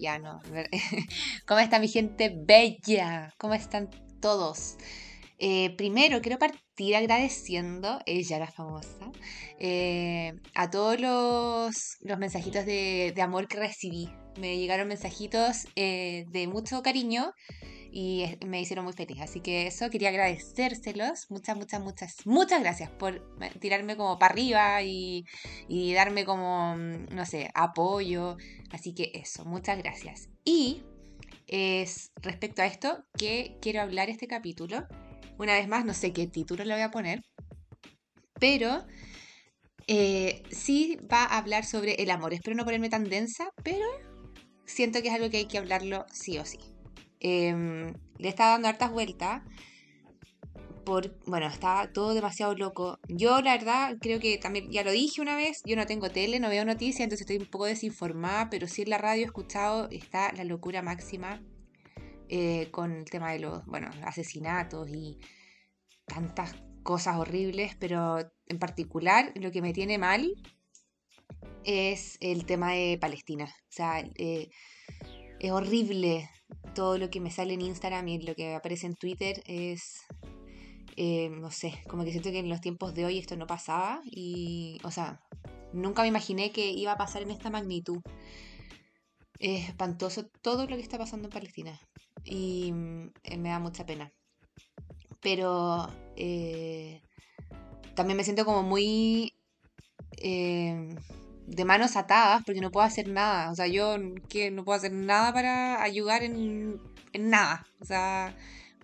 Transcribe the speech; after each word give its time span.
Ya 0.00 0.18
no. 0.18 0.40
¿Cómo 1.46 1.60
está 1.60 1.78
mi 1.78 1.88
gente 1.88 2.34
bella? 2.34 3.34
¿Cómo 3.36 3.52
están 3.52 3.90
todos? 4.22 4.78
Eh, 5.38 5.74
primero, 5.76 6.22
quiero 6.22 6.38
partir 6.38 6.96
agradeciendo, 6.96 8.00
ella 8.06 8.38
la 8.38 8.46
famosa, 8.46 9.10
eh, 9.58 10.32
a 10.54 10.70
todos 10.70 10.98
los, 10.98 11.98
los 12.00 12.18
mensajitos 12.18 12.64
de, 12.64 13.14
amor 13.22 13.48
que 13.48 13.58
recibí. 13.58 14.08
Me 14.40 14.58
llegaron 14.58 14.88
mensajitos 14.88 15.68
eh, 15.76 16.24
de 16.30 16.46
mucho 16.46 16.82
cariño 16.82 17.34
y 17.92 18.24
me 18.46 18.60
hicieron 18.60 18.84
muy 18.84 18.94
feliz. 18.94 19.20
Así 19.20 19.40
que 19.40 19.66
eso 19.66 19.90
quería 19.90 20.08
agradecérselos. 20.08 21.30
Muchas, 21.30 21.56
muchas, 21.56 21.80
muchas, 21.80 22.16
muchas 22.24 22.60
gracias 22.60 22.90
por 22.90 23.22
tirarme 23.60 23.96
como 23.96 24.18
para 24.18 24.32
arriba 24.32 24.82
y, 24.82 25.24
y 25.68 25.92
darme 25.92 26.24
como, 26.24 26.76
mm, 26.76 27.14
no 27.14 27.26
sé, 27.26 27.50
apoyo. 27.54 28.36
Así 28.70 28.94
que 28.94 29.10
eso, 29.14 29.44
muchas 29.44 29.78
gracias. 29.78 30.28
Y 30.44 30.82
es 31.46 32.12
respecto 32.22 32.62
a 32.62 32.66
esto 32.66 33.04
que 33.18 33.58
quiero 33.60 33.82
hablar 33.82 34.08
este 34.08 34.26
capítulo. 34.26 34.86
Una 35.38 35.54
vez 35.54 35.68
más, 35.68 35.84
no 35.84 35.94
sé 35.94 36.12
qué 36.12 36.26
título 36.26 36.64
le 36.64 36.74
voy 36.74 36.82
a 36.82 36.90
poner, 36.90 37.22
pero 38.38 38.84
eh, 39.86 40.42
sí 40.50 40.98
va 41.12 41.24
a 41.24 41.38
hablar 41.38 41.64
sobre 41.64 41.94
el 41.94 42.10
amor. 42.10 42.32
Espero 42.32 42.56
no 42.56 42.64
ponerme 42.64 42.88
tan 42.88 43.04
densa, 43.04 43.50
pero 43.62 43.84
siento 44.70 45.02
que 45.02 45.08
es 45.08 45.14
algo 45.14 45.30
que 45.30 45.38
hay 45.38 45.46
que 45.46 45.58
hablarlo 45.58 46.06
sí 46.12 46.38
o 46.38 46.44
sí. 46.44 46.58
Em, 47.20 47.92
le 48.18 48.28
estaba 48.28 48.52
dando 48.52 48.68
hartas 48.68 48.90
vueltas. 48.90 49.42
Por, 50.84 51.18
bueno, 51.26 51.46
estaba 51.46 51.92
todo 51.92 52.14
demasiado 52.14 52.54
loco. 52.54 52.98
Yo, 53.08 53.42
la 53.42 53.52
verdad, 53.56 53.98
creo 54.00 54.18
que 54.18 54.38
también, 54.38 54.70
ya 54.70 54.82
lo 54.82 54.90
dije 54.90 55.20
una 55.20 55.36
vez, 55.36 55.62
yo 55.64 55.76
no 55.76 55.86
tengo 55.86 56.10
tele, 56.10 56.40
no 56.40 56.48
veo 56.48 56.64
noticias, 56.64 57.00
entonces 57.00 57.20
estoy 57.20 57.36
un 57.36 57.50
poco 57.50 57.66
desinformada, 57.66 58.48
pero 58.50 58.66
sí 58.66 58.82
en 58.82 58.90
la 58.90 58.98
radio 58.98 59.22
he 59.22 59.26
escuchado, 59.26 59.88
está 59.90 60.32
la 60.32 60.44
locura 60.44 60.80
máxima 60.82 61.42
eh, 62.28 62.68
con 62.70 62.92
el 62.92 63.04
tema 63.04 63.32
de 63.32 63.40
los, 63.40 63.64
bueno, 63.66 63.90
asesinatos 64.04 64.88
y 64.88 65.18
tantas 66.06 66.54
cosas 66.82 67.16
horribles, 67.18 67.76
pero 67.78 68.18
en 68.46 68.58
particular 68.58 69.32
lo 69.36 69.50
que 69.50 69.62
me 69.62 69.72
tiene 69.72 69.98
mal 69.98 70.34
es 71.64 72.16
el 72.20 72.44
tema 72.46 72.72
de 72.72 72.98
Palestina. 73.00 73.44
O 73.44 73.72
sea, 73.72 74.00
eh, 74.16 74.48
es 75.38 75.50
horrible 75.50 76.28
todo 76.74 76.98
lo 76.98 77.10
que 77.10 77.20
me 77.20 77.30
sale 77.30 77.54
en 77.54 77.62
Instagram 77.62 78.08
y 78.08 78.22
lo 78.22 78.34
que 78.34 78.54
aparece 78.54 78.86
en 78.86 78.94
Twitter 78.94 79.42
es, 79.46 80.00
eh, 80.96 81.30
no 81.30 81.50
sé, 81.50 81.82
como 81.88 82.04
que 82.04 82.10
siento 82.10 82.30
que 82.30 82.38
en 82.40 82.48
los 82.48 82.60
tiempos 82.60 82.94
de 82.94 83.04
hoy 83.04 83.18
esto 83.18 83.36
no 83.36 83.46
pasaba 83.46 84.00
y, 84.04 84.78
o 84.84 84.90
sea, 84.90 85.20
nunca 85.72 86.02
me 86.02 86.08
imaginé 86.08 86.52
que 86.52 86.70
iba 86.70 86.92
a 86.92 86.98
pasar 86.98 87.22
en 87.22 87.30
esta 87.30 87.50
magnitud. 87.50 88.00
Es 89.38 89.68
espantoso 89.68 90.26
todo 90.42 90.66
lo 90.66 90.76
que 90.76 90.82
está 90.82 90.98
pasando 90.98 91.28
en 91.28 91.32
Palestina 91.32 91.80
y 92.24 92.72
eh, 93.24 93.38
me 93.38 93.48
da 93.48 93.58
mucha 93.58 93.86
pena. 93.86 94.12
Pero 95.20 95.88
también 97.94 98.16
me 98.16 98.24
siento 98.24 98.44
como 98.44 98.62
muy 98.62 99.34
de 101.50 101.64
manos 101.64 101.96
atadas 101.96 102.42
porque 102.44 102.60
no 102.60 102.70
puedo 102.70 102.86
hacer 102.86 103.08
nada. 103.08 103.50
O 103.50 103.54
sea, 103.54 103.66
yo 103.66 103.96
que 104.28 104.50
no 104.50 104.64
puedo 104.64 104.78
hacer 104.78 104.92
nada 104.92 105.32
para 105.32 105.82
ayudar 105.82 106.22
en, 106.22 106.80
nada. 107.18 107.66
O 107.80 107.84
sea, 107.84 108.36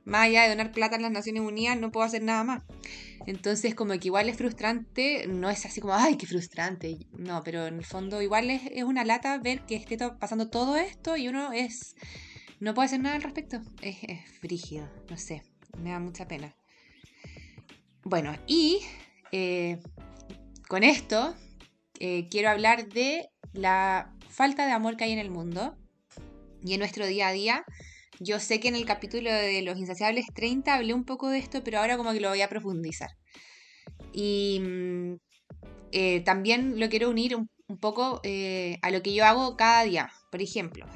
más 0.04 0.22
allá 0.22 0.42
de 0.42 0.48
donar 0.50 0.72
plata 0.72 0.96
en 0.96 1.02
las 1.02 1.12
Naciones 1.12 1.42
Unidas, 1.42 1.78
no 1.78 1.92
puedo 1.92 2.04
hacer 2.04 2.22
nada 2.22 2.42
más. 2.42 2.62
Entonces, 3.26 3.74
como 3.74 3.92
que 3.94 4.08
igual 4.08 4.28
es 4.28 4.36
frustrante, 4.36 5.26
no 5.28 5.48
es 5.48 5.64
así 5.64 5.80
como, 5.80 5.94
ay, 5.94 6.16
qué 6.16 6.26
frustrante. 6.26 6.98
No, 7.16 7.42
pero 7.44 7.66
en 7.66 7.78
el 7.78 7.84
fondo 7.84 8.20
igual 8.20 8.50
es, 8.50 8.62
es 8.72 8.82
una 8.82 9.04
lata 9.04 9.38
ver 9.38 9.60
que 9.62 9.76
esté 9.76 9.96
pasando 9.96 10.48
todo 10.48 10.76
esto 10.76 11.16
y 11.16 11.28
uno 11.28 11.52
es... 11.52 11.94
No 12.58 12.74
puede 12.74 12.86
hacer 12.86 13.00
nada 13.00 13.16
al 13.16 13.22
respecto. 13.22 13.60
Es, 13.80 13.98
es 14.02 14.38
frígido, 14.40 14.88
no 15.10 15.16
sé, 15.18 15.42
me 15.78 15.90
da 15.90 16.00
mucha 16.00 16.26
pena. 16.26 16.56
Bueno, 18.02 18.34
y 18.46 18.80
eh, 19.30 19.78
con 20.68 20.82
esto 20.82 21.34
eh, 22.00 22.28
quiero 22.30 22.50
hablar 22.50 22.88
de 22.88 23.28
la 23.52 24.14
falta 24.28 24.66
de 24.66 24.72
amor 24.72 24.96
que 24.96 25.04
hay 25.04 25.12
en 25.12 25.18
el 25.18 25.30
mundo 25.30 25.76
y 26.64 26.74
en 26.74 26.80
nuestro 26.80 27.06
día 27.06 27.28
a 27.28 27.32
día. 27.32 27.64
Yo 28.18 28.40
sé 28.40 28.60
que 28.60 28.68
en 28.68 28.76
el 28.76 28.86
capítulo 28.86 29.30
de 29.30 29.62
los 29.62 29.78
insaciables 29.78 30.26
30 30.34 30.74
hablé 30.74 30.94
un 30.94 31.04
poco 31.04 31.28
de 31.28 31.38
esto, 31.38 31.62
pero 31.62 31.78
ahora 31.78 31.96
como 31.96 32.12
que 32.12 32.20
lo 32.20 32.28
voy 32.28 32.40
a 32.40 32.48
profundizar. 32.48 33.10
Y 34.12 34.60
mm, 34.60 35.16
eh, 35.92 36.20
también 36.20 36.80
lo 36.80 36.88
quiero 36.88 37.10
unir 37.10 37.36
un, 37.36 37.48
poco 37.80 38.20
eh, 38.22 38.78
a 38.82 38.90
lo 38.90 39.02
que 39.02 39.14
yo 39.14 39.24
hago 39.24 39.56
cada 39.56 39.82
día. 39.82 40.10
Por 40.30 40.40
ejemplo, 40.40 40.86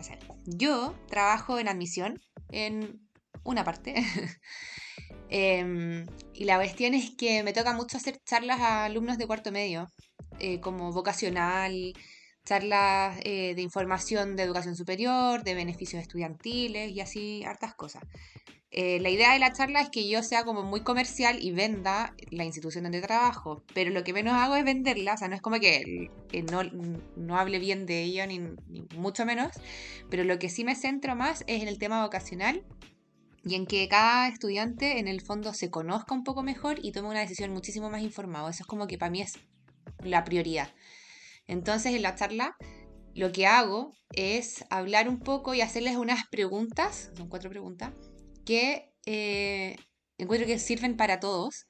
yo 0.45 0.95
trabajo 1.09 1.59
en 1.59 1.69
admisión 1.69 2.21
en 2.51 3.01
una 3.45 3.65
parte. 3.65 3.95
Em, 5.33 6.07
y 6.35 6.43
la 6.43 6.57
cuestión 6.57 6.93
es 6.93 7.11
que 7.11 7.45
me 7.45 7.53
toca 7.53 7.73
mucho 7.73 7.97
hacer 7.97 8.21
charlas 8.25 8.59
a 8.59 8.87
alumnos 8.87 9.17
de 9.17 9.29
cuarto 9.29 9.53
medio 9.53 9.87
eh, 10.41 10.61
como 10.61 10.93
vocacional, 10.93 11.95
charlas 12.45 13.19
eh, 13.25 13.55
de 13.55 13.63
información 13.63 14.37
de 14.37 14.43
educación 14.43 14.77
superior, 14.77 15.45
de 15.45 15.55
beneficios 15.55 16.03
estudiantiles 16.03 16.91
y 16.91 17.01
así 17.01 17.45
hartas 17.45 17.75
cosas. 17.75 18.03
Eh, 18.73 19.01
la 19.01 19.11
idea 19.11 19.33
de 19.33 19.41
la 19.41 19.53
charla 19.53 19.81
es 19.81 19.91
que 19.91 20.09
yo 20.09 20.23
sea 20.23 20.45
como 20.45 20.63
muy 20.63 20.83
comercial 20.83 21.43
y 21.43 21.51
venda 21.51 22.15
la 22.31 22.45
institución 22.45 22.85
donde 22.85 23.01
trabajo, 23.01 23.65
pero 23.75 23.91
lo 23.91 24.05
que 24.05 24.13
menos 24.13 24.35
hago 24.35 24.55
es 24.55 24.65
venderla, 24.65 25.15
o 25.15 25.17
sea, 25.17 25.27
no 25.27 25.35
es 25.35 25.43
como 25.43 25.59
que, 25.59 26.09
no, 26.53 26.63
no, 27.17 27.37
hable 27.37 27.59
bien 27.59 27.85
de 27.85 28.03
ello, 28.05 28.27
ni, 28.29 28.39
ni, 28.39 28.87
mucho 28.97 29.27
menos, 29.27 29.49
pero 30.09 30.23
lo 30.23 30.39
que 30.39 30.49
sí 30.49 30.63
me 30.63 30.77
centro 30.77 31.17
más 31.17 31.43
es 31.49 31.63
en 31.63 31.69
el 31.69 31.79
tema 31.79 32.05
vocacional 32.05 32.65
y 33.45 33.57
en 33.57 33.67
que 33.67 33.89
cada 33.89 34.29
estudiante 34.29 35.01
en 35.01 35.09
el 35.09 35.21
fondo 35.21 35.53
se 35.53 35.71
conozca 35.71 36.15
un 36.15 36.23
poco 36.23 36.45
mejor 36.45 36.79
y 36.81 36.93
tome 36.93 37.09
una 37.09 37.21
decisión 37.21 37.53
muchísimo 37.53 37.91
más 37.91 38.03
informada. 38.03 38.51
Eso 38.51 38.63
es 38.63 38.67
como 38.67 38.87
que 38.87 38.99
para 38.99 39.11
mí 39.11 39.23
es 39.23 39.39
la 40.03 40.25
prioridad. 40.25 40.73
Entonces 41.47 41.95
en 41.95 42.03
la 42.03 42.15
charla 42.15 42.57
lo 43.15 43.33
que 43.33 43.47
hago 43.47 43.93
es 44.13 44.65
hablar 44.71 45.09
un 45.09 45.21
poco 45.21 45.55
y 45.55 45.61
hacerles 45.61 45.97
unas 45.97 46.27
preguntas, 46.29 47.11
son 47.17 47.29
cuatro 47.29 47.51
preguntas, 47.51 47.93
que 48.45 48.93
eh, 49.07 49.77
encuentro 50.19 50.47
que 50.47 50.59
sirven 50.59 50.97
para 50.97 51.21
todos 51.21 51.67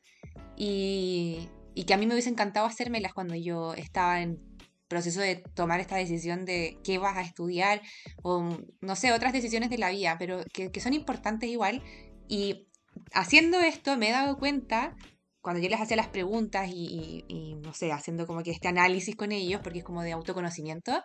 y, 0.57 1.49
que 1.87 1.95
a 1.95 1.97
mí 1.97 2.07
me 2.07 2.13
hubiese 2.13 2.29
encantado 2.29 2.67
hacérmelas 2.67 3.15
cuando 3.15 3.35
yo 3.35 3.73
estaba 3.73 4.21
en 4.21 4.39
proceso 4.87 5.21
de 5.21 5.37
tomar 5.55 5.81
esta 5.81 5.97
decisión 5.97 6.45
de 6.45 6.79
qué 6.85 6.99
vas 6.99 7.17
a 7.17 7.23
estudiar 7.23 7.81
o 8.23 8.59
no 8.83 8.97
sé, 8.97 9.13
otras 9.13 9.33
decisiones 9.33 9.71
de 9.71 9.79
la 9.79 9.89
vida, 9.91 10.17
pero 10.19 10.45
que 10.53 10.81
son 10.81 10.93
importantes 10.93 11.49
igual. 11.49 11.83
Y 12.29 12.69
haciendo 13.15 13.61
esto 13.61 13.97
me 13.97 14.11
he 14.11 14.13
dado 14.13 14.37
cuenta 14.37 14.95
cuando 15.41 15.63
yo 15.63 15.69
les 15.69 15.81
hacía 15.81 15.97
las 15.97 16.09
preguntas 16.09 16.69
y, 16.73 17.57
no 17.63 17.73
sé, 17.73 17.93
haciendo 17.93 18.27
como 18.27 18.43
que 18.43 18.51
este 18.51 18.69
análisis 18.69 19.17
con 19.17 19.33
ellos, 19.33 19.61
porque 19.63 19.79
es 19.79 19.85
como 19.85 20.03
de 20.03 20.13
autoconocimiento, 20.13 21.03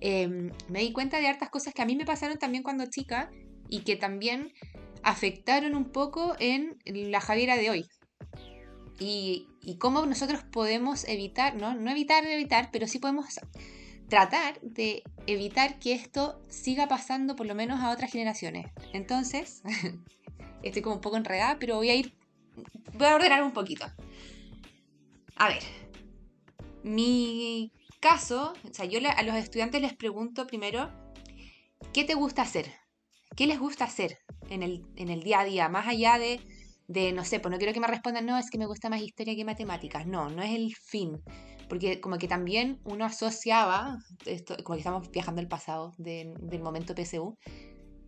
em, 0.00 0.50
me 0.68 0.80
di 0.80 0.92
cuenta 0.92 1.18
de 1.18 1.28
hartas 1.28 1.50
cosas 1.50 1.74
que 1.74 1.82
a 1.82 1.86
mí 1.86 1.96
me 1.96 2.04
pasaron 2.04 2.38
también 2.38 2.62
cuando 2.62 2.86
chica 2.86 3.30
y 3.68 3.80
que 3.80 3.96
también 3.96 4.52
afectaron 5.02 5.74
un 5.74 5.90
poco 5.90 6.34
en 6.38 6.78
la 6.84 7.20
Javiera 7.20 7.56
de 7.56 7.70
hoy. 7.70 7.86
Y, 8.98 9.46
y 9.62 9.78
cómo 9.78 10.04
nosotros 10.04 10.42
podemos 10.52 11.04
evitar, 11.08 11.56
¿no? 11.56 11.74
no 11.74 11.90
evitar, 11.90 12.26
evitar, 12.26 12.70
pero 12.70 12.86
sí 12.86 12.98
podemos 12.98 13.40
tratar 14.08 14.60
de 14.60 15.02
evitar 15.26 15.78
que 15.78 15.92
esto 15.92 16.42
siga 16.48 16.88
pasando 16.88 17.36
por 17.36 17.46
lo 17.46 17.54
menos 17.54 17.80
a 17.80 17.90
otras 17.90 18.10
generaciones. 18.10 18.66
Entonces, 18.92 19.62
estoy 20.62 20.82
como 20.82 20.96
un 20.96 21.00
poco 21.00 21.16
enredada, 21.16 21.58
pero 21.58 21.76
voy 21.76 21.88
a 21.88 21.94
ir 21.94 22.19
voy 22.94 23.06
a 23.06 23.14
ordenar 23.14 23.42
un 23.42 23.52
poquito. 23.52 23.86
A 25.36 25.48
ver, 25.48 25.62
mi 26.82 27.72
caso, 28.00 28.52
o 28.68 28.74
sea, 28.74 28.84
yo 28.86 29.00
a 29.08 29.22
los 29.22 29.36
estudiantes 29.36 29.80
les 29.80 29.94
pregunto 29.94 30.46
primero, 30.46 30.90
¿qué 31.92 32.04
te 32.04 32.14
gusta 32.14 32.42
hacer? 32.42 32.72
¿Qué 33.36 33.46
les 33.46 33.58
gusta 33.58 33.84
hacer 33.84 34.18
en 34.48 34.62
el, 34.62 34.84
en 34.96 35.08
el 35.08 35.22
día 35.22 35.40
a 35.40 35.44
día? 35.44 35.68
Más 35.68 35.86
allá 35.86 36.18
de, 36.18 36.40
de, 36.88 37.12
no 37.12 37.24
sé, 37.24 37.40
pues 37.40 37.52
no 37.52 37.58
quiero 37.58 37.72
que 37.72 37.80
me 37.80 37.86
respondan, 37.86 38.26
no, 38.26 38.36
es 38.36 38.50
que 38.50 38.58
me 38.58 38.66
gusta 38.66 38.90
más 38.90 39.00
historia 39.00 39.36
que 39.36 39.44
matemáticas. 39.44 40.06
No, 40.06 40.28
no 40.28 40.42
es 40.42 40.50
el 40.50 40.74
fin. 40.74 41.22
Porque 41.68 42.00
como 42.00 42.18
que 42.18 42.26
también 42.26 42.80
uno 42.84 43.04
asociaba, 43.04 43.96
esto, 44.26 44.56
como 44.64 44.74
que 44.74 44.80
estamos 44.80 45.10
viajando 45.10 45.40
al 45.40 45.46
pasado 45.46 45.94
del 45.98 46.60
momento 46.60 46.94
PSU, 46.94 47.38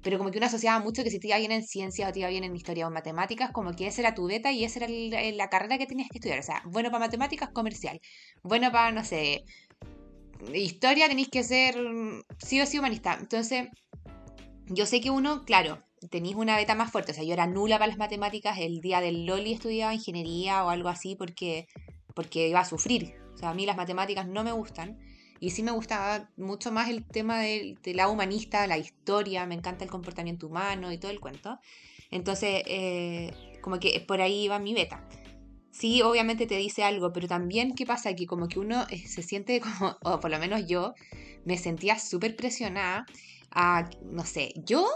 pero 0.02 0.19
como 0.19 0.31
que 0.31 0.38
uno 0.38 0.46
asociaba 0.46 0.78
mucho 0.81 1.04
que 1.04 1.10
si 1.10 1.20
te 1.20 1.28
iba 1.28 1.38
bien 1.38 1.52
en 1.52 1.62
ciencias 1.62 2.08
o 2.08 2.12
te 2.12 2.20
iba 2.20 2.28
bien 2.28 2.44
en 2.44 2.54
historia 2.54 2.87
o 2.87 2.90
matemáticas, 2.90 3.50
como 3.52 3.72
que 3.72 3.87
esa 3.87 4.00
era 4.00 4.14
tu 4.14 4.26
beta 4.26 4.50
y 4.50 4.64
esa 4.64 4.84
era 4.84 4.88
la 5.32 5.49
carrera 5.49 5.78
que 5.78 5.87
tenías 5.87 6.08
que 6.10 6.19
estudiar. 6.19 6.40
O 6.40 6.43
sea, 6.43 6.62
bueno 6.66 6.90
para 6.90 7.06
matemáticas, 7.06 7.50
comercial. 7.50 8.00
Bueno 8.43 8.72
para, 8.72 8.90
no 8.93 9.04
sé, 9.04 9.44
historia 10.52 11.08
tenéis 11.08 11.28
que 11.28 11.44
ser 11.44 11.81
mm, 11.81 12.22
sí 12.38 12.60
o 12.60 12.66
sí 12.66 12.78
humanista. 12.78 13.16
Entonces, 13.20 13.69
yo 14.66 14.87
sé 14.87 15.00
que 15.00 15.10
uno, 15.10 15.44
claro, 15.44 15.78
tenéis 16.10 16.34
una 16.34 16.56
beta 16.56 16.75
más 16.75 16.90
fuerte. 16.90 17.12
O 17.12 17.14
sea, 17.14 17.25
yo 17.25 17.32
era 17.32 17.46
nula 17.46 17.78
para 17.78 17.88
las 17.88 17.98
matemáticas. 17.98 18.58
El 18.58 18.81
día 18.81 19.00
del 19.00 19.26
Loli 19.26 19.52
estudiaba 19.52 19.94
ingeniería 19.94 20.64
o 20.64 20.70
algo 20.70 20.88
así 20.88 21.14
porque, 21.16 21.66
porque 22.14 22.48
iba 22.48 22.60
a 22.60 22.64
sufrir 22.64 23.14
O 23.34 23.38
sea, 23.38 23.50
a 23.50 23.55
mí 23.55 23.66
las 23.66 23.76
matemáticas 23.76 24.26
no 24.26 24.44
me 24.44 24.52
gustan. 24.52 24.98
Y 25.43 25.50
sí 25.50 25.65
me 25.65 25.73
gustaba 25.73 26.31
mucho 26.37 26.71
más 26.71 26.89
el 26.89 27.05
tema 27.05 27.41
del, 27.41 27.77
lado 27.97 28.12
humanista, 28.12 28.65
la 28.69 28.79
historia, 28.79 29.44
me 29.44 29.56
encanta 29.56 29.83
el 29.83 29.91
comportamiento 29.91 30.47
humano 30.47 30.93
y 30.93 30.99
todo 30.99 31.11
el 31.11 31.19
cuento. 31.19 31.59
Entonces, 32.12 32.62
eh, 32.65 33.59
como 33.61 33.81
que 33.81 33.99
por 34.06 34.21
ahí 34.21 34.47
va 34.47 34.61
mi 34.61 34.73
beta. 34.73 35.05
Sí, 35.73 36.00
obviamente 36.00 36.47
te 36.47 36.59
dice 36.59 36.85
algo, 36.85 37.12
pero 37.12 37.27
también, 37.27 37.75
¿qué 37.75 37.85
pasa? 37.85 38.15
Que 38.15 38.25
como 38.25 38.47
que 38.47 38.61
uno 38.61 38.87
eh, 38.89 38.99
se 39.05 39.25
siente 39.25 39.61
como, 39.61 39.97
o 40.05 40.21
por 40.21 40.31
lo 40.31 40.39
menos 40.39 40.69
yo, 40.69 40.94
me 41.44 41.59
sentía 41.59 41.99
súper 41.99 42.37
presionada 42.37 43.05
a, 43.50 43.91
no 44.05 44.25
sé, 44.25 44.53
yo 44.65 44.87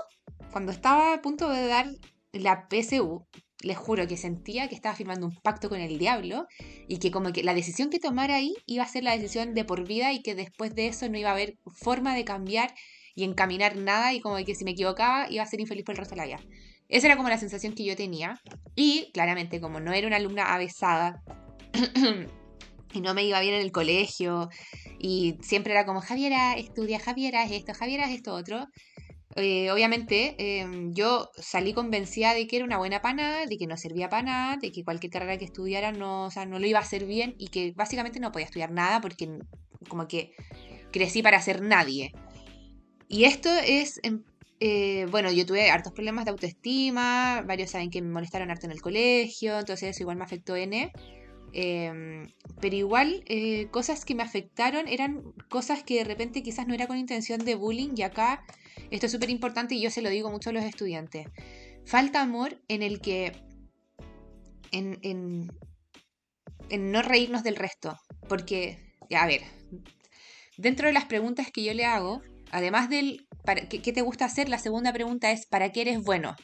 cuando 0.52 0.70
estaba 0.70 1.14
a 1.14 1.22
punto 1.22 1.48
de 1.48 1.66
dar 1.66 1.88
la 2.30 2.68
PSU, 2.68 3.26
les 3.62 3.76
juro 3.76 4.06
que 4.06 4.16
sentía 4.16 4.68
que 4.68 4.74
estaba 4.74 4.94
firmando 4.94 5.26
un 5.26 5.34
pacto 5.34 5.68
con 5.68 5.80
el 5.80 5.98
diablo 5.98 6.46
y 6.88 6.98
que 6.98 7.10
como 7.10 7.32
que 7.32 7.42
la 7.42 7.54
decisión 7.54 7.90
que 7.90 7.98
tomara 7.98 8.36
ahí 8.36 8.54
iba 8.66 8.84
a 8.84 8.88
ser 8.88 9.02
la 9.02 9.16
decisión 9.16 9.54
de 9.54 9.64
por 9.64 9.86
vida 9.86 10.12
y 10.12 10.22
que 10.22 10.34
después 10.34 10.74
de 10.74 10.88
eso 10.88 11.08
no 11.08 11.18
iba 11.18 11.30
a 11.30 11.32
haber 11.32 11.58
forma 11.74 12.14
de 12.14 12.24
cambiar 12.24 12.74
y 13.14 13.24
encaminar 13.24 13.76
nada 13.76 14.12
y 14.12 14.20
como 14.20 14.36
que 14.36 14.54
si 14.54 14.64
me 14.64 14.72
equivocaba 14.72 15.30
iba 15.30 15.42
a 15.42 15.46
ser 15.46 15.60
infeliz 15.60 15.84
por 15.84 15.94
el 15.94 15.98
resto 15.98 16.14
de 16.14 16.20
la 16.20 16.26
vida. 16.26 16.40
Esa 16.88 17.06
era 17.06 17.16
como 17.16 17.28
la 17.28 17.38
sensación 17.38 17.74
que 17.74 17.84
yo 17.84 17.96
tenía 17.96 18.40
y 18.76 19.10
claramente 19.12 19.60
como 19.60 19.80
no 19.80 19.92
era 19.92 20.06
una 20.06 20.16
alumna 20.16 20.54
avesada 20.54 21.22
y 22.92 23.00
no 23.00 23.14
me 23.14 23.24
iba 23.24 23.40
bien 23.40 23.54
en 23.54 23.62
el 23.62 23.72
colegio 23.72 24.50
y 24.98 25.36
siempre 25.40 25.72
era 25.72 25.84
como 25.84 26.00
Javiera, 26.00 26.54
estudia, 26.54 27.00
Javiera, 27.00 27.44
es 27.44 27.52
esto, 27.52 27.74
Javiera, 27.74 28.06
es 28.06 28.16
esto 28.16 28.34
otro. 28.34 28.66
Eh, 29.38 29.70
obviamente 29.70 30.34
em, 30.38 30.94
yo 30.94 31.30
salí 31.36 31.74
convencida 31.74 32.32
de 32.32 32.46
que 32.46 32.56
era 32.56 32.64
una 32.64 32.78
buena 32.78 33.02
pana, 33.02 33.44
de 33.44 33.58
que 33.58 33.66
no 33.66 33.76
servía 33.76 34.08
para 34.08 34.22
nada, 34.22 34.56
de 34.56 34.72
que 34.72 34.82
cualquier 34.82 35.12
carrera 35.12 35.36
que 35.36 35.44
estudiara 35.44 35.92
no, 35.92 36.30
no 36.48 36.58
lo 36.58 36.66
iba 36.66 36.78
a 36.78 36.82
hacer 36.82 37.04
bien 37.04 37.34
y 37.38 37.48
que 37.48 37.72
básicamente 37.76 38.18
no 38.18 38.32
podía 38.32 38.46
estudiar 38.46 38.70
nada 38.70 39.02
porque 39.02 39.28
como 39.88 40.08
que 40.08 40.32
crecí 40.90 41.22
para 41.22 41.40
ser 41.42 41.60
nadie. 41.60 42.12
Y 43.08 43.24
esto 43.24 43.50
es, 43.50 44.00
em, 44.02 44.24
eh, 44.60 45.06
bueno, 45.10 45.30
yo 45.30 45.44
tuve 45.44 45.70
hartos 45.70 45.92
problemas 45.92 46.24
de 46.24 46.30
autoestima, 46.30 47.42
varios 47.46 47.70
saben 47.70 47.90
que 47.90 48.00
me 48.00 48.08
molestaron 48.10 48.50
harto 48.50 48.64
en 48.64 48.72
el 48.72 48.80
colegio, 48.80 49.58
entonces 49.58 49.90
eso 49.90 50.02
igual 50.02 50.16
me 50.16 50.24
afectó 50.24 50.56
N. 50.56 50.92
Em, 51.52 52.26
pero 52.60 52.76
igual, 52.76 53.22
eh, 53.26 53.68
cosas 53.70 54.04
que 54.04 54.14
me 54.14 54.22
afectaron 54.22 54.88
eran 54.88 55.22
cosas 55.48 55.82
que 55.84 55.96
de 55.96 56.04
repente 56.04 56.42
quizás 56.42 56.66
no 56.66 56.74
era 56.74 56.86
con 56.86 56.96
intención 56.96 57.44
de 57.44 57.54
bullying 57.54 57.94
y 57.96 58.02
acá 58.02 58.44
esto 58.90 59.06
es 59.06 59.12
súper 59.12 59.30
importante 59.30 59.74
y 59.74 59.80
yo 59.80 59.90
se 59.90 60.02
lo 60.02 60.10
digo 60.10 60.30
mucho 60.30 60.50
a 60.50 60.52
los 60.52 60.64
estudiantes. 60.64 61.28
Falta 61.84 62.20
amor 62.20 62.60
en 62.68 62.82
el 62.82 63.00
que... 63.00 63.32
En, 64.72 64.98
en, 65.02 65.52
en 66.70 66.90
no 66.90 67.02
reírnos 67.02 67.42
del 67.42 67.56
resto. 67.56 67.98
Porque, 68.28 68.94
a 69.16 69.26
ver, 69.26 69.42
dentro 70.56 70.88
de 70.88 70.92
las 70.92 71.04
preguntas 71.04 71.50
que 71.50 71.62
yo 71.62 71.72
le 71.72 71.84
hago, 71.84 72.22
además 72.50 72.90
del 72.90 73.26
para, 73.44 73.68
¿qué, 73.68 73.78
te 73.78 74.02
gusta 74.02 74.24
hacer? 74.24 74.48
La 74.48 74.58
segunda 74.58 74.92
pregunta 74.92 75.30
es 75.30 75.46
¿para 75.46 75.70
qué 75.70 75.82
eres 75.82 76.02
bueno? 76.02 76.34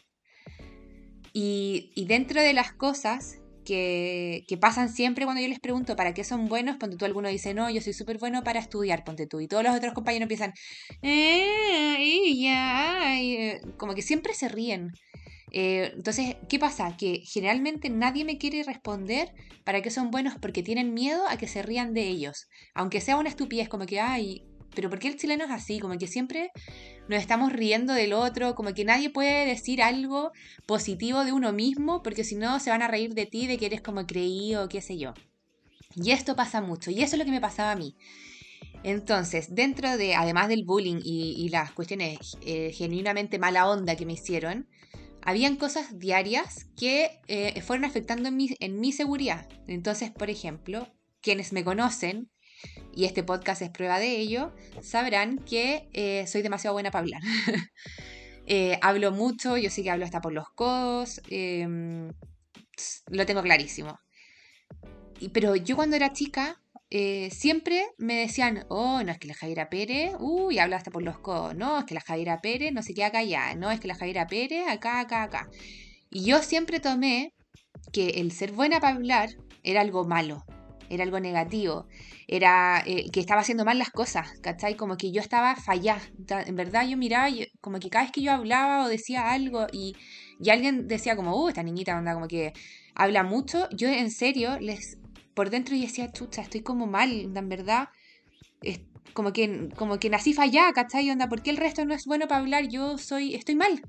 Y, 1.33 1.91
y 1.95 2.07
dentro 2.07 2.41
de 2.41 2.53
las 2.53 2.73
cosas 2.73 3.42
que, 3.65 4.45
pasan 4.61 4.89
siempre 4.89 5.25
cuando 5.25 5.43
yo 5.43 5.49
les 5.49 5.61
pregunto 5.61 5.97
para 5.97 6.15
qué 6.15 6.25
son 6.25 6.47
buenos, 6.47 6.77
ponte 6.77 6.97
tú 6.97 7.05
alguno 7.05 7.29
dice, 7.29 7.55
no, 7.55 7.71
yo 7.71 7.81
soy 7.81 7.93
súper 7.93 8.19
bueno 8.19 8.43
para 8.45 8.61
estudiar, 8.61 9.05
ponte 9.05 9.27
tú, 9.27 9.41
y 9.41 9.49
todos 9.49 9.63
los 9.65 9.75
otros 9.75 9.93
compañeros 9.95 10.25
empiezan, 10.25 10.53
eh, 11.03 11.97
eh", 11.99 13.61
como 13.77 13.95
que 13.95 14.03
siempre 14.03 14.35
se 14.35 14.49
ríen. 14.49 14.93
Eh, 15.55 15.93
entonces, 15.95 16.37
¿qué 16.49 16.59
pasa? 16.59 16.97
Que 16.97 17.21
generalmente 17.25 17.91
nadie 17.91 18.25
me 18.25 18.39
quiere 18.39 18.63
responder 18.63 19.33
para 19.65 19.83
qué 19.83 19.91
son 19.91 20.11
buenos 20.11 20.35
porque 20.41 20.63
tienen 20.63 20.95
miedo 20.95 21.23
a 21.29 21.37
que 21.37 21.47
se 21.47 21.63
rían 21.63 21.93
de 21.93 22.09
ellos. 22.09 22.47
Aunque 22.75 23.01
sea 23.03 23.19
una 23.19 23.29
estupidez, 23.29 23.69
como 23.69 23.85
que, 23.85 24.01
ay, 24.01 24.47
pero 24.75 24.91
¿por 24.91 24.99
qué 24.99 25.09
el 25.09 25.17
chileno 25.17 25.45
es 25.45 25.51
así? 25.51 25.79
Como 25.79 25.99
que 25.99 26.07
siempre 26.07 26.51
nos 27.09 27.21
estamos 27.21 27.53
riendo 27.53 27.93
del 27.93 28.13
otro, 28.13 28.55
como 28.55 28.75
que 28.75 28.85
nadie 28.85 29.11
puede 29.11 29.47
decir 29.47 29.83
algo 29.83 30.33
positivo 30.67 31.25
de 31.25 31.33
uno 31.33 31.53
mismo, 31.53 32.03
porque 32.03 32.25
si 32.25 32.35
no 32.35 32.61
se 32.61 32.71
van 32.71 32.83
a 32.83 32.89
reír 32.89 33.15
de 33.15 33.27
ti, 33.27 33.47
de 33.47 33.59
que 33.59 33.67
eres 33.67 33.81
como 33.81 34.07
creído, 34.07 34.69
qué 34.69 34.81
sé 34.81 34.99
yo. 34.99 35.15
Y 35.95 36.11
esto 36.13 36.37
pasa 36.37 36.61
mucho, 36.61 36.91
y 36.91 37.03
eso 37.03 37.17
es 37.17 37.19
lo 37.19 37.25
que 37.25 37.31
me 37.31 37.41
pasaba 37.41 37.73
a 37.73 37.77
mí. 37.77 37.97
Entonces, 38.85 39.55
dentro 39.55 39.97
de, 39.97 40.15
además 40.15 40.49
del 40.49 40.65
bullying 40.65 41.01
y, 41.05 41.49
las 41.51 41.73
cuestiones 41.73 42.37
eh, 42.45 42.73
genuinamente 42.73 43.39
mala 43.39 43.69
onda 43.69 43.95
que 43.95 44.07
me 44.07 44.15
hicieron, 44.15 44.69
habían 45.23 45.57
cosas 45.57 45.99
diarias 45.99 46.67
que 46.77 47.21
eh, 47.29 47.61
fueron 47.63 47.85
afectando 47.85 48.29
en 48.29 48.37
mi, 48.37 48.57
en 48.59 48.81
mi 48.81 48.91
seguridad. 48.93 49.49
Entonces, 49.69 50.11
por 50.11 50.31
ejemplo, 50.31 50.89
quienes 51.21 51.53
me 51.53 51.63
conocen 51.63 52.32
y 52.95 53.05
este 53.05 53.23
podcast 53.23 53.63
es 53.63 53.71
prueba 53.71 53.99
de 53.99 54.17
ello, 54.17 54.53
sabrán 54.81 55.39
que 55.39 55.89
eh, 55.93 56.27
soy 56.27 56.43
demasiado 56.43 56.75
buena 56.75 56.91
para 56.91 57.03
hablar. 57.03 57.23
Eh, 58.45 58.77
hablo 58.83 59.13
mucho, 59.13 59.57
yo 59.57 59.71
sí 59.71 59.85
que 59.85 59.91
hablo 59.91 60.05
hasta 60.05 60.21
por 60.21 60.33
los 60.33 60.51
codos, 60.51 61.23
em, 61.31 62.11
lo 63.09 63.25
tengo 63.25 63.41
clarísimo. 63.41 64.01
pero 65.33 65.55
yo 65.55 65.77
cuando 65.77 65.95
era 65.95 66.13
chica, 66.13 66.61
eh, 66.91 67.31
siempre 67.31 67.87
me 67.97 68.17
decían, 68.17 68.67
oh, 68.69 69.03
no 69.03 69.13
es 69.13 69.19
que 69.19 69.29
la 69.29 69.33
Javiera 69.33 69.71
Pérez, 69.71 70.13
uy, 70.19 70.59
habla 70.59 70.77
hasta 70.77 70.91
por 70.91 71.03
los 71.03 71.19
codos, 71.19 71.55
no, 71.55 71.79
es 71.79 71.85
que 71.87 71.95
la 71.95 72.03
Javiera 72.03 72.43
Pérez 72.43 72.71
no 72.73 72.83
se 72.83 72.93
queda 72.93 73.11
callada, 73.11 73.55
no, 73.55 73.71
es 73.71 73.81
que 73.81 73.89
la 73.89 73.95
Javiera 73.95 74.27
Pérez 74.27 74.69
acá, 74.69 75.01
acá, 75.01 75.23
acá. 75.23 75.49
Y 76.11 76.25
yo 76.25 76.43
siempre 76.43 76.81
tomé 76.81 77.33
que 77.93 78.21
el 78.21 78.31
ser 78.33 78.53
buena 78.53 78.79
para 78.79 78.97
hablar 78.97 79.31
era 79.63 79.81
algo 79.81 80.05
malo, 80.05 80.45
era 80.93 81.05
algo 81.05 81.19
negativo, 81.21 81.87
era 82.29 82.83
eh, 82.87 83.11
que 83.11 83.21
estaba 83.21 83.41
haciendo 83.41 83.65
mal 83.65 83.79
las 83.79 83.91
cosas, 83.91 84.29
¿cachai? 84.43 84.77
Como 84.77 84.97
que 84.97 85.11
yo 85.11 85.21
estaba 85.21 85.57
fallada, 85.57 86.03
en 86.47 86.57
verdad 86.57 86.87
yo 86.87 86.97
miraba, 86.97 87.29
como 87.61 87.79
que 87.79 87.91
cada 87.91 88.05
vez 88.05 88.13
que 88.13 88.23
yo 88.23 88.33
hablaba 88.33 88.85
o 88.85 88.89
decía 88.89 89.33
algo 89.33 89.67
y, 89.73 89.97
y 90.39 90.51
alguien 90.51 90.87
decía 90.89 91.17
como, 91.17 91.37
uh, 91.37 91.49
esta 91.49 91.63
niñita 91.63 91.99
onda 91.99 92.15
como 92.15 92.29
que 92.29 92.53
habla 92.95 93.23
mucho, 93.23 93.69
yo 93.71 93.89
en 93.89 94.11
serio 94.11 94.59
les, 94.61 94.99
por 95.35 95.51
dentro 95.51 95.75
y 95.75 95.83
decía, 95.83 96.13
chucha, 96.13 96.43
estoy 96.43 96.63
como 96.63 96.87
mal, 96.87 97.11
en 97.11 97.49
verdad, 97.49 97.89
como 99.15 99.33
que, 99.33 99.69
como 99.77 99.99
que 99.99 100.11
nací 100.11 100.33
fallada, 100.33 100.73
¿cachai? 100.73 101.11
Onda, 101.11 101.29
¿por 101.29 101.43
qué 101.43 101.51
el 101.51 101.57
resto 101.57 101.85
no 101.85 101.95
es 101.95 102.05
bueno 102.07 102.29
para 102.29 102.41
hablar? 102.41 102.69
Yo 102.69 102.99
soy, 102.99 103.35
estoy 103.35 103.55
mal. 103.55 103.83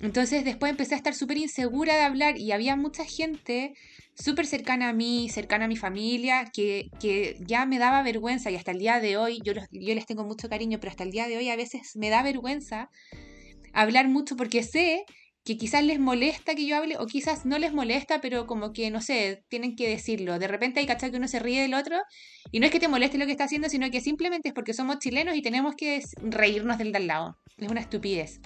Entonces 0.00 0.44
después 0.44 0.70
empecé 0.70 0.94
a 0.94 0.98
estar 0.98 1.14
súper 1.14 1.38
insegura 1.38 1.94
de 1.96 2.02
hablar 2.02 2.38
y 2.38 2.52
había 2.52 2.76
mucha 2.76 3.04
gente 3.04 3.74
súper 4.14 4.46
cercana 4.46 4.90
a 4.90 4.92
mí, 4.92 5.28
cercana 5.30 5.66
a 5.66 5.68
mi 5.68 5.76
familia, 5.76 6.50
que, 6.52 6.88
ya 7.46 7.66
me 7.66 7.78
daba 7.78 8.02
vergüenza 8.02 8.50
y 8.50 8.56
hasta 8.56 8.72
el 8.72 8.78
día 8.78 9.00
de 9.00 9.16
hoy, 9.16 9.40
yo, 9.44 9.52
yo 9.52 9.94
les 9.94 10.06
tengo 10.06 10.24
mucho 10.24 10.48
cariño, 10.48 10.78
pero 10.80 10.90
hasta 10.90 11.04
el 11.04 11.10
día 11.10 11.28
de 11.28 11.36
hoy 11.36 11.48
a 11.50 11.56
veces 11.56 11.96
me 11.96 12.10
da 12.10 12.22
vergüenza 12.22 12.90
hablar 13.72 14.08
mucho 14.08 14.36
porque 14.36 14.62
sé 14.62 15.04
que 15.44 15.56
quizás 15.56 15.84
les 15.84 16.00
molesta 16.00 16.56
que 16.56 16.66
yo 16.66 16.76
hable 16.76 16.96
o 16.98 17.06
quizás 17.06 17.46
no 17.46 17.56
les 17.58 17.72
molesta, 17.72 18.20
pero 18.20 18.46
como 18.46 18.72
que, 18.72 18.90
no 18.90 19.00
sé, 19.00 19.44
tienen 19.48 19.76
que 19.76 19.88
decirlo. 19.88 20.40
De 20.40 20.48
repente 20.48 20.80
hay 20.80 20.86
cachai 20.86 21.12
que 21.12 21.18
uno 21.18 21.28
se 21.28 21.38
ríe 21.38 21.62
del 21.62 21.74
otro 21.74 21.96
y 22.50 22.58
no 22.58 22.66
es 22.66 22.72
que 22.72 22.80
te 22.80 22.88
moleste 22.88 23.16
lo 23.16 23.26
que 23.26 23.32
está 23.32 23.44
haciendo, 23.44 23.68
sino 23.68 23.88
que 23.90 24.00
simplemente 24.00 24.48
es 24.48 24.54
porque 24.54 24.74
somos 24.74 24.98
chilenos 24.98 25.36
y 25.36 25.42
tenemos 25.42 25.76
que 25.76 26.02
reírnos 26.20 26.78
del 26.78 26.90
de 26.90 26.98
al 26.98 27.06
lado. 27.06 27.36
Es 27.58 27.70
una 27.70 27.80
estupidez. 27.80 28.40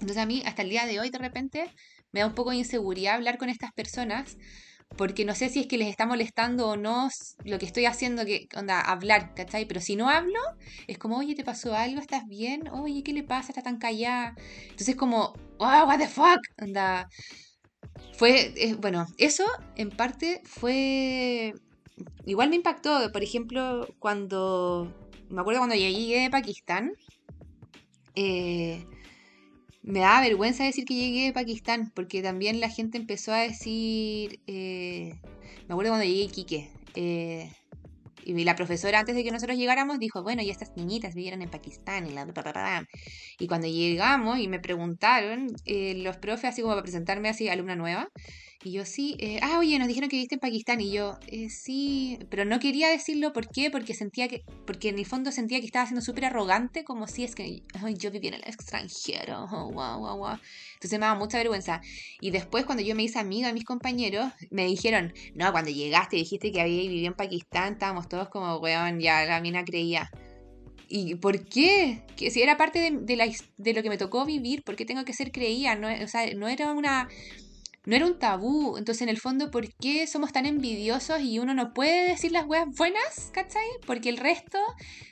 Entonces 0.00 0.18
a 0.18 0.26
mí 0.26 0.42
hasta 0.46 0.62
el 0.62 0.70
día 0.70 0.86
de 0.86 1.00
hoy 1.00 1.10
de 1.10 1.18
repente 1.18 1.70
me 2.12 2.20
da 2.20 2.26
un 2.26 2.34
poco 2.34 2.50
de 2.50 2.56
inseguridad 2.56 3.14
hablar 3.14 3.38
con 3.38 3.48
estas 3.48 3.72
personas 3.72 4.36
porque 4.96 5.24
no 5.24 5.34
sé 5.34 5.48
si 5.48 5.60
es 5.60 5.66
que 5.66 5.76
les 5.76 5.88
está 5.88 6.06
molestando 6.06 6.68
o 6.68 6.76
no 6.76 7.08
lo 7.44 7.58
que 7.58 7.66
estoy 7.66 7.84
haciendo, 7.84 8.24
que 8.24 8.48
onda, 8.56 8.80
hablar, 8.80 9.34
¿cachai? 9.34 9.66
Pero 9.66 9.80
si 9.80 9.96
no 9.96 10.08
hablo, 10.08 10.40
es 10.86 10.98
como, 10.98 11.18
oye, 11.18 11.34
¿te 11.34 11.44
pasó 11.44 11.74
algo? 11.74 12.00
¿Estás 12.00 12.26
bien? 12.26 12.68
Oye, 12.68 13.02
¿qué 13.02 13.12
le 13.12 13.22
pasa? 13.22 13.52
¿Está 13.52 13.62
tan 13.62 13.78
callada? 13.78 14.34
Entonces 14.62 14.96
como, 14.96 15.34
oh, 15.58 15.84
what 15.86 15.98
the 15.98 16.08
fuck, 16.08 16.40
onda. 16.60 17.08
Fue, 18.14 18.52
eh, 18.56 18.74
bueno, 18.74 19.06
eso 19.18 19.44
en 19.76 19.90
parte 19.90 20.40
fue, 20.44 21.54
igual 22.26 22.48
me 22.48 22.56
impactó, 22.56 23.12
por 23.12 23.22
ejemplo, 23.22 23.94
cuando, 23.98 24.92
me 25.28 25.40
acuerdo 25.40 25.60
cuando 25.60 25.76
llegué 25.76 26.22
de 26.22 26.30
Pakistán, 26.30 26.92
eh, 28.14 28.84
me 29.88 30.00
da 30.00 30.20
vergüenza 30.20 30.64
decir 30.64 30.84
que 30.84 30.94
llegué 30.94 31.28
a 31.28 31.32
Pakistán, 31.32 31.90
porque 31.94 32.22
también 32.22 32.60
la 32.60 32.68
gente 32.68 32.98
empezó 32.98 33.32
a 33.32 33.38
decir, 33.38 34.40
eh, 34.46 35.18
me 35.66 35.72
acuerdo 35.72 35.92
cuando 35.92 36.04
llegué 36.04 36.24
a 36.24 36.68
eh, 36.94 37.50
y 38.22 38.44
la 38.44 38.54
profesora 38.54 38.98
antes 38.98 39.14
de 39.14 39.24
que 39.24 39.30
nosotros 39.30 39.56
llegáramos 39.56 39.98
dijo, 39.98 40.22
bueno, 40.22 40.42
y 40.42 40.50
estas 40.50 40.76
niñitas 40.76 41.14
vivieron 41.14 41.40
en 41.40 41.48
Pakistán, 41.48 42.06
y, 42.06 42.10
la, 42.10 42.26
y 43.38 43.46
cuando 43.46 43.66
llegamos 43.66 44.38
y 44.38 44.46
me 44.46 44.60
preguntaron, 44.60 45.46
eh, 45.64 45.94
los 45.94 46.18
profes, 46.18 46.50
así 46.50 46.60
como 46.60 46.74
para 46.74 46.82
presentarme 46.82 47.30
así, 47.30 47.48
alumna 47.48 47.74
nueva, 47.74 48.10
Y 48.64 48.72
yo 48.72 48.84
sí, 48.84 49.16
eh, 49.20 49.38
ah, 49.40 49.60
oye, 49.60 49.78
nos 49.78 49.86
dijeron 49.86 50.10
que 50.10 50.16
viviste 50.16 50.34
en 50.34 50.40
Pakistán. 50.40 50.80
Y 50.80 50.90
yo, 50.90 51.16
eh, 51.28 51.48
sí, 51.48 52.18
pero 52.28 52.44
no 52.44 52.58
quería 52.58 52.88
decirlo, 52.88 53.32
¿por 53.32 53.48
qué? 53.48 53.70
Porque 53.70 53.94
sentía 53.94 54.26
que, 54.26 54.42
porque 54.66 54.88
en 54.88 54.98
el 54.98 55.06
fondo 55.06 55.30
sentía 55.30 55.60
que 55.60 55.66
estaba 55.66 55.86
siendo 55.86 56.00
súper 56.00 56.24
arrogante, 56.24 56.82
como 56.82 57.06
si 57.06 57.22
es 57.22 57.36
que 57.36 57.62
yo 57.96 58.10
vivía 58.10 58.30
en 58.30 58.34
el 58.34 58.44
extranjero, 58.44 59.44
oh, 59.44 59.70
wow, 59.70 60.00
wow, 60.00 60.18
wow. 60.18 60.38
Entonces 60.74 60.98
me 60.98 61.06
daba 61.06 61.16
mucha 61.16 61.38
vergüenza. 61.38 61.80
Y 62.20 62.30
después, 62.30 62.64
cuando 62.64 62.82
yo 62.82 62.96
me 62.96 63.04
hice 63.04 63.20
amiga 63.20 63.46
de 63.46 63.54
mis 63.54 63.64
compañeros, 63.64 64.32
me 64.50 64.66
dijeron, 64.66 65.14
no, 65.34 65.52
cuando 65.52 65.70
llegaste 65.70 66.16
dijiste 66.16 66.50
que 66.50 66.60
había 66.60 66.82
vivido 66.82 67.06
en 67.06 67.14
Pakistán, 67.14 67.74
estábamos 67.74 68.08
todos 68.08 68.28
como, 68.28 68.56
weón, 68.56 68.98
ya 68.98 69.24
la 69.24 69.40
mina 69.40 69.64
creía. 69.64 70.10
¿Y 70.88 71.14
por 71.16 71.44
qué? 71.44 72.02
Que 72.16 72.30
si 72.32 72.42
era 72.42 72.56
parte 72.56 72.90
de, 72.90 73.16
la, 73.16 73.30
de, 73.58 73.74
lo 73.74 73.82
que 73.82 73.90
me 73.90 73.98
tocó 73.98 74.24
vivir, 74.24 74.64
¿por 74.64 74.74
qué 74.74 74.84
tengo 74.84 75.04
que 75.04 75.12
ser 75.12 75.30
creía? 75.30 75.76
No, 75.76 75.88
o 76.02 76.08
sea, 76.08 76.34
no 76.34 76.48
era 76.48 76.72
una 76.72 77.08
no 77.88 77.96
era 77.96 78.04
un 78.04 78.18
tabú. 78.18 78.76
Entonces, 78.76 79.00
en 79.00 79.08
el 79.08 79.18
fondo, 79.18 79.50
¿por 79.50 79.72
qué 79.72 80.06
somos 80.06 80.30
tan 80.30 80.44
envidiosos 80.44 81.22
y 81.22 81.38
uno 81.38 81.54
no 81.54 81.72
puede 81.72 82.06
decir 82.06 82.32
las 82.32 82.46
buenas? 82.46 83.30
¿Cachai? 83.32 83.66
Porque 83.86 84.10
el 84.10 84.18
resto 84.18 84.58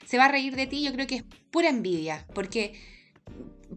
se 0.05 0.19
va 0.19 0.27
a 0.27 0.29
reír 0.29 0.55
de 0.57 0.67
ti. 0.67 0.85
Yo 0.85 0.93
creo 0.93 1.07
que 1.07 1.17
es 1.17 1.25
pura 1.51 1.71
envidia. 1.71 2.27
Porque 2.35 2.75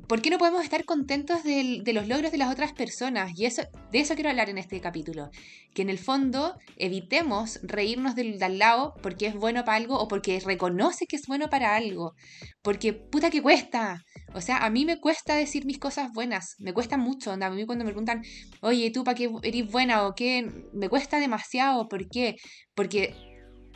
¿por 0.09 0.23
qué 0.23 0.31
no 0.31 0.39
podemos 0.39 0.63
estar 0.63 0.85
contentos 0.85 1.43
de, 1.43 1.83
los 1.93 2.07
logros 2.07 2.31
de 2.31 2.39
las 2.39 2.51
otras 2.51 2.73
personas? 2.73 3.31
Y 3.37 3.45
eso, 3.45 3.61
de 3.91 3.99
eso 3.99 4.15
quiero 4.15 4.31
hablar 4.31 4.49
en 4.49 4.57
este 4.57 4.81
capítulo. 4.81 5.29
Que 5.75 5.83
en 5.83 5.89
el 5.91 5.99
fondo 5.99 6.57
evitemos 6.77 7.59
reírnos 7.61 8.15
del, 8.15 8.41
al 8.41 8.57
lado 8.57 8.95
porque 9.03 9.27
es 9.27 9.35
bueno 9.35 9.63
para 9.63 9.77
algo 9.77 9.99
o 9.99 10.07
porque 10.07 10.39
reconoce 10.39 11.05
que 11.05 11.15
es 11.15 11.27
bueno 11.27 11.51
para 11.51 11.75
algo. 11.75 12.15
Porque 12.63 12.91
puta 12.91 13.29
que 13.29 13.43
cuesta. 13.43 14.03
O 14.33 14.41
sea, 14.41 14.57
a 14.57 14.71
mí 14.71 14.83
me 14.83 14.99
cuesta 14.99 15.35
decir 15.35 15.67
mis 15.67 15.77
cosas 15.77 16.11
buenas. 16.11 16.55
Me 16.57 16.73
cuesta 16.73 16.97
mucho. 16.97 17.31
A 17.31 17.49
mí 17.51 17.65
cuando 17.67 17.85
me 17.85 17.91
preguntan, 17.91 18.23
oye, 18.61 18.89
¿tú 18.89 19.03
para 19.03 19.13
qué 19.13 19.29
eres 19.43 19.71
buena 19.71 20.07
o 20.07 20.15
qué? 20.15 20.43
Me 20.73 20.89
cuesta 20.89 21.19
demasiado. 21.19 21.87
¿Por 21.87 22.09
qué? 22.09 22.35
Porque 22.73 23.13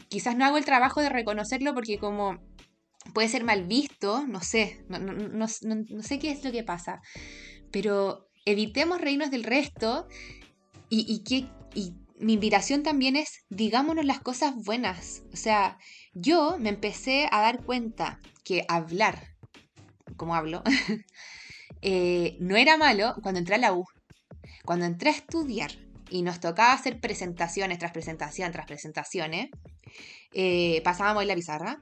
quizás 0.10 0.36
no 0.36 0.46
hago 0.46 0.58
el 0.58 0.66
trabajo 0.66 1.00
de 1.00 1.10
reconocerlo 1.10 1.76
porque 1.76 2.00
como 2.00 2.40
puede 3.14 3.28
ser 3.28 3.44
mal 3.44 3.66
visto, 3.66 4.26
no 4.28 4.42
sé, 4.42 4.86
no, 4.88 5.48
sé 5.48 6.20
qué 6.20 6.32
es 6.32 6.44
lo 6.44 6.52
que 6.52 6.64
pasa, 6.64 7.02
pero 7.72 8.30
evitemos 8.46 9.02
reírnos 9.02 9.32
del 9.32 9.44
resto 9.44 10.08
y, 10.90 11.24
que, 11.24 11.50
y 11.74 11.96
mi 12.20 12.34
invitación 12.34 12.84
también 12.84 13.16
es, 13.16 13.46
digámonos 13.50 14.06
las 14.06 14.20
cosas 14.20 14.54
buenas. 14.56 15.24
O 15.34 15.38
sea, 15.38 15.78
yo 16.14 16.58
me 16.60 16.70
empecé 16.70 17.28
a 17.32 17.42
dar 17.42 17.64
cuenta 17.64 18.20
que 18.44 18.66
hablar, 18.68 19.36
como 20.16 20.36
hablo, 20.36 20.62
eh, 21.82 22.38
no 22.40 22.56
era 22.56 22.78
malo 22.78 23.16
cuando 23.22 23.40
entré 23.40 23.56
a 23.56 23.60
la 23.60 23.74
U. 23.74 23.86
Cuando 24.66 24.86
entré 24.86 25.10
a 25.10 25.14
estudiar 25.14 25.72
y 26.10 26.22
nos 26.22 26.40
tocaba 26.40 26.74
hacer 26.74 27.00
presentaciones 27.02 27.80
tras 27.80 27.92
presentación 27.92 28.52
tras 28.52 28.68
presentaciones, 28.68 29.50
eh, 30.32 30.82
pasábamos 30.84 31.24
en 31.24 31.28
la 31.28 31.36
pizarra 31.36 31.82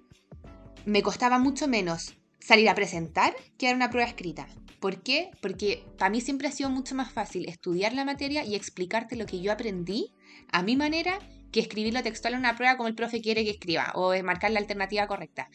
me 0.86 1.04
costaba 1.04 1.40
mucho 1.40 1.68
menos 1.68 2.16
salir 2.40 2.70
a 2.70 2.76
presentar 2.76 3.36
que 3.58 3.68
dar 3.68 3.76
una 3.76 3.90
prueba 3.90 4.10
escrita. 4.10 4.48
¿Por 4.80 5.04
qué? 5.04 5.30
Porque 5.42 5.86
para 5.98 6.10
mí 6.10 6.22
siempre 6.22 6.48
ha 6.48 6.52
sido 6.52 6.70
mucho 6.70 6.96
más 6.96 7.12
fácil 7.12 7.48
estudiar 7.48 7.94
la 7.94 8.06
materia 8.06 8.44
y 8.44 8.56
explicarte 8.56 9.16
lo 9.16 9.28
que 9.28 9.40
yo 9.40 9.52
aprendí 9.52 10.12
a 10.52 10.64
mi 10.64 10.76
manera 10.76 11.20
que 11.52 11.60
escribirlo 11.60 12.02
textual 12.02 12.34
en 12.34 12.40
una 12.40 12.56
prueba 12.56 12.78
como 12.78 12.88
el 12.88 12.96
profe 12.96 13.22
quiere 13.22 13.44
que 13.44 13.52
escriba 13.52 13.92
o 13.94 14.12
marcar 14.24 14.52
la 14.52 14.60
alternativa 14.60 15.06
correcta. 15.06 15.50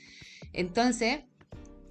Entonces, 0.52 1.20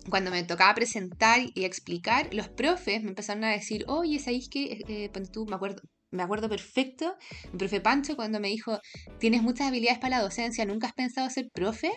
cuando 0.09 0.31
me 0.31 0.43
tocaba 0.43 0.73
presentar 0.75 1.41
y 1.53 1.65
explicar, 1.65 2.33
los 2.33 2.47
profes 2.47 3.03
me 3.03 3.09
empezaron 3.09 3.43
a 3.43 3.49
decir, 3.49 3.83
oye, 3.87 4.19
¿sabéis 4.19 4.47
que 4.47 4.83
eh, 4.87 5.11
tú, 5.33 5.45
me 5.45 5.55
acuerdo, 5.55 5.81
me 6.11 6.23
acuerdo 6.23 6.47
perfecto, 6.47 7.15
el 7.51 7.57
profe 7.57 7.81
Pancho 7.81 8.15
cuando 8.15 8.39
me 8.39 8.47
dijo, 8.47 8.79
tienes 9.19 9.41
muchas 9.41 9.67
habilidades 9.67 9.99
para 9.99 10.17
la 10.17 10.23
docencia, 10.23 10.65
¿nunca 10.65 10.87
has 10.87 10.93
pensado 10.93 11.29
ser 11.29 11.49
profe? 11.51 11.91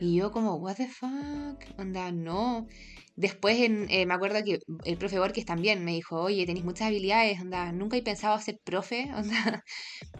Y 0.00 0.16
yo 0.16 0.32
como, 0.32 0.54
what 0.54 0.76
the 0.76 0.88
fuck, 0.88 1.62
onda, 1.78 2.10
no. 2.10 2.66
Después 3.16 3.58
eh, 3.60 4.06
me 4.06 4.14
acuerdo 4.14 4.42
que 4.42 4.58
el 4.84 4.96
profe 4.96 5.18
Borges 5.18 5.44
también 5.44 5.84
me 5.84 5.92
dijo, 5.92 6.18
oye, 6.22 6.46
tenéis 6.46 6.64
muchas 6.64 6.88
habilidades, 6.88 7.38
onda, 7.38 7.70
nunca 7.70 7.98
he 7.98 8.02
pensado 8.02 8.38
ser 8.40 8.58
profe, 8.64 9.10
onda, 9.14 9.62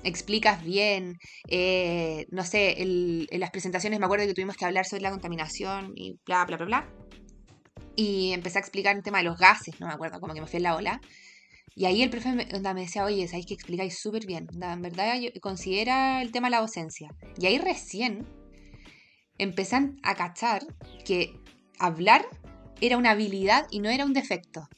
explicas 0.05 0.63
bien. 0.63 1.15
Eh, 1.49 2.27
no 2.31 2.45
sé, 2.45 2.83
en 2.83 3.41
las 3.41 3.51
presentaciones 3.51 3.99
me 3.99 4.05
acuerdo 4.05 4.27
que 4.27 4.35
tuvimos 4.35 4.59
que 4.59 4.67
hablar 4.67 4.85
sobre 4.85 5.03
la 5.03 5.11
contaminación 5.11 5.93
y 5.97 6.21
bla, 6.27 6.45
bla, 6.45 6.59
bla, 6.59 6.67
bla. 6.67 6.89
Y 7.97 8.33
empecé 8.33 8.59
a 8.59 8.61
explicar 8.61 8.95
el 8.97 9.03
tema 9.03 9.19
de 9.19 9.25
los 9.25 9.39
gases, 9.39 9.81
no 9.81 9.87
me 9.87 9.95
acuerdo, 9.95 10.21
como 10.21 10.35
que 10.35 10.43
me 10.43 10.47
fui 10.47 10.59
en 10.59 10.65
la 10.65 10.77
ola. 10.77 11.01
Y 11.75 11.87
ahí 11.87 12.03
el 12.03 12.11
profe 12.11 12.33
me, 12.33 12.47
onda, 12.53 12.75
me 12.75 12.83
decía, 12.83 13.07
oye, 13.07 13.27
sabéis 13.29 13.47
que 13.47 13.55
explicáis 13.55 13.99
súper 13.99 14.27
bien, 14.27 14.47
onda, 14.53 14.75
en 14.75 14.83
verdad 14.83 15.15
considera 15.41 16.21
el 16.21 16.33
tema 16.33 16.49
de 16.49 16.53
la 16.53 16.61
docencia. 16.61 17.09
Y 17.39 17.47
ahí 17.47 17.57
recién 17.57 18.27
empezan 19.43 19.99
a 20.03 20.15
cachar 20.15 20.63
que 21.05 21.35
hablar 21.79 22.27
era 22.81 22.97
una 22.97 23.13
habilidad 23.13 23.67
y 23.71 23.81
no 23.81 23.89
era 23.89 24.05
un 24.05 24.13
defecto. 24.13 24.69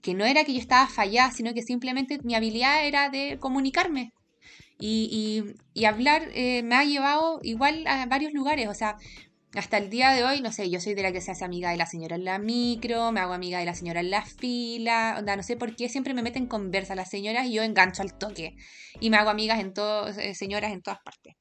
Que 0.00 0.14
no 0.14 0.24
era 0.24 0.44
que 0.44 0.52
yo 0.54 0.60
estaba 0.60 0.86
fallada, 0.88 1.32
sino 1.32 1.52
que 1.54 1.62
simplemente 1.62 2.18
mi 2.22 2.34
habilidad 2.34 2.86
era 2.86 3.10
de 3.10 3.38
comunicarme. 3.40 4.12
Y, 4.78 5.42
hablar 5.86 6.28
eh, 6.34 6.62
me 6.62 6.76
ha 6.76 6.84
llevado 6.84 7.40
igual 7.42 7.86
a 7.86 8.06
varios 8.06 8.32
lugares. 8.32 8.68
O 8.68 8.74
sea, 8.74 8.96
hasta 9.54 9.78
el 9.78 9.90
día 9.90 10.10
de 10.10 10.22
hoy, 10.22 10.42
no 10.42 10.52
sé, 10.52 10.68
yo 10.70 10.80
soy 10.80 10.94
de 10.94 11.02
la 11.02 11.12
que 11.12 11.20
se 11.20 11.30
hace 11.30 11.44
amiga 11.44 11.70
de 11.70 11.76
la 11.76 11.86
señora 11.86 12.16
en 12.16 12.24
la 12.24 12.38
micro, 12.38 13.10
me 13.10 13.20
hago 13.20 13.32
amiga 13.32 13.58
de 13.58 13.64
la 13.64 13.74
señora 13.74 14.00
en 14.00 14.10
la 14.10 14.22
fila, 14.22 15.16
onda, 15.18 15.34
no 15.34 15.42
sé 15.42 15.56
por 15.56 15.74
qué 15.74 15.88
siempre 15.88 16.14
me 16.14 16.22
meten 16.22 16.42
en 16.42 16.48
conversa 16.48 16.94
las 16.94 17.08
señoras 17.08 17.46
y 17.46 17.54
yo 17.54 17.62
engancho 17.62 18.02
al 18.02 18.16
toque. 18.18 18.54
Y 19.00 19.08
me 19.08 19.16
hago 19.16 19.30
amigas 19.30 19.60
en 19.60 19.72
todas, 19.72 20.18
eh, 20.18 20.34
señoras 20.34 20.72
en 20.72 20.82
todas 20.82 21.00
partes. 21.02 21.36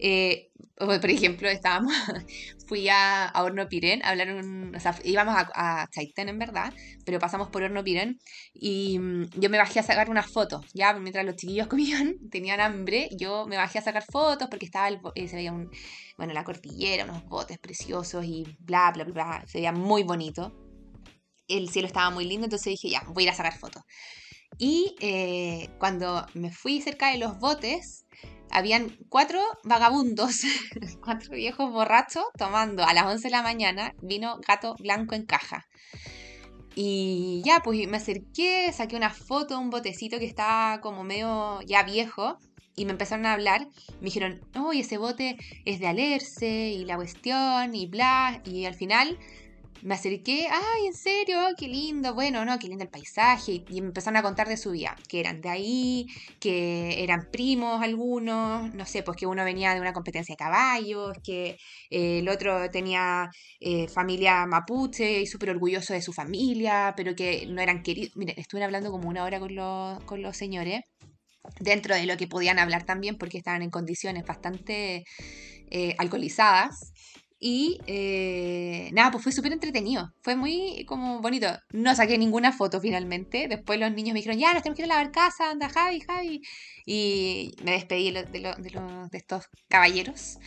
Eh, 0.00 0.50
por 0.76 1.10
ejemplo, 1.10 1.48
estábamos, 1.48 1.92
fui 2.66 2.88
a, 2.88 3.26
a 3.26 3.42
Horno 3.42 3.68
Pirén 3.68 4.02
a 4.02 4.10
hablar, 4.10 4.34
un, 4.34 4.74
o 4.74 4.80
sea, 4.80 4.94
íbamos 5.04 5.34
a, 5.36 5.50
a, 5.54 5.88
Chaitén 5.88 6.28
en 6.28 6.38
verdad, 6.38 6.72
pero 7.04 7.18
pasamos 7.18 7.48
por 7.48 7.62
Horno 7.62 7.84
Pirén 7.84 8.18
y 8.52 8.98
mm, 8.98 9.30
yo 9.36 9.50
me 9.50 9.58
bajé 9.58 9.80
a 9.80 9.82
sacar 9.82 10.10
unas 10.10 10.30
fotos, 10.30 10.66
ya 10.72 10.92
mientras 10.94 11.24
los 11.24 11.36
chiquillos 11.36 11.66
comían, 11.68 12.16
tenían 12.30 12.60
hambre, 12.60 13.08
yo 13.16 13.46
me 13.46 13.56
bajé 13.56 13.78
a 13.78 13.82
sacar 13.82 14.04
fotos 14.04 14.48
porque 14.48 14.66
estaba, 14.66 14.88
el, 14.88 15.00
eh, 15.14 15.28
se 15.28 15.36
veía 15.36 15.52
un, 15.52 15.70
bueno, 16.16 16.32
la 16.32 16.44
cordillera, 16.44 17.04
unos 17.04 17.24
botes 17.26 17.58
preciosos 17.58 18.24
y 18.24 18.44
bla, 18.60 18.90
bla, 18.92 19.04
bla, 19.04 19.44
se 19.46 19.58
veía 19.58 19.72
muy 19.72 20.02
bonito. 20.02 20.52
El 21.46 21.68
cielo 21.68 21.86
estaba 21.86 22.08
muy 22.08 22.24
lindo, 22.24 22.46
entonces 22.46 22.70
dije, 22.70 22.88
ya, 22.88 23.02
voy 23.08 23.24
a 23.24 23.26
ir 23.26 23.30
a 23.30 23.34
sacar 23.34 23.58
fotos. 23.58 23.82
Y 24.58 24.94
eh, 25.00 25.68
cuando 25.78 26.26
me 26.34 26.52
fui 26.52 26.80
cerca 26.80 27.10
de 27.10 27.18
los 27.18 27.38
botes, 27.38 28.06
habían 28.50 28.96
cuatro 29.08 29.40
vagabundos, 29.64 30.42
cuatro 31.04 31.34
viejos 31.34 31.70
borrachos 31.70 32.24
tomando 32.38 32.84
a 32.84 32.94
las 32.94 33.06
11 33.06 33.28
de 33.28 33.30
la 33.30 33.42
mañana 33.42 33.94
vino 34.00 34.38
gato 34.46 34.74
blanco 34.78 35.14
en 35.14 35.26
caja. 35.26 35.66
Y 36.76 37.42
ya, 37.44 37.60
pues 37.60 37.86
me 37.86 37.98
acerqué, 37.98 38.72
saqué 38.72 38.96
una 38.96 39.10
foto, 39.10 39.58
un 39.58 39.70
botecito 39.70 40.18
que 40.18 40.24
estaba 40.24 40.80
como 40.80 41.04
medio 41.04 41.60
ya 41.62 41.84
viejo, 41.84 42.38
y 42.76 42.84
me 42.84 42.92
empezaron 42.92 43.26
a 43.26 43.32
hablar. 43.32 43.68
Me 44.00 44.06
dijeron, 44.06 44.40
uy, 44.56 44.80
ese 44.80 44.98
bote 44.98 45.36
es 45.64 45.78
de 45.78 45.86
Alerce, 45.86 46.70
y 46.70 46.84
la 46.84 46.96
cuestión, 46.96 47.74
y 47.74 47.86
bla. 47.86 48.42
Y 48.44 48.64
al 48.64 48.74
final 48.74 49.18
me 49.84 49.94
acerqué, 49.96 50.48
ay, 50.50 50.86
en 50.86 50.94
serio, 50.94 51.38
qué 51.58 51.68
lindo, 51.68 52.14
bueno, 52.14 52.42
no, 52.46 52.58
qué 52.58 52.68
lindo 52.68 52.84
el 52.84 52.90
paisaje, 52.90 53.62
y, 53.68 53.80
me 53.82 53.88
empezaron 53.88 54.16
a 54.16 54.22
contar 54.22 54.48
de 54.48 54.56
su 54.56 54.70
vida, 54.70 54.96
que 55.08 55.20
eran 55.20 55.42
de 55.42 55.50
ahí, 55.50 56.06
que 56.40 57.04
eran 57.04 57.28
primos 57.30 57.82
algunos, 57.82 58.72
no 58.74 58.86
sé, 58.86 59.02
pues 59.02 59.18
que 59.18 59.26
uno 59.26 59.44
venía 59.44 59.74
de 59.74 59.82
una 59.82 59.92
competencia 59.92 60.32
de 60.32 60.38
caballos, 60.38 61.12
que 61.22 61.58
eh, 61.90 62.20
el 62.20 62.28
otro 62.30 62.70
tenía 62.70 63.28
eh, 63.60 63.86
familia 63.88 64.46
mapuche 64.46 65.20
y 65.20 65.26
súper 65.26 65.50
orgulloso 65.50 65.92
de 65.92 66.00
su 66.00 66.14
familia, 66.14 66.94
pero 66.96 67.14
que 67.14 67.44
no 67.46 67.60
eran 67.60 67.82
queridos. 67.82 68.16
Miren, 68.16 68.36
estuve 68.38 68.64
hablando 68.64 68.90
como 68.90 69.08
una 69.10 69.22
hora 69.22 69.38
con 69.38 69.54
los, 69.54 70.02
con 70.04 70.22
los 70.22 70.34
señores, 70.34 70.80
dentro 71.60 71.94
de 71.94 72.06
lo 72.06 72.16
que 72.16 72.26
podían 72.26 72.58
hablar 72.58 72.84
también, 72.84 73.18
porque 73.18 73.36
estaban 73.36 73.60
en 73.60 73.70
condiciones 73.70 74.24
bastante 74.24 75.04
eh, 75.70 75.94
alcoholizadas. 75.98 76.93
Y 77.46 77.78
eh, 77.86 78.88
nada, 78.94 79.10
pues 79.10 79.22
fue 79.22 79.30
súper 79.30 79.52
entretenido. 79.52 80.14
Fue 80.22 80.34
muy 80.34 80.86
como 80.86 81.20
bonito. 81.20 81.46
No 81.74 81.94
saqué 81.94 82.16
ninguna 82.16 82.52
foto 82.52 82.80
finalmente. 82.80 83.48
Después 83.48 83.78
los 83.78 83.92
niños 83.92 84.14
me 84.14 84.20
dijeron, 84.20 84.38
ya, 84.38 84.54
nos 84.54 84.62
tenemos 84.62 84.78
que 84.78 84.86
ir 84.86 84.90
a 84.90 84.94
lavar 84.94 85.12
casa, 85.12 85.50
anda 85.50 85.68
Javi, 85.68 86.00
Javi. 86.00 86.40
Y 86.86 87.54
me 87.62 87.72
despedí 87.72 88.12
de, 88.12 88.22
de, 88.24 89.08
estos 89.12 89.44
caballeros. 89.68 90.38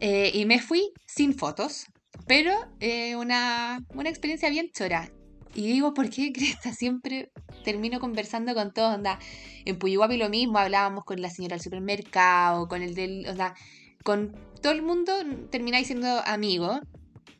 Eh, 0.00 0.32
y 0.34 0.46
me 0.46 0.58
fui 0.58 0.90
sin 1.06 1.32
fotos. 1.32 1.86
Pero 2.26 2.52
eh, 2.80 3.14
una, 3.14 3.86
una 3.94 4.08
experiencia 4.08 4.50
bien 4.50 4.72
chora. 4.72 5.12
Y 5.54 5.68
digo, 5.68 5.94
¿por 5.94 6.10
qué 6.10 6.32
Cresta 6.34 6.72
siempre 6.72 7.30
termino 7.62 8.00
conversando 8.00 8.52
con 8.52 8.72
todos? 8.72 8.96
Onda, 8.96 9.20
en 9.64 9.78
Puyuhuapi 9.78 10.16
lo 10.16 10.28
mismo, 10.28 10.58
hablábamos 10.58 11.04
con 11.04 11.22
la 11.22 11.30
señora 11.30 11.54
del 11.54 11.62
supermercado, 11.62 12.66
con 12.66 12.82
el 12.82 12.96
del. 12.96 13.28
O 13.28 13.36
sea, 13.36 13.54
con 14.02 14.36
todo 14.60 14.72
el 14.72 14.82
mundo 14.82 15.12
termináis 15.50 15.86
siendo 15.86 16.08
amigos. 16.26 16.80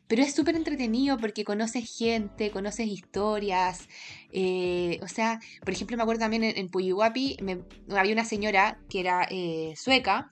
pero 0.07 0.21
es 0.23 0.33
súper 0.33 0.55
entretenido 0.55 1.17
porque 1.17 1.43
conoces 1.43 1.93
gente, 1.97 2.49
conoces 2.51 2.87
historias. 2.87 3.87
eh, 4.31 4.99
o 5.03 5.07
sea, 5.09 5.39
por 5.65 5.71
ejemplo, 5.73 5.97
me 5.97 6.03
acuerdo 6.03 6.21
también 6.21 6.43
en, 6.45 6.57
en 6.57 6.69
Puyuhuapi, 6.69 7.37
me- 7.41 7.59
había 7.97 8.13
una 8.13 8.23
señora 8.23 8.79
que 8.89 9.01
era 9.01 9.27
eh, 9.29 9.73
sueca 9.75 10.29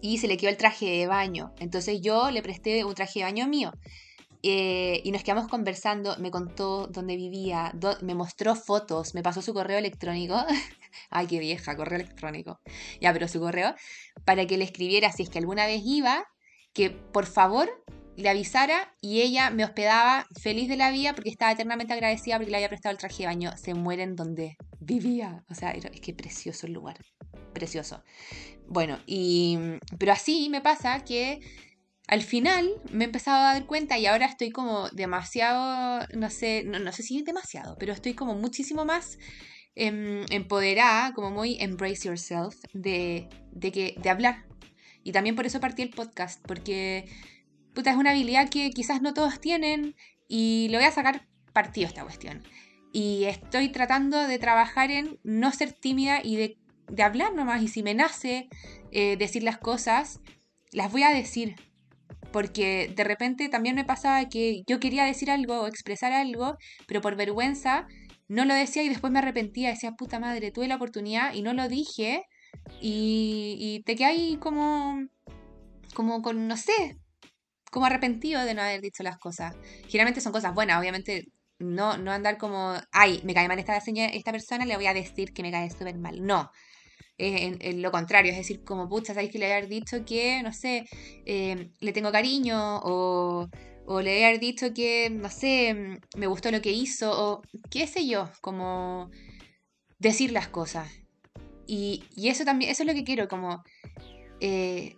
y 0.00 0.18
se 0.18 0.26
le 0.26 0.36
quedó 0.38 0.50
el 0.50 0.56
traje 0.56 0.86
de 0.86 1.06
baño. 1.06 1.52
Entonces 1.58 2.00
yo 2.00 2.30
le 2.30 2.42
presté 2.42 2.82
un 2.84 2.94
traje 2.94 3.20
de 3.20 3.24
baño 3.26 3.46
mío. 3.46 3.72
Eh, 4.42 5.00
y 5.04 5.12
nos 5.12 5.22
quedamos 5.22 5.48
conversando, 5.48 6.16
me 6.18 6.30
contó 6.32 6.88
dónde 6.88 7.14
vivía, 7.16 7.72
me 8.00 8.14
mostró 8.14 8.56
fotos, 8.56 9.14
me 9.14 9.22
pasó 9.22 9.40
su 9.42 9.52
correo 9.54 9.78
electrónico. 9.78 10.34
Ay, 11.10 11.26
qué 11.26 11.38
vieja, 11.38 11.76
correo 11.76 12.00
electrónico. 12.00 12.60
Ya, 13.00 13.12
pero 13.12 13.28
su 13.28 13.40
correo, 13.40 13.74
para 14.24 14.46
que 14.46 14.56
le 14.56 14.64
escribiera 14.64 15.12
si 15.12 15.22
es 15.22 15.30
que 15.30 15.38
alguna 15.38 15.66
vez 15.66 15.82
iba, 15.84 16.26
que 16.72 16.90
por 16.90 17.26
favor 17.26 17.70
le 18.16 18.28
avisara 18.28 18.94
y 19.00 19.22
ella 19.22 19.50
me 19.50 19.64
hospedaba 19.64 20.26
feliz 20.40 20.68
de 20.68 20.76
la 20.76 20.90
vida 20.90 21.14
porque 21.14 21.30
estaba 21.30 21.52
eternamente 21.52 21.92
agradecida 21.92 22.36
porque 22.36 22.50
le 22.50 22.58
había 22.58 22.68
prestado 22.68 22.92
el 22.92 22.98
traje 22.98 23.22
de 23.22 23.26
baño. 23.26 23.52
Se 23.56 23.74
mueren 23.74 24.16
donde 24.16 24.56
vivía. 24.80 25.44
O 25.48 25.54
sea, 25.54 25.70
es 25.70 26.00
que 26.00 26.12
precioso 26.12 26.66
el 26.66 26.72
lugar. 26.72 26.98
Precioso. 27.54 28.02
Bueno, 28.68 28.98
y 29.06 29.58
pero 29.98 30.12
así 30.12 30.48
me 30.50 30.60
pasa 30.60 31.04
que 31.04 31.40
al 32.08 32.22
final 32.22 32.70
me 32.90 33.04
he 33.04 33.06
empezado 33.06 33.38
a 33.38 33.54
dar 33.54 33.66
cuenta 33.66 33.98
y 33.98 34.06
ahora 34.06 34.26
estoy 34.26 34.50
como 34.50 34.88
demasiado, 34.90 36.06
no 36.14 36.30
sé, 36.30 36.64
no, 36.64 36.78
no 36.78 36.92
sé 36.92 37.02
si 37.02 37.22
demasiado, 37.22 37.76
pero 37.78 37.92
estoy 37.92 38.14
como 38.14 38.34
muchísimo 38.34 38.84
más 38.84 39.18
em, 39.74 40.24
empoderada, 40.30 41.12
como 41.14 41.30
muy 41.30 41.56
embrace 41.60 42.08
yourself, 42.08 42.56
de, 42.72 43.28
de, 43.52 43.72
que, 43.72 43.94
de 44.00 44.10
hablar. 44.10 44.44
Y 45.04 45.12
también 45.12 45.34
por 45.34 45.46
eso 45.46 45.60
partí 45.60 45.82
el 45.82 45.90
podcast, 45.90 46.40
porque 46.46 47.08
puta, 47.74 47.90
es 47.90 47.96
una 47.96 48.10
habilidad 48.10 48.48
que 48.48 48.70
quizás 48.70 49.02
no 49.02 49.14
todos 49.14 49.40
tienen 49.40 49.94
y 50.28 50.68
lo 50.70 50.78
voy 50.78 50.86
a 50.86 50.92
sacar 50.92 51.26
partido 51.52 51.86
esta 51.86 52.02
cuestión. 52.02 52.42
Y 52.92 53.24
estoy 53.24 53.70
tratando 53.70 54.26
de 54.26 54.38
trabajar 54.38 54.90
en 54.90 55.18
no 55.22 55.50
ser 55.52 55.72
tímida 55.72 56.20
y 56.22 56.36
de, 56.36 56.58
de 56.88 57.02
hablar 57.02 57.34
nomás. 57.34 57.62
Y 57.62 57.68
si 57.68 57.82
me 57.82 57.94
nace 57.94 58.48
eh, 58.90 59.16
decir 59.16 59.42
las 59.42 59.58
cosas, 59.58 60.20
las 60.72 60.92
voy 60.92 61.02
a 61.02 61.10
decir. 61.10 61.56
Porque 62.32 62.92
de 62.94 63.04
repente 63.04 63.48
también 63.48 63.74
me 63.74 63.84
pasaba 63.84 64.28
que 64.28 64.62
yo 64.66 64.80
quería 64.80 65.04
decir 65.04 65.30
algo 65.30 65.60
o 65.60 65.66
expresar 65.66 66.12
algo, 66.12 66.56
pero 66.86 67.00
por 67.00 67.16
vergüenza 67.16 67.86
no 68.28 68.44
lo 68.44 68.54
decía 68.54 68.82
y 68.82 68.88
después 68.88 69.12
me 69.12 69.18
arrepentía. 69.18 69.70
Decía, 69.70 69.92
puta 69.92 70.18
madre, 70.18 70.50
tuve 70.50 70.68
la 70.68 70.76
oportunidad 70.76 71.34
y 71.34 71.42
no 71.42 71.52
lo 71.52 71.68
dije. 71.68 72.24
Y, 72.80 73.56
y 73.58 73.82
te 73.84 74.04
ahí 74.04 74.36
como, 74.38 75.06
como 75.94 76.22
con, 76.22 76.48
no 76.48 76.56
sé, 76.56 76.98
como 77.70 77.86
arrepentido 77.86 78.44
de 78.44 78.54
no 78.54 78.62
haber 78.62 78.80
dicho 78.80 79.02
las 79.02 79.18
cosas. 79.18 79.56
Generalmente 79.88 80.20
son 80.20 80.32
cosas 80.32 80.54
buenas, 80.54 80.78
obviamente 80.78 81.26
no, 81.58 81.96
no 81.96 82.12
andar 82.12 82.38
como, 82.38 82.74
ay, 82.92 83.20
me 83.24 83.34
cae 83.34 83.48
mal 83.48 83.58
esta, 83.58 83.76
esta 83.76 84.32
persona, 84.32 84.66
le 84.66 84.76
voy 84.76 84.86
a 84.86 84.94
decir 84.94 85.32
que 85.32 85.42
me 85.42 85.50
cae 85.50 85.70
súper 85.70 85.96
mal. 85.98 86.24
No. 86.24 86.50
Es 87.18 87.76
lo 87.76 87.90
contrario, 87.92 88.32
es 88.32 88.38
decir, 88.38 88.64
como 88.64 88.88
pucha, 88.88 89.14
sabéis 89.14 89.30
que 89.30 89.38
le 89.38 89.52
haber 89.52 89.68
dicho 89.68 90.04
que, 90.04 90.42
no 90.42 90.52
sé, 90.52 90.86
eh, 91.24 91.70
le 91.78 91.92
tengo 91.92 92.10
cariño 92.10 92.80
o, 92.82 93.48
o 93.86 94.00
le 94.00 94.24
haber 94.24 94.40
dicho 94.40 94.72
que, 94.74 95.10
no 95.10 95.28
sé, 95.28 96.00
me 96.16 96.26
gustó 96.26 96.50
lo 96.50 96.62
que 96.62 96.72
hizo 96.72 97.10
o 97.10 97.42
qué 97.70 97.86
sé 97.86 98.06
yo, 98.06 98.30
como 98.40 99.10
decir 99.98 100.32
las 100.32 100.48
cosas. 100.48 100.90
Y, 101.66 102.04
y 102.14 102.28
eso 102.28 102.44
también, 102.44 102.70
eso 102.70 102.82
es 102.82 102.86
lo 102.86 102.94
que 102.94 103.04
quiero, 103.04 103.28
como 103.28 103.62
eh, 104.40 104.96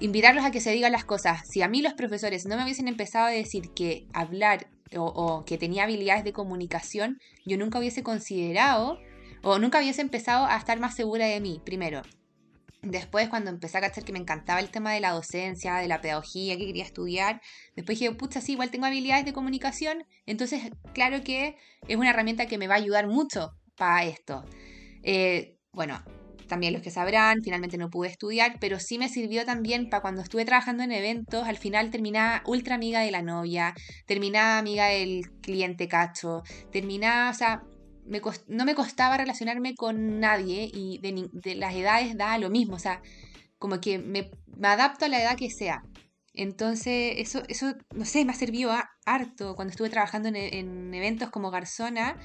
invitarlos 0.00 0.44
a 0.44 0.50
que 0.50 0.60
se 0.60 0.72
digan 0.72 0.92
las 0.92 1.04
cosas. 1.04 1.46
Si 1.48 1.62
a 1.62 1.68
mí 1.68 1.82
los 1.82 1.94
profesores 1.94 2.46
no 2.46 2.56
me 2.56 2.64
hubiesen 2.64 2.88
empezado 2.88 3.26
a 3.26 3.30
decir 3.30 3.70
que 3.74 4.06
hablar 4.12 4.68
o 4.96 5.44
que 5.44 5.56
tenía 5.56 5.84
habilidades 5.84 6.24
de 6.24 6.32
comunicación, 6.32 7.20
yo 7.46 7.56
nunca 7.56 7.78
hubiese 7.78 8.02
considerado 8.02 8.98
o 9.42 9.58
nunca 9.58 9.78
hubiese 9.78 10.02
empezado 10.02 10.46
a 10.46 10.56
estar 10.56 10.80
más 10.80 10.96
segura 10.96 11.26
de 11.26 11.40
mí, 11.40 11.60
primero. 11.64 12.02
Después, 12.82 13.28
cuando 13.28 13.50
empecé 13.50 13.78
a 13.78 13.82
cachar 13.82 14.04
que 14.04 14.12
me 14.12 14.18
encantaba 14.18 14.58
el 14.58 14.70
tema 14.70 14.92
de 14.92 15.00
la 15.00 15.10
docencia, 15.10 15.76
de 15.76 15.88
la 15.88 16.00
pedagogía, 16.00 16.56
que 16.56 16.66
quería 16.66 16.84
estudiar, 16.84 17.42
después 17.76 17.98
dije, 17.98 18.12
pucha, 18.14 18.40
sí, 18.40 18.52
igual 18.52 18.70
tengo 18.70 18.86
habilidades 18.86 19.26
de 19.26 19.34
comunicación, 19.34 20.04
entonces, 20.24 20.70
claro 20.94 21.22
que 21.22 21.56
es 21.86 21.96
una 21.96 22.10
herramienta 22.10 22.46
que 22.46 22.56
me 22.56 22.68
va 22.68 22.74
a 22.74 22.78
ayudar 22.78 23.06
mucho 23.06 23.50
para 23.76 24.04
esto. 24.04 24.44
Eh, 25.02 25.58
bueno, 25.72 26.02
también 26.50 26.72
los 26.72 26.82
que 26.82 26.90
sabrán, 26.90 27.42
finalmente 27.42 27.78
no 27.78 27.90
pude 27.90 28.08
estudiar, 28.08 28.58
pero 28.60 28.80
sí 28.80 28.98
me 28.98 29.08
sirvió 29.08 29.44
también 29.44 29.88
para 29.88 30.02
cuando 30.02 30.22
estuve 30.22 30.44
trabajando 30.44 30.82
en 30.82 30.92
eventos, 30.92 31.46
al 31.46 31.56
final 31.56 31.90
terminaba 31.90 32.42
ultra 32.46 32.74
amiga 32.74 33.00
de 33.00 33.10
la 33.10 33.22
novia, 33.22 33.74
terminaba 34.06 34.58
amiga 34.58 34.86
del 34.86 35.30
cliente 35.42 35.86
cacho, 35.86 36.42
terminaba, 36.72 37.30
o 37.30 37.34
sea, 37.34 37.62
no 38.48 38.64
me 38.64 38.74
costaba 38.74 39.16
relacionarme 39.16 39.74
con 39.74 40.18
nadie 40.20 40.68
y 40.72 40.98
de, 40.98 41.54
las 41.54 41.74
edades 41.74 42.16
da 42.16 42.36
lo 42.38 42.50
mismo, 42.50 42.76
o 42.76 42.78
sea, 42.78 43.02
como 43.58 43.80
que 43.80 43.98
me, 43.98 44.30
me 44.56 44.68
adapto 44.68 45.04
a 45.04 45.08
la 45.08 45.22
edad 45.22 45.36
que 45.36 45.50
sea. 45.50 45.82
Entonces, 46.32 47.14
eso, 47.18 47.42
eso, 47.48 47.74
no 47.94 48.04
sé, 48.04 48.24
me 48.24 48.32
ha 48.32 48.36
servido 48.36 48.72
a- 48.72 48.88
harto 49.04 49.54
cuando 49.56 49.70
estuve 49.72 49.90
trabajando 49.90 50.28
en, 50.28 50.36
e- 50.36 50.58
en 50.58 50.94
eventos 50.94 51.30
como 51.30 51.50
garzona. 51.50 52.16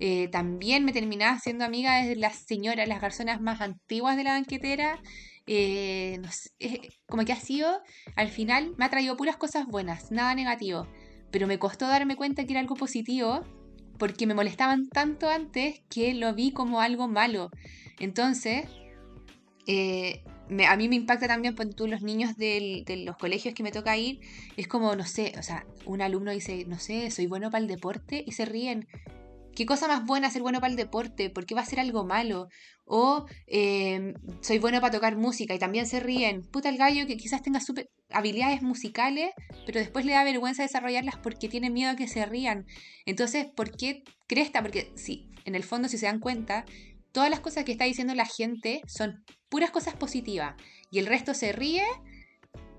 eh, 0.00 0.28
también 0.28 0.84
me 0.84 0.92
terminaba 0.92 1.38
siendo 1.38 1.64
amiga 1.64 2.02
de 2.02 2.16
las 2.16 2.36
señoras, 2.46 2.88
las 2.88 3.00
garzonas 3.00 3.40
más 3.40 3.60
antiguas 3.60 4.16
de 4.16 4.24
la 4.24 4.32
banquetera. 4.32 5.00
eh, 5.46 6.20
eh, 6.58 6.80
como 7.06 7.24
que 7.24 7.32
ha 7.32 7.36
sido, 7.40 7.80
al 8.16 8.28
final, 8.28 8.74
me 8.78 8.84
ha 8.86 8.90
traído 8.90 9.16
puras 9.16 9.36
cosas 9.36 9.66
buenas, 9.66 10.10
nada 10.10 10.34
negativo. 10.34 10.88
Pero 11.30 11.46
me 11.46 11.58
costó 11.58 11.86
darme 11.86 12.16
cuenta 12.16 12.44
que 12.44 12.52
era 12.52 12.60
algo 12.60 12.76
positivo 12.76 13.44
porque 13.98 14.26
me 14.26 14.34
molestaban 14.34 14.88
tanto 14.88 15.28
antes 15.28 15.80
que 15.88 16.14
lo 16.14 16.34
vi 16.34 16.52
como 16.52 16.80
algo 16.80 17.08
malo. 17.08 17.50
Entonces, 17.98 18.66
eh, 19.66 20.22
me- 20.48 20.66
a 20.66 20.76
mí 20.76 20.88
me 20.88 20.96
impacta 20.96 21.26
también 21.26 21.54
por 21.54 21.72
tú 21.74 21.86
los 21.86 22.02
niños 22.02 22.36
del- 22.36 22.84
de 22.84 22.98
los 22.98 23.16
colegios 23.16 23.54
que 23.54 23.62
me 23.62 23.72
toca 23.72 23.96
ir. 23.96 24.20
Es 24.56 24.68
como, 24.68 24.94
no 24.94 25.06
sé, 25.06 25.32
o 25.38 25.42
sea, 25.42 25.64
un 25.86 26.02
alumno 26.02 26.32
dice, 26.32 26.64
no 26.66 26.78
sé, 26.78 27.10
soy 27.10 27.26
bueno 27.26 27.50
para 27.50 27.62
el 27.62 27.68
deporte 27.68 28.22
y 28.26 28.32
se 28.32 28.44
ríen. 28.44 28.86
¿Qué 29.54 29.66
cosa 29.66 29.86
más 29.86 30.04
buena 30.04 30.30
ser 30.30 30.42
bueno 30.42 30.60
para 30.60 30.70
el 30.70 30.76
deporte? 30.76 31.30
¿Por 31.30 31.46
qué 31.46 31.54
va 31.54 31.60
a 31.60 31.66
ser 31.66 31.78
algo 31.78 32.04
malo? 32.04 32.48
O 32.84 33.26
eh, 33.46 34.14
soy 34.40 34.58
bueno 34.58 34.80
para 34.80 34.92
tocar 34.92 35.16
música 35.16 35.54
y 35.54 35.58
también 35.58 35.86
se 35.86 36.00
ríen. 36.00 36.42
Puta 36.42 36.68
el 36.68 36.76
gallo 36.76 37.06
que 37.06 37.16
quizás 37.16 37.42
tenga 37.42 37.60
super 37.60 37.88
habilidades 38.10 38.62
musicales, 38.62 39.30
pero 39.64 39.78
después 39.78 40.04
le 40.04 40.12
da 40.12 40.24
vergüenza 40.24 40.62
desarrollarlas 40.62 41.16
porque 41.18 41.48
tiene 41.48 41.70
miedo 41.70 41.92
a 41.92 41.96
que 41.96 42.08
se 42.08 42.26
rían. 42.26 42.66
Entonces, 43.06 43.46
¿por 43.46 43.76
qué 43.76 44.02
cresta? 44.26 44.60
Porque 44.60 44.92
sí, 44.96 45.30
en 45.44 45.54
el 45.54 45.62
fondo, 45.62 45.88
si 45.88 45.98
se 45.98 46.06
dan 46.06 46.20
cuenta, 46.20 46.64
todas 47.12 47.30
las 47.30 47.40
cosas 47.40 47.64
que 47.64 47.72
está 47.72 47.84
diciendo 47.84 48.14
la 48.14 48.26
gente 48.26 48.80
son 48.86 49.24
puras 49.48 49.70
cosas 49.70 49.94
positivas. 49.94 50.56
Y 50.90 50.98
el 50.98 51.06
resto 51.06 51.32
se 51.32 51.52
ríe, 51.52 51.84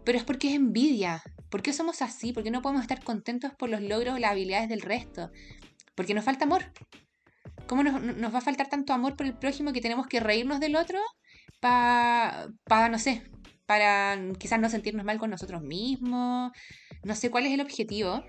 pero 0.03 0.17
es 0.17 0.25
porque 0.25 0.49
es 0.49 0.55
envidia. 0.55 1.23
¿Por 1.49 1.61
qué 1.61 1.71
somos 1.71 2.01
así? 2.01 2.33
¿Por 2.33 2.43
qué 2.43 2.51
no 2.51 2.61
podemos 2.61 2.81
estar 2.81 3.01
contentos 3.01 3.53
por 3.53 3.69
los 3.69 3.81
logros 3.81 4.15
o 4.15 4.19
las 4.19 4.31
habilidades 4.31 4.67
del 4.67 4.81
resto? 4.81 5.31
Porque 5.95 6.13
nos 6.13 6.25
falta 6.25 6.45
amor. 6.45 6.63
¿Cómo 7.67 7.83
nos, 7.83 8.33
va 8.33 8.37
a 8.37 8.41
faltar 8.41 8.67
tanto 8.67 8.93
amor 8.93 9.15
por 9.15 9.25
el 9.25 9.37
prójimo 9.37 9.73
que 9.73 9.81
tenemos 9.81 10.07
que 10.07 10.19
reírnos 10.19 10.59
del 10.59 10.75
otro 10.75 10.99
para, 11.59 12.47
pa, 12.65 12.89
no 12.89 12.99
sé, 12.99 13.23
para 13.65 14.17
quizás 14.37 14.59
no 14.59 14.69
sentirnos 14.69 15.05
mal 15.05 15.17
con 15.17 15.31
nosotros 15.31 15.63
mismos? 15.63 16.51
No 17.03 17.15
sé 17.15 17.31
cuál 17.31 17.45
es 17.45 17.53
el 17.53 17.61
objetivo, 17.61 18.23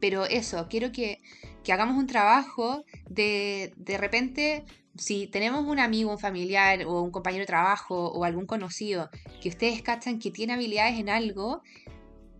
pero 0.00 0.26
eso, 0.26 0.68
quiero 0.68 0.92
que, 0.92 1.20
que 1.64 1.72
hagamos 1.72 1.96
un 1.96 2.06
trabajo 2.06 2.84
de 3.08 3.72
de 3.76 3.98
repente, 3.98 4.64
si 4.96 5.26
tenemos 5.26 5.64
un 5.64 5.80
amigo, 5.80 6.12
un 6.12 6.18
familiar 6.18 6.84
o 6.86 7.02
un 7.02 7.10
compañero 7.10 7.42
de 7.42 7.46
trabajo 7.46 8.08
o 8.12 8.24
algún 8.24 8.46
conocido 8.46 9.10
que 9.40 9.48
ustedes 9.48 9.82
cachan 9.82 10.18
que 10.18 10.30
tiene 10.30 10.52
habilidades 10.52 10.98
en 11.00 11.08
algo, 11.08 11.62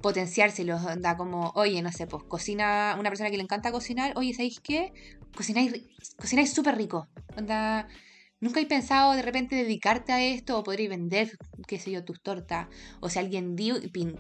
potenciárselos, 0.01 0.85
onda 0.85 1.17
como, 1.17 1.53
oye, 1.55 1.83
no 1.83 1.93
sé, 1.93 2.07
pues 2.07 2.23
cocina, 2.25 2.97
una 2.99 3.11
persona 3.11 3.31
que 3.31 3.37
le 3.37 3.43
encanta 3.43 3.73
cocinar, 3.73 4.13
oye, 4.17 4.33
¿sabéis 4.35 4.61
qué? 4.61 4.93
Cocináis, 5.35 5.73
cocináis 6.17 6.53
súper 6.53 6.77
rico, 6.77 7.09
onda, 7.37 7.89
nunca 8.41 8.61
he 8.61 8.67
pensado 8.67 9.13
de 9.13 9.23
repente 9.23 9.57
dedicarte 9.57 10.13
a 10.13 10.23
esto 10.23 10.59
o 10.59 10.65
podréis 10.65 10.91
vender, 10.91 11.39
qué 11.67 11.79
sé 11.79 11.91
yo, 11.91 12.05
tus 12.05 12.23
tortas, 12.23 12.69
o 13.01 13.09
si 13.09 13.19
alguien 13.19 13.57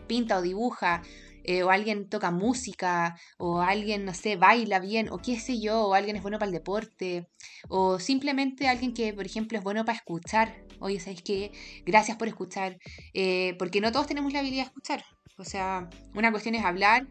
pinta 0.07 0.39
o 0.39 0.43
dibuja, 0.43 1.03
eh, 1.45 1.63
o 1.63 1.71
alguien 1.71 2.09
toca 2.09 2.33
música, 2.33 3.17
o 3.39 3.61
alguien, 3.61 4.05
no 4.05 4.15
sé, 4.15 4.35
baila 4.37 4.81
bien, 4.81 5.09
o 5.11 5.19
qué 5.19 5.39
sé 5.39 5.61
yo, 5.61 5.87
o 5.87 5.95
alguien 5.95 6.17
es 6.17 6.23
bueno 6.23 6.39
para 6.39 6.49
el 6.49 6.53
deporte, 6.53 7.29
o 7.69 8.01
simplemente 8.01 8.67
alguien 8.67 8.93
que, 8.93 9.13
por 9.15 9.27
ejemplo, 9.27 9.57
es 9.57 9.63
bueno 9.63 9.85
para 9.85 9.97
escuchar, 9.97 10.57
oye, 10.81 10.99
¿sabéis 10.99 11.23
qué? 11.23 11.53
Gracias 11.85 12.17
por 12.17 12.27
escuchar, 12.27 12.79
eh, 13.15 13.55
porque 13.61 13.81
no 13.81 13.93
todos 13.93 14.09
tenemos 14.09 14.33
la 14.33 14.41
habilidad 14.41 14.65
de 14.65 14.69
escuchar. 14.69 15.16
O 15.39 15.45
sea, 15.45 15.89
una 16.15 16.31
cuestión 16.31 16.55
es 16.55 16.65
hablar 16.65 17.07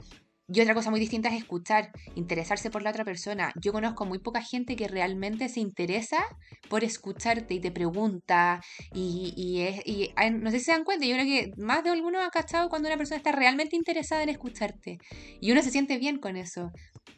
y 0.47 0.61
otra 0.61 0.75
cosa 0.75 0.91
muy 0.91 0.99
distinta 0.99 1.29
es 1.29 1.35
escuchar, 1.35 1.91
interesarse 2.13 2.69
por 2.69 2.83
la 2.83 2.91
otra 2.91 3.03
persona. 3.03 3.51
Yo 3.59 3.71
conozco 3.71 4.05
muy 4.05 4.19
poca 4.19 4.41
gente 4.41 4.75
que 4.75 4.87
realmente 4.87 5.49
se 5.49 5.59
interesa 5.59 6.23
por 6.69 6.83
escucharte 6.83 7.55
y 7.55 7.59
te 7.59 7.71
pregunta. 7.71 8.61
Y, 8.93 9.33
y, 9.35 10.29
no 10.33 10.51
sé 10.51 10.59
si 10.59 10.65
se 10.65 10.71
dan 10.71 10.83
cuenta, 10.83 11.05
yo 11.05 11.15
creo 11.15 11.25
que 11.25 11.51
más 11.57 11.83
de 11.83 11.89
alguno 11.89 12.21
ha 12.21 12.29
cachado 12.29 12.69
cuando 12.69 12.87
una 12.87 12.97
persona 12.97 13.17
está 13.17 13.31
realmente 13.31 13.75
interesada 13.75 14.21
en 14.21 14.29
escucharte. 14.29 14.99
Y 15.41 15.51
uno 15.51 15.63
se 15.63 15.71
siente 15.71 15.97
bien 15.97 16.19
con 16.19 16.37
eso. 16.37 16.71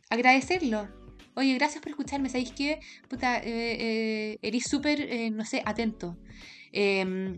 Agradecerlo. 0.10 0.88
Oye, 1.36 1.54
gracias 1.56 1.84
por 1.84 1.90
escucharme. 1.90 2.30
¿Sabéis 2.30 2.54
qué? 2.54 2.80
Puta, 3.10 3.40
eh, 3.40 3.44
eh, 3.46 4.38
eres 4.42 4.64
súper, 4.64 5.02
eh, 5.02 5.30
no 5.32 5.44
sé, 5.44 5.62
atento. 5.66 6.18
Em, 6.72 7.38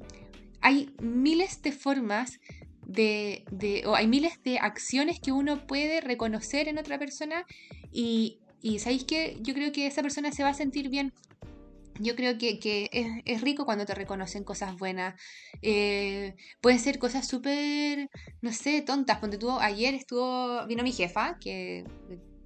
hay 0.62 0.94
miles 1.02 1.62
de 1.64 1.72
formas 1.72 2.40
de, 2.90 3.46
de, 3.52 3.84
o 3.86 3.96
hay 3.96 4.08
miles 4.08 4.42
de 4.44 4.58
acciones 4.58 5.20
que 5.20 5.32
uno 5.32 5.68
puede 5.68 6.02
reconocer 6.02 6.68
en 6.68 6.80
otra 6.80 6.98
persona 6.98 7.46
y, 7.92 8.40
y 8.62 8.80
¿sabéis 8.80 9.04
qué? 9.04 9.38
Yo 9.42 9.54
creo 9.54 9.72
que 9.72 9.86
esa 9.86 10.02
persona 10.02 10.32
se 10.32 10.44
va 10.44 10.50
a 10.50 10.54
sentir 10.56 10.90
bien. 10.90 11.14
Yo 12.00 12.16
creo 12.16 12.38
que, 12.38 12.60
que 12.60 12.90
es, 12.92 13.08
es, 13.26 13.42
rico 13.42 13.66
cuando 13.66 13.86
te 13.86 13.94
reconocen 13.94 14.44
cosas 14.44 14.76
buenas. 14.78 15.22
Eh, 15.62 16.36
pueden 16.62 16.80
ser 16.80 16.98
cosas 16.98 17.28
súper, 17.28 18.10
no 18.42 18.52
sé, 18.54 18.82
tontas. 18.82 19.20
Cuando 19.20 19.38
tú 19.38 19.52
ayer 19.52 19.94
estuvo, 19.94 20.66
vino 20.66 20.82
mi 20.82 20.94
jefa, 20.94 21.38
que, 21.40 21.84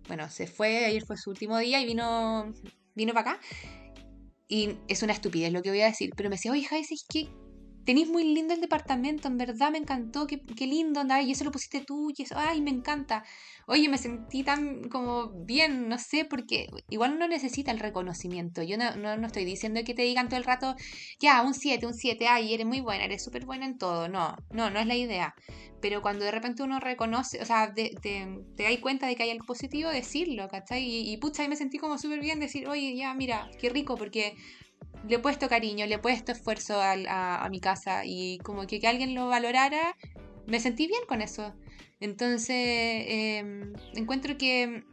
bueno, 0.08 0.30
se 0.30 0.48
fue, 0.48 0.86
ayer 0.86 1.06
fue 1.06 1.18
su 1.18 1.30
último 1.30 1.58
día 1.60 1.80
y 1.80 1.86
vino, 1.86 2.52
vino 2.96 3.14
para 3.14 3.32
acá. 3.32 3.42
Y 4.50 4.76
es 4.88 5.04
una 5.04 5.14
estupidez 5.14 5.54
lo 5.54 5.62
que 5.62 5.70
voy 5.70 5.82
a 5.82 5.86
decir, 5.86 6.10
pero 6.18 6.30
me 6.30 6.36
decía, 6.36 6.52
oye, 6.52 6.66
Jaime, 6.66 6.88
¿qué, 7.08 7.30
Tenéis 7.86 8.10
muy 8.10 8.24
lindo 8.24 8.54
el 8.54 8.62
departamento, 8.62 9.28
en 9.28 9.38
verdad 9.38 9.72
me 9.72 9.78
encantó, 9.78 10.26
qué, 10.26 10.41
qué 10.41 10.67
lindo, 10.67 11.02
andaba, 11.02 11.22
y 11.22 11.32
eso 11.32 11.43
lo 11.43 11.52
pusiste 11.52 11.82
tú, 11.82 12.12
y 12.15 12.22
eso, 12.24 12.36
ay, 12.38 12.62
me 12.62 12.72
encanta. 12.72 13.24
Oye, 13.67 13.89
me 13.89 13.98
sentí 13.98 14.43
tan 14.43 14.89
como 14.89 15.32
bien, 15.46 15.89
no 15.89 15.98
sé, 15.98 16.26
porque 16.26 16.67
igual 16.89 17.19
no 17.19 17.28
necesita 17.28 17.72
el 17.72 17.80
reconocimiento. 17.80 18.63
Yo 18.63 18.78
no, 18.78 18.96
no, 18.96 19.28
estoy 19.28 19.46
diciendo 19.46 19.82
que 19.86 19.93
te 19.93 20.04
digan 20.04 20.30
todo 20.30 20.38
el 20.38 20.46
rato, 20.46 20.76
ya, 21.19 21.41
un 21.41 21.54
7, 21.54 21.86
un 21.86 21.93
7, 21.93 22.28
ay, 22.28 22.54
eres 22.54 22.65
muy 22.65 22.82
buena, 22.82 23.06
eres 23.06 23.24
súper 23.24 23.46
buena 23.46 23.65
en 23.65 23.78
todo. 23.78 24.08
No, 24.08 24.36
no, 24.52 24.69
no 24.69 24.80
es 24.80 24.88
la 24.88 24.96
idea. 24.96 25.36
Pero 25.82 26.02
cuando 26.02 26.24
de 26.24 26.32
repente 26.32 26.63
uno 26.63 26.80
reconoce, 26.80 27.41
o 27.41 27.46
sea, 27.46 27.74
te, 27.74 27.91
te, 28.02 28.26
das 28.58 28.78
cuenta 28.80 29.08
de 29.08 29.15
que 29.15 29.24
hay 29.24 29.32
algo 29.32 29.46
positivo, 29.46 29.89
decirlo, 29.89 30.48
¿cachai? 30.48 30.84
Y, 30.84 31.12
y 31.12 31.17
pucha, 31.17 31.43
ahí 31.43 31.50
me 31.50 31.58
sentí 31.58 31.78
como 31.78 31.98
súper 31.98 32.22
bien 32.22 32.39
decir, 32.39 32.67
oye, 32.67 32.96
ya, 32.96 33.13
mira, 33.13 33.50
qué 33.60 33.69
rico, 33.69 33.98
porque 33.98 34.36
le 35.08 35.15
he 35.15 35.19
puesto 35.19 35.50
cariño, 35.50 35.86
le 35.86 35.96
he 35.96 36.00
puesto 36.00 36.32
esfuerzo 36.32 36.80
a, 36.82 37.48
mi 37.50 37.60
casa 37.60 38.04
y 38.06 38.38
como 38.39 38.65
que, 38.67 38.80
que 38.80 38.88
alguien 38.88 39.13
lo 39.15 39.28
valorara, 39.28 39.96
me 40.48 40.60
sentí 40.60 40.88
bien 40.88 41.02
con 41.08 41.22
eso. 41.22 41.54
Entonces, 42.00 43.06
em, 43.08 43.74
encuentro 43.93 44.38
que, 44.38 44.84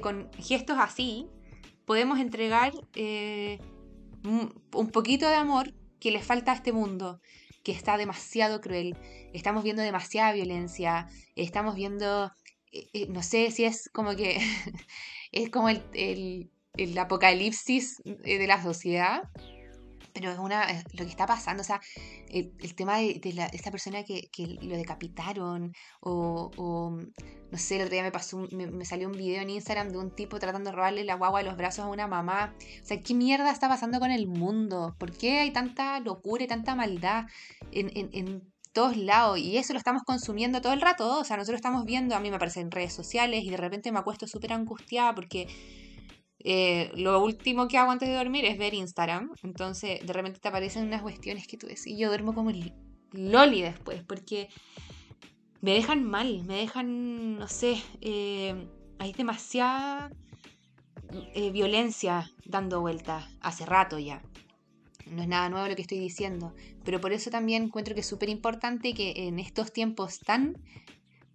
con 0.00 0.30
gestos 0.38 0.78
así 0.80 1.26
podemos 1.84 2.18
entregar 2.18 2.72
eh, 2.94 3.58
un 4.24 4.90
poquito 4.90 5.28
de 5.28 5.36
amor 5.36 5.72
que 6.00 6.10
le 6.10 6.20
falta 6.22 6.52
a 6.52 6.56
este 6.56 6.72
mundo, 6.72 7.20
que 7.62 7.72
está 7.72 7.96
demasiado 7.96 8.60
cruel. 8.60 8.96
Estamos 9.32 9.64
viendo 9.64 9.82
demasiada 9.82 10.32
violencia, 10.32 11.08
estamos 11.34 11.74
viendo, 11.74 12.32
eh, 12.72 12.88
eh, 12.92 13.06
no 13.08 13.22
sé 13.22 13.50
si 13.50 13.64
es 13.64 13.90
como 13.92 14.14
que 14.16 14.38
es 15.32 15.50
como 15.50 15.68
el 15.68 16.50
apocalipsis 16.98 18.02
de 18.04 18.46
la 18.46 18.62
sociedad 18.62 19.22
pero 20.16 20.30
es 20.30 20.38
una 20.38 20.66
lo 20.94 21.04
que 21.04 21.10
está 21.10 21.26
pasando, 21.26 21.60
o 21.60 21.64
sea, 21.64 21.78
el, 22.30 22.74
tema 22.74 22.96
de, 22.96 23.20
esta 23.52 23.70
persona 23.70 24.02
que, 24.02 24.30
lo 24.62 24.74
decapitaron, 24.74 25.74
o, 26.00 26.98
no 27.50 27.58
sé, 27.58 27.76
el 27.76 27.82
otro 27.82 27.92
día 27.92 28.02
me 28.02 28.12
pasó, 28.12 28.48
me, 28.50 28.84
salió 28.86 29.08
un 29.08 29.16
video 29.16 29.42
en 29.42 29.50
Instagram 29.50 29.90
de 29.90 29.98
un 29.98 30.14
tipo 30.14 30.38
tratando 30.38 30.70
de 30.70 30.76
robarle 30.76 31.04
la 31.04 31.16
guagua 31.16 31.40
de 31.40 31.44
los 31.44 31.58
brazos 31.58 31.84
a 31.84 31.88
una 31.88 32.06
mamá. 32.06 32.54
O 32.82 32.86
sea, 32.86 33.02
¿qué 33.02 33.12
mierda 33.12 33.50
está 33.50 33.68
pasando 33.68 34.00
con 34.00 34.10
el 34.10 34.26
mundo? 34.26 34.96
¿Por 34.98 35.12
qué 35.12 35.40
hay 35.40 35.52
tanta 35.52 36.00
locura 36.00 36.44
y 36.44 36.46
tanta 36.46 36.74
maldad 36.74 37.26
en, 37.70 37.90
en 37.94 38.42
todos 38.72 38.96
lados? 38.96 39.38
Y 39.38 39.58
eso 39.58 39.74
lo 39.74 39.78
estamos 39.78 40.02
consumiendo 40.04 40.62
todo 40.62 40.72
el 40.72 40.80
rato, 40.80 41.18
o 41.20 41.24
sea, 41.24 41.36
nosotros 41.36 41.58
estamos 41.58 41.84
viendo, 41.84 42.16
a 42.16 42.20
mí 42.20 42.30
me 42.30 42.36
aparece 42.36 42.60
en 42.60 42.70
redes 42.70 42.94
sociales 42.94 43.44
y 43.44 43.50
de 43.50 43.58
repente 43.58 43.92
me 43.92 43.98
acuesto 43.98 44.26
súper 44.26 44.54
angustiada 44.54 45.14
porque 45.14 45.46
eh, 46.48 46.92
lo 46.94 47.20
último 47.24 47.66
que 47.66 47.76
hago 47.76 47.90
antes 47.90 48.08
de 48.08 48.14
dormir 48.14 48.44
es 48.44 48.56
ver 48.56 48.72
Instagram. 48.72 49.32
Entonces, 49.42 50.06
de 50.06 50.12
repente 50.12 50.38
te 50.38 50.46
aparecen 50.46 50.86
unas 50.86 51.02
cuestiones 51.02 51.48
que 51.48 51.56
tú 51.56 51.66
y 51.84 51.98
yo 51.98 52.06
duermo 52.06 52.34
como 52.34 52.50
el 52.50 52.72
loli 53.10 53.62
después, 53.62 54.04
porque 54.04 54.48
me 55.60 55.72
dejan 55.72 56.04
mal, 56.04 56.44
me 56.44 56.58
dejan, 56.58 57.36
no 57.36 57.48
sé, 57.48 57.82
eh, 58.00 58.68
hay 59.00 59.12
demasiada 59.12 60.12
eh, 61.34 61.50
violencia 61.50 62.30
dando 62.44 62.80
vueltas 62.80 63.24
hace 63.40 63.66
rato 63.66 63.98
ya. 63.98 64.22
No 65.06 65.22
es 65.22 65.28
nada 65.28 65.48
nuevo 65.48 65.66
lo 65.66 65.74
que 65.74 65.82
estoy 65.82 65.98
diciendo, 65.98 66.54
pero 66.84 67.00
por 67.00 67.12
eso 67.12 67.28
también 67.28 67.64
encuentro 67.64 67.92
que 67.94 68.02
es 68.02 68.06
súper 68.06 68.28
importante 68.28 68.94
que 68.94 69.26
en 69.26 69.40
estos 69.40 69.72
tiempos 69.72 70.20
tan 70.20 70.56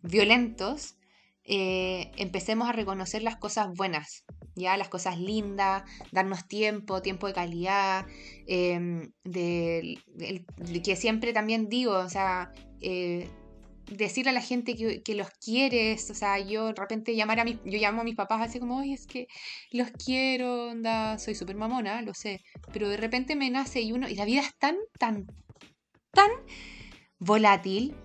violentos 0.04 0.96
empecemos 1.44 2.70
a 2.70 2.72
reconocer 2.72 3.24
las 3.24 3.36
cosas 3.36 3.68
buenas, 3.76 4.24
ya 4.56 4.78
las 4.78 4.90
cosas 4.90 5.20
lindas, 5.20 5.84
darnos 6.12 6.48
tiempo, 6.48 7.02
tiempo 7.02 7.28
de 7.28 7.34
calidad, 7.34 8.06
em, 8.48 9.12
de, 9.24 10.00
que 10.84 10.96
siempre 10.96 11.34
también 11.34 11.70
digo, 11.70 11.94
o 11.94 12.10
sea, 12.10 12.52
eh, 12.82 13.30
decirle 13.92 14.32
a 14.32 14.34
la 14.34 14.42
gente 14.42 14.76
que, 14.76 15.16
los 15.16 15.30
quieres, 15.32 16.10
o 16.10 16.16
sea, 16.16 16.40
yo 16.40 16.68
de 16.68 16.74
repente 16.74 17.16
llamar 17.16 17.40
a 17.40 17.44
mi, 17.44 17.60
yo 17.66 17.80
llamo 17.80 18.02
a 18.02 18.04
mis 18.04 18.16
papás 18.16 18.42
así 18.42 18.60
como, 18.60 18.78
oye, 18.80 18.94
es 18.94 19.08
que 19.08 19.28
los 19.72 19.92
quiero, 19.92 20.70
onda, 20.70 21.18
soy 21.20 21.36
súper 21.36 21.56
mamona, 21.56 22.02
lo 22.02 22.14
sé, 22.14 22.42
pero 22.72 22.90
de 22.90 22.98
repente 22.98 23.36
me 23.36 23.50
nace 23.50 23.82
y 23.82 23.92
uno, 23.92 24.08
y 24.08 24.16
la 24.16 24.26
vida 24.26 24.42
es 24.42 24.56
tan, 24.58 24.78
tan, 24.98 25.28
tan 26.12 26.30
volátil 27.20 27.96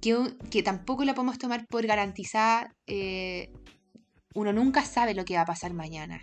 que, 0.00 0.16
que 0.50 0.62
tampoco 0.62 1.04
la 1.04 1.14
podemos 1.14 1.38
tomar 1.38 1.66
por 1.66 1.86
garantizada 1.86 2.74
eh, 2.86 3.50
uno 4.34 4.52
nunca 4.52 4.82
sabe 4.82 5.14
lo 5.14 5.24
que 5.24 5.36
va 5.36 5.42
a 5.42 5.46
pasar 5.46 5.72
mañana. 5.72 6.22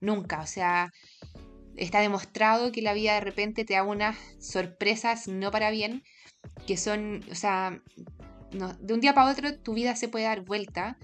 Nunca. 0.00 0.40
O 0.40 0.46
sea, 0.46 0.92
está 1.76 2.00
demostrado 2.00 2.72
que 2.72 2.82
la 2.82 2.94
vida 2.94 3.14
de 3.14 3.20
repente 3.20 3.64
te 3.64 3.74
da 3.74 3.82
unas 3.82 4.16
sorpresas 4.38 5.28
no 5.28 5.50
para 5.50 5.70
bien, 5.70 6.02
que 6.66 6.76
son, 6.76 7.24
o 7.30 7.34
sea, 7.34 7.80
de 8.80 8.94
un 8.94 9.00
día 9.00 9.14
para 9.14 9.30
otro 9.30 9.58
tu 9.58 9.74
vida 9.74 9.96
se 9.96 10.08
puede 10.08 10.24
dar 10.24 10.44
vuelta 10.44 10.98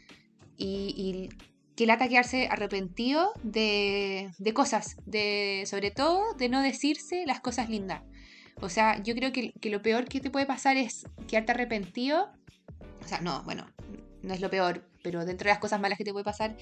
y, 0.56 0.94
y 0.96 1.28
que 1.76 1.86
lata 1.86 2.08
quedarse 2.08 2.48
arrepentido 2.48 3.32
de, 3.42 4.30
de, 4.38 4.54
cosas, 4.54 4.96
de, 5.06 5.64
sobre 5.66 5.90
todo 5.90 6.34
de 6.34 6.48
no 6.48 6.62
decirse 6.62 7.24
las 7.26 7.40
cosas 7.40 7.68
lindas. 7.68 8.02
O 8.60 8.68
sea, 8.68 9.02
yo 9.02 9.14
creo 9.14 9.32
que, 9.32 9.52
que 9.52 9.70
lo 9.70 9.82
peor 9.82 10.04
que 10.06 10.20
te 10.20 10.30
puede 10.30 10.46
pasar 10.46 10.76
es 10.76 11.06
quedarte 11.26 11.52
arrepentido. 11.52 12.30
O 13.04 13.08
sea, 13.08 13.20
no, 13.20 13.42
bueno, 13.44 13.66
no 14.22 14.34
es 14.34 14.40
lo 14.40 14.50
peor, 14.50 14.84
pero 15.02 15.24
dentro 15.24 15.46
de 15.46 15.50
las 15.50 15.58
cosas 15.58 15.80
malas 15.80 15.98
que 15.98 16.04
te 16.04 16.12
puede 16.12 16.24
pasar, 16.24 16.56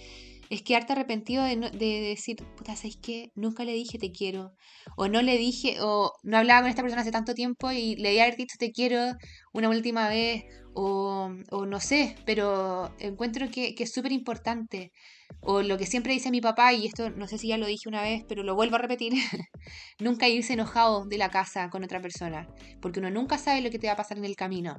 es 0.49 0.63
quedarte 0.63 0.93
arrepentido 0.93 1.45
de, 1.45 1.57
de 1.57 2.01
decir, 2.01 2.37
puta, 2.57 2.75
¿sabes 2.75 2.97
qué? 3.01 3.31
Nunca 3.35 3.65
le 3.65 3.73
dije 3.73 3.99
te 3.99 4.11
quiero. 4.13 4.53
O 4.97 5.09
no 5.09 5.23
le 5.23 5.39
dije, 5.39 5.77
o 5.81 6.13
no 6.23 6.39
hablaba 6.39 6.63
con 6.63 6.71
esta 6.71 6.83
persona 6.83 7.03
hace 7.03 7.13
tanto 7.13 7.35
tiempo 7.35 7.71
y 7.71 7.97
le 7.97 8.11
di 8.11 8.19
haber 8.19 8.37
dicho 8.37 8.57
te 8.59 8.73
quiero 8.73 9.17
una 9.53 9.69
última 9.69 10.09
vez, 10.09 10.45
o, 10.73 11.31
no 11.67 11.81
sé, 11.81 12.17
pero 12.25 12.95
encuentro 12.99 13.51
que, 13.51 13.75
que 13.75 13.85
es 13.85 13.93
súper 13.93 14.13
importante. 14.13 14.93
O 15.41 15.63
lo 15.63 15.79
que 15.79 15.87
siempre 15.87 16.13
dice 16.13 16.31
mi 16.31 16.41
papá, 16.41 16.73
y 16.73 16.87
esto 16.87 17.11
no 17.11 17.27
sé 17.27 17.39
si 17.39 17.49
ya 17.49 17.59
lo 17.59 17.67
dije 17.67 17.89
una 17.89 18.03
vez, 18.03 18.25
pero 18.29 18.43
lo 18.43 18.55
vuelvo 18.55 18.77
a 18.77 18.79
repetir, 18.81 19.13
nunca 19.99 20.29
irse 20.29 20.55
enojado 20.55 21.07
de 21.07 21.19
la 21.19 21.31
casa 21.31 21.71
con 21.71 21.85
otra 21.85 22.01
persona, 22.01 22.49
porque 22.81 23.01
uno 23.01 23.11
nunca 23.11 23.39
sabe 23.39 23.61
lo 23.61 23.71
que 23.71 23.79
te 23.79 23.87
va 23.87 23.95
a 23.95 23.97
pasar 23.97 24.19
en 24.19 24.25
el 24.25 24.37
camino 24.37 24.77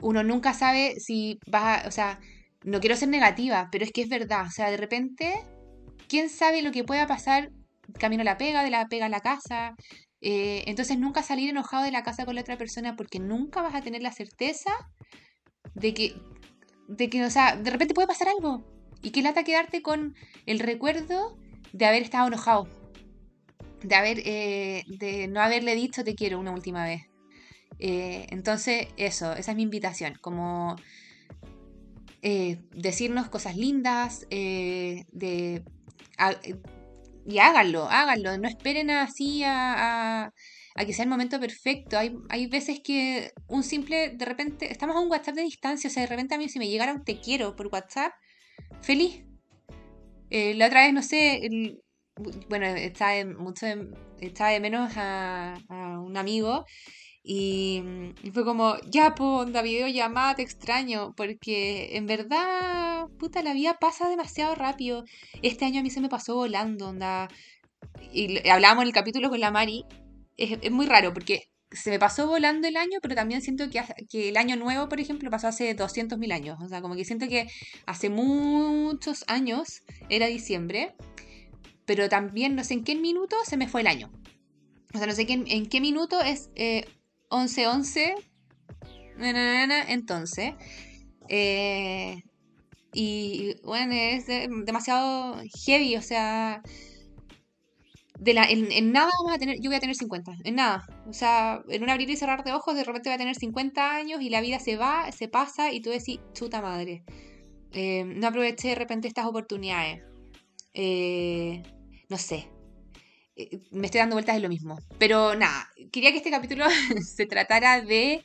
uno 0.00 0.22
nunca 0.22 0.52
sabe 0.54 0.94
si 0.98 1.38
vas 1.46 1.84
a, 1.84 1.88
o 1.88 1.90
sea, 1.90 2.20
no 2.64 2.80
quiero 2.80 2.96
ser 2.96 3.08
negativa, 3.08 3.68
pero 3.70 3.84
es 3.84 3.92
que 3.92 4.02
es 4.02 4.08
verdad, 4.08 4.46
o 4.46 4.50
sea, 4.50 4.70
de 4.70 4.76
repente, 4.76 5.42
¿quién 6.08 6.28
sabe 6.28 6.62
lo 6.62 6.72
que 6.72 6.84
pueda 6.84 7.06
pasar 7.06 7.50
camino 7.98 8.22
a 8.22 8.24
la 8.24 8.38
pega, 8.38 8.62
de 8.62 8.70
la 8.70 8.88
pega 8.88 9.06
a 9.06 9.10
la 9.10 9.20
casa? 9.20 9.74
Eh, 10.20 10.64
entonces 10.66 10.98
nunca 10.98 11.22
salir 11.22 11.50
enojado 11.50 11.84
de 11.84 11.92
la 11.92 12.02
casa 12.02 12.24
con 12.24 12.34
la 12.34 12.40
otra 12.40 12.58
persona 12.58 12.96
porque 12.96 13.20
nunca 13.20 13.62
vas 13.62 13.74
a 13.74 13.82
tener 13.82 14.02
la 14.02 14.12
certeza 14.12 14.72
de 15.74 15.94
que, 15.94 16.14
de 16.88 17.08
que, 17.10 17.24
o 17.24 17.30
sea, 17.30 17.56
de 17.56 17.70
repente 17.70 17.94
puede 17.94 18.08
pasar 18.08 18.28
algo 18.28 18.64
y 19.02 19.10
que 19.10 19.22
lata 19.22 19.44
quedarte 19.44 19.82
con 19.82 20.14
el 20.46 20.58
recuerdo 20.58 21.38
de 21.72 21.86
haber 21.86 22.02
estado 22.02 22.26
enojado, 22.26 22.68
de 23.82 23.94
haber, 23.94 24.18
eh, 24.24 24.84
de 24.98 25.28
no 25.28 25.40
haberle 25.40 25.74
dicho 25.74 26.02
te 26.02 26.14
quiero 26.14 26.40
una 26.40 26.52
última 26.52 26.84
vez. 26.84 27.02
Eh, 27.78 28.26
entonces, 28.30 28.88
eso, 28.96 29.32
esa 29.32 29.50
es 29.50 29.56
mi 29.56 29.62
invitación, 29.62 30.14
como 30.20 30.76
eh, 32.22 32.58
decirnos 32.74 33.28
cosas 33.28 33.56
lindas, 33.56 34.26
eh, 34.30 35.04
de, 35.12 35.62
y 37.26 37.38
háganlo, 37.38 37.88
háganlo, 37.90 38.38
no 38.38 38.48
esperen 38.48 38.90
así 38.90 39.42
a, 39.44 40.32
a 40.76 40.84
que 40.84 40.92
sea 40.92 41.04
el 41.04 41.08
momento 41.08 41.40
perfecto. 41.40 41.98
Hay, 41.98 42.16
hay 42.28 42.46
veces 42.46 42.80
que 42.84 43.32
un 43.48 43.62
simple, 43.62 44.10
de 44.10 44.24
repente, 44.24 44.70
estamos 44.70 44.94
a 44.94 45.00
un 45.00 45.10
WhatsApp 45.10 45.34
de 45.34 45.42
distancia, 45.42 45.88
o 45.88 45.92
sea, 45.92 46.02
de 46.02 46.08
repente 46.08 46.34
a 46.34 46.38
mí 46.38 46.48
si 46.48 46.58
me 46.58 46.68
llegara 46.68 46.92
un 46.92 47.02
te 47.02 47.18
quiero 47.18 47.56
por 47.56 47.68
WhatsApp, 47.68 48.12
feliz. 48.82 49.24
Eh, 50.30 50.54
la 50.54 50.66
otra 50.66 50.84
vez, 50.84 50.92
no 50.92 51.02
sé, 51.02 51.48
bueno, 52.48 52.66
estaba 52.66 53.12
de, 53.12 53.24
mucho 53.24 53.66
de, 53.66 54.60
menos 54.60 54.92
a, 54.96 55.54
a 55.68 56.00
un 56.00 56.16
amigo 56.16 56.66
y, 57.28 57.82
fue 58.32 58.44
como, 58.44 58.76
ya, 58.88 59.16
po, 59.16 59.38
onda, 59.38 59.60
videollamada, 59.60 60.36
te 60.36 60.42
extraño, 60.42 61.12
porque 61.16 61.96
en 61.96 62.06
verdad, 62.06 63.08
puta, 63.18 63.42
la 63.42 63.52
vida 63.52 63.78
pasa 63.80 64.08
demasiado 64.08 64.54
rápido. 64.54 65.04
Este 65.42 65.64
año 65.64 65.80
a 65.80 65.82
mí 65.82 65.90
se 65.90 66.00
me 66.00 66.08
pasó 66.08 66.36
volando, 66.36 66.88
onda. 66.88 67.28
Y 68.12 68.48
hablábamos 68.48 68.82
en 68.82 68.88
el 68.88 68.94
capítulo 68.94 69.28
con 69.28 69.40
la 69.40 69.50
Mari, 69.50 69.84
es, 70.36 70.70
muy 70.70 70.86
raro, 70.86 71.12
porque 71.12 71.50
se 71.72 71.90
me 71.90 71.98
pasó 71.98 72.28
volando 72.28 72.68
el 72.68 72.76
año, 72.76 73.00
pero 73.02 73.16
también 73.16 73.42
siento 73.42 73.68
que, 73.70 73.82
que 74.08 74.28
el 74.28 74.36
año 74.36 74.54
nuevo, 74.54 74.88
por 74.88 75.00
ejemplo, 75.00 75.28
pasó 75.28 75.48
hace 75.48 75.74
200.000 75.76 76.32
años. 76.32 76.58
O 76.62 76.68
sea, 76.68 76.80
como 76.80 76.94
que 76.94 77.04
siento 77.04 77.26
que 77.26 77.48
hace 77.86 78.08
muchos 78.08 79.24
años 79.26 79.82
era 80.08 80.28
diciembre, 80.28 80.94
pero 81.86 82.08
también 82.08 82.54
no 82.54 82.62
sé 82.62 82.74
en 82.74 82.84
qué 82.84 82.94
minuto 82.94 83.34
se 83.44 83.56
me 83.56 83.66
fue 83.66 83.80
el 83.80 83.88
año. 83.88 84.12
O 84.94 84.98
sea, 84.98 85.08
no 85.08 85.12
sé 85.12 85.26
en 85.28 85.66
qué 85.66 85.80
minuto 85.80 86.20
es 86.20 86.50
eh, 86.54 86.84
11-11. 87.30 88.14
Entonces. 89.88 90.54
Eh, 91.28 92.22
y 92.92 93.54
bueno, 93.62 93.92
es 93.92 94.26
demasiado 94.26 95.36
heavy, 95.64 95.96
o 95.96 96.02
sea. 96.02 96.62
En, 98.24 98.92
nada 98.92 99.10
vamos 99.18 99.36
a 99.36 99.38
tener, 99.38 99.56
yo 99.60 99.68
voy 99.68 99.76
a 99.76 99.80
tener 99.80 99.94
50, 99.94 100.38
en 100.44 100.54
nada. 100.54 100.86
O 101.06 101.12
sea, 101.12 101.62
en 101.68 101.82
un 101.82 101.90
abrir 101.90 102.08
y 102.08 102.16
cerrar 102.16 102.44
de 102.44 102.52
ojos, 102.52 102.74
de 102.74 102.84
repente 102.84 103.10
voy 103.10 103.14
a 103.14 103.18
tener 103.18 103.36
50 103.36 103.94
años 103.94 104.22
y 104.22 104.30
la 104.30 104.40
vida 104.40 104.58
se 104.58 104.76
va, 104.76 105.12
se 105.12 105.28
pasa 105.28 105.70
y 105.72 105.80
tú 105.80 105.90
decís, 105.90 106.20
chuta 106.32 106.62
madre. 106.62 107.04
Eh, 107.72 108.04
no 108.06 108.28
aproveché 108.28 108.68
de 108.68 108.74
repente 108.74 109.08
estas 109.08 109.26
oportunidades. 109.26 110.02
Eh, 110.72 111.62
no 112.08 112.16
sé, 112.16 112.48
me 113.70 113.86
estoy 113.86 114.00
dando 114.00 114.16
vueltas 114.16 114.36
de 114.36 114.42
lo 114.42 114.48
mismo. 114.48 114.78
Pero 114.98 115.34
nada, 115.34 115.70
quería 115.92 116.10
que 116.12 116.18
este 116.18 116.30
capítulo 116.30 116.66
se 117.04 117.26
tratara 117.26 117.80
de, 117.80 118.24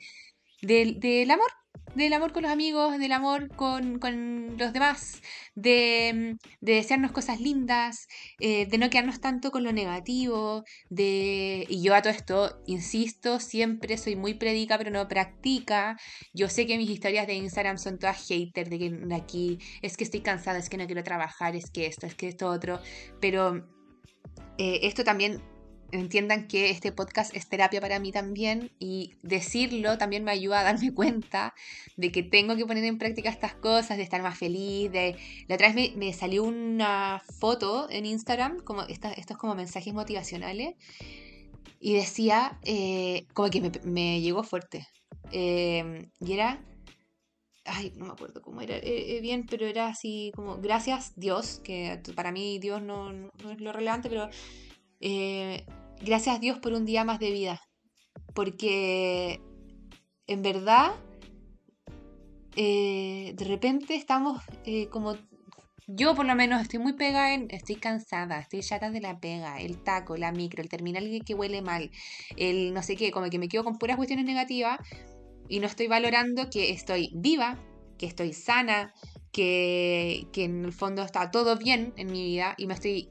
del 0.61 1.31
amor, 1.31 1.49
del 1.95 2.13
amor 2.13 2.31
con 2.31 2.43
los 2.43 2.51
amigos, 2.51 2.97
del 2.97 3.11
amor 3.11 3.53
con, 3.55 3.99
los 4.57 4.73
demás, 4.73 5.21
de, 5.55 6.37
de, 6.61 6.73
desearnos 6.75 7.11
cosas 7.11 7.41
lindas, 7.41 8.07
eh, 8.39 8.65
de 8.65 8.77
no 8.77 8.89
quedarnos 8.89 9.19
tanto 9.19 9.51
con 9.51 9.63
lo 9.63 9.73
negativo, 9.73 10.63
de... 10.89 11.65
Y 11.67 11.81
yo 11.81 11.93
a 11.93 12.01
todo 12.01 12.13
esto, 12.13 12.61
insisto, 12.65 13.41
siempre 13.41 13.97
soy 13.97 14.15
muy 14.15 14.35
predica, 14.35 14.77
pero 14.77 14.91
no 14.91 15.07
practica. 15.09 15.97
Yo 16.33 16.47
sé 16.47 16.65
que 16.65 16.77
mis 16.77 16.89
historias 16.89 17.27
de 17.27 17.33
Instagram 17.33 17.77
son 17.77 17.99
todas 17.99 18.25
hater, 18.27 18.69
de 18.69 18.79
que 18.79 18.99
aquí 19.13 19.59
es 19.81 19.97
que 19.97 20.05
estoy 20.05 20.21
cansada, 20.21 20.59
es 20.59 20.69
que 20.69 20.77
no 20.77 20.85
quiero 20.85 21.03
trabajar, 21.03 21.55
es 21.57 21.69
que 21.69 21.85
esto, 21.85 22.05
es 22.05 22.15
que 22.15 22.29
esto 22.29 22.47
otro, 22.47 22.79
pero 23.19 23.67
eh, 24.57 24.79
esto 24.83 25.03
también 25.03 25.41
entiendan 25.91 26.47
que 26.47 26.69
este 26.69 26.91
podcast 26.91 27.35
es 27.35 27.47
terapia 27.47 27.81
para 27.81 27.99
mí 27.99 28.11
también 28.11 28.71
y 28.79 29.13
decirlo 29.21 29.97
también 29.97 30.23
me 30.23 30.31
ayuda 30.31 30.61
a 30.61 30.63
darme 30.63 30.93
cuenta 30.93 31.53
de 31.97 32.11
que 32.11 32.23
tengo 32.23 32.55
que 32.55 32.65
poner 32.65 32.83
en 32.83 32.97
práctica 32.97 33.29
estas 33.29 33.53
cosas, 33.53 33.97
de 33.97 34.03
estar 34.03 34.21
más 34.21 34.37
feliz, 34.37 34.91
de... 34.91 35.15
La 35.47 35.55
otra 35.55 35.71
vez 35.71 35.95
me, 35.95 36.13
salió 36.13 36.43
una 36.43 37.21
foto 37.39 37.89
en 37.89 38.05
Instagram, 38.05 38.59
como 38.63 38.83
estos 38.83 39.37
como 39.37 39.55
mensajes 39.55 39.93
motivacionales, 39.93 40.75
y 41.79 41.93
decía, 41.93 42.59
eh, 42.63 43.25
como 43.33 43.49
que 43.49 43.71
me, 43.83 44.21
llegó 44.21 44.43
fuerte, 44.43 44.87
eh, 45.31 46.09
y 46.19 46.33
era 46.33 46.63
ay, 47.65 47.93
no 47.95 48.05
me 48.05 48.11
acuerdo 48.11 48.41
cómo 48.41 48.61
era 48.61 48.75
eh, 48.77 49.17
eh, 49.17 49.21
bien, 49.21 49.45
pero 49.49 49.65
era 49.65 49.87
así 49.87 50.31
como, 50.35 50.57
gracias 50.57 51.13
Dios, 51.15 51.61
que 51.63 52.01
para 52.15 52.31
mí 52.31 52.59
Dios 52.59 52.81
no, 52.81 53.11
es 53.11 53.59
lo 53.59 53.71
relevante, 53.71 54.09
pero 54.09 54.29
eh, 54.99 55.65
gracias 56.01 56.39
Dios 56.39 56.59
por 56.59 56.73
un 56.73 56.85
día 56.85 57.03
más 57.03 57.19
de 57.19 57.31
vida, 57.31 57.61
porque 58.33 59.41
en 60.27 60.41
verdad, 60.41 60.93
de 62.55 63.45
repente 63.47 63.95
estamos 63.95 64.41
como, 64.89 65.15
yo 65.87 66.15
por 66.15 66.25
lo 66.25 66.35
menos 66.35 66.61
estoy 66.61 66.79
muy 66.79 66.93
pegada 66.93 67.33
en, 67.33 67.47
estoy 67.51 67.75
cansada, 67.75 68.39
estoy 68.39 68.61
chata 68.61 68.91
de 68.91 69.01
la 69.01 69.19
pega, 69.19 69.59
el 69.59 69.83
taco, 69.83 70.15
la 70.17 70.31
micro, 70.31 70.61
el 70.61 70.69
terminal 70.69 71.21
que 71.25 71.33
huele 71.33 71.61
mal, 71.61 71.91
el 72.37 72.73
no 72.73 72.81
sé 72.81 72.95
qué, 72.95 73.11
como 73.11 73.29
que 73.29 73.39
me 73.39 73.49
quedo 73.49 73.63
con 73.63 73.77
puras 73.77 73.97
cuestiones 73.97 74.25
negativas 74.25 74.79
y 75.51 75.59
no 75.59 75.67
estoy 75.67 75.87
valorando 75.87 76.49
que 76.49 76.71
estoy 76.71 77.11
viva, 77.13 77.59
que 77.97 78.05
estoy 78.05 78.31
sana, 78.31 78.93
que, 79.33 80.25
en 80.33 80.63
el 80.63 80.71
fondo 80.71 81.03
está 81.03 81.29
todo 81.29 81.57
bien 81.57 81.93
en 81.97 82.09
mi 82.09 82.23
vida 82.23 82.55
y 82.57 82.67
me 82.67 82.73
estoy 82.73 83.09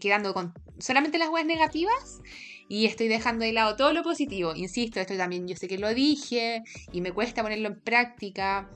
quedando 0.00 0.32
con 0.32 0.54
solamente 0.78 1.18
las 1.18 1.28
cosas 1.28 1.46
negativas 1.46 2.20
y 2.68 2.86
estoy 2.86 3.08
dejando 3.08 3.44
de 3.44 3.52
lado 3.52 3.74
todo 3.74 3.92
lo 3.92 4.04
positivo. 4.04 4.54
Insisto, 4.54 5.00
esto 5.00 5.16
también 5.16 5.48
yo 5.48 5.56
sé 5.56 5.66
que 5.66 5.76
lo 5.76 5.92
dije 5.92 6.62
y 6.92 7.00
me 7.00 7.10
cuesta 7.10 7.42
ponerlo 7.42 7.66
en 7.66 7.80
práctica. 7.80 8.70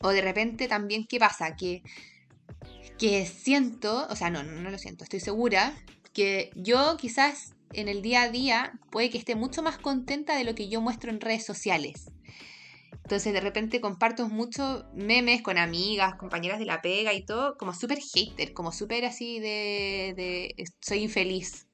O 0.00 0.08
de 0.08 0.20
repente 0.20 0.66
también, 0.66 1.06
¿qué 1.06 1.20
pasa? 1.20 1.54
Que, 1.54 1.84
que 2.98 3.26
siento, 3.26 4.08
o 4.10 4.16
sea, 4.16 4.30
no, 4.30 4.42
no, 4.42 4.60
no 4.60 4.70
lo 4.70 4.78
siento, 4.78 5.04
estoy 5.04 5.20
segura 5.20 5.72
que 6.12 6.50
yo 6.56 6.96
quizás 6.96 7.54
en 7.72 7.88
el 7.88 8.02
día 8.02 8.22
a 8.22 8.28
día 8.28 8.72
puede 8.90 9.10
que 9.10 9.18
esté 9.18 9.36
mucho 9.36 9.62
más 9.62 9.78
contenta 9.78 10.36
de 10.36 10.42
lo 10.42 10.56
que 10.56 10.68
yo 10.68 10.80
muestro 10.80 11.10
en 11.10 11.20
redes 11.20 11.46
sociales. 11.46 12.10
Entonces 13.02 13.32
de 13.32 13.40
repente 13.40 13.80
comparto 13.80 14.28
muchos 14.28 14.84
memes 14.94 15.42
con 15.42 15.58
amigas, 15.58 16.14
compañeras 16.16 16.58
de 16.58 16.64
la 16.66 16.80
pega 16.80 17.12
y 17.12 17.24
todo, 17.24 17.56
como 17.58 17.74
súper 17.74 17.98
hater, 18.00 18.52
como 18.52 18.72
súper 18.72 19.04
así 19.04 19.40
de, 19.40 20.14
de, 20.16 20.54
soy 20.80 21.02
infeliz. 21.02 21.66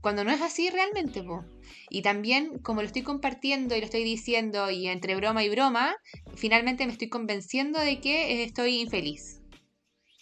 Cuando 0.00 0.24
no 0.24 0.30
es 0.30 0.40
así 0.40 0.70
realmente, 0.70 1.22
po. 1.22 1.44
Y 1.90 2.02
también, 2.02 2.58
como 2.62 2.80
lo 2.80 2.86
estoy 2.86 3.02
compartiendo 3.02 3.76
y 3.76 3.80
lo 3.80 3.84
estoy 3.84 4.04
diciendo, 4.04 4.70
y 4.70 4.88
entre 4.88 5.16
broma 5.16 5.44
y 5.44 5.48
broma, 5.50 5.96
finalmente 6.34 6.86
me 6.86 6.92
estoy 6.92 7.08
convenciendo 7.08 7.78
de 7.78 8.00
que 8.00 8.42
estoy 8.42 8.80
infeliz. 8.80 9.39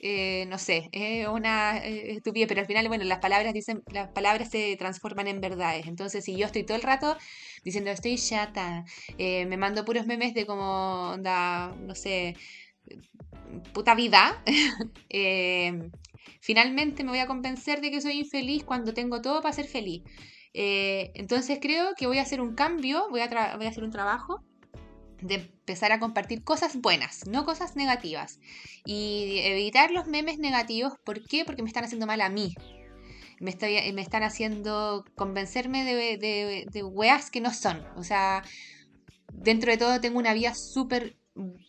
Eh, 0.01 0.47
no 0.49 0.59
sé, 0.59 0.89
es 0.93 1.27
una 1.27 1.79
eh, 1.79 2.13
estupidez, 2.13 2.47
pero 2.49 2.61
al 2.61 2.67
final, 2.67 2.87
bueno, 2.89 3.05
las 3.05 3.19
palabras 3.19 3.53
dicen, 3.53 3.83
las 3.93 4.09
palabras 4.11 4.51
se 4.51 4.77
transforman 4.77 5.27
en 5.27 5.41
verdades. 5.41 5.87
Entonces, 5.87 6.25
si 6.25 6.37
yo 6.37 6.47
estoy 6.47 6.65
todo 6.65 6.77
el 6.77 6.83
rato 6.83 7.17
diciendo 7.65 7.91
estoy 7.91 8.17
chata, 8.17 8.85
eh, 9.19 9.47
me 9.47 9.57
mando 9.57 9.85
puros 9.85 10.07
memes 10.07 10.35
de 10.35 10.47
como 10.47 11.11
onda, 11.13 11.75
no 11.81 11.95
sé, 11.95 12.37
puta 13.73 13.95
vida, 13.95 14.43
finalmente 16.41 17.05
me 17.05 17.11
voy 17.11 17.19
a 17.21 17.27
convencer 17.27 17.81
de 17.81 17.91
que 17.91 18.01
soy 18.01 18.21
infeliz 18.21 18.65
cuando 18.65 18.95
tengo 18.95 19.21
todo 19.21 19.43
para 19.43 19.55
ser 19.55 19.67
feliz. 19.67 20.03
entonces 20.55 21.59
creo 21.61 21.95
que 21.97 22.07
voy 22.07 22.19
a 22.19 22.23
hacer 22.23 22.41
un 22.41 22.55
cambio, 22.55 23.09
voy 23.11 23.21
a, 23.21 23.57
voy 23.57 23.67
a 23.67 23.71
hacer 23.71 23.85
un 23.85 23.91
trabajo 23.91 24.45
de 25.21 25.35
empezar 25.35 25.93
a 25.93 25.99
compartir 25.99 26.45
cosas 26.45 26.77
buenas, 26.77 27.27
no 27.27 27.45
cosas 27.45 27.77
negativas. 27.77 28.41
Y 28.85 29.41
evitar 29.45 29.91
los 29.91 30.07
memes 30.07 30.39
negativos, 30.39 30.95
¿por 31.05 31.27
qué? 31.27 31.45
Porque 31.45 31.63
me 31.63 31.69
están 31.69 31.85
haciendo 31.85 32.07
mal 32.07 32.21
a 32.21 32.29
mí. 32.29 32.55
Me, 33.41 33.51
están 33.51 34.23
haciendo 34.25 35.05
convencerme 35.15 35.85
de, 35.85 36.19
de, 36.19 36.67
de 36.71 36.83
weas 36.83 37.31
que 37.31 37.41
no 37.41 37.53
son. 37.55 37.85
O 37.97 38.03
sea, 38.03 38.43
dentro 39.33 39.71
de 39.71 39.79
todo 39.79 40.01
tengo 40.01 40.19
una 40.19 40.35
vida 40.35 40.55
súper 40.55 41.17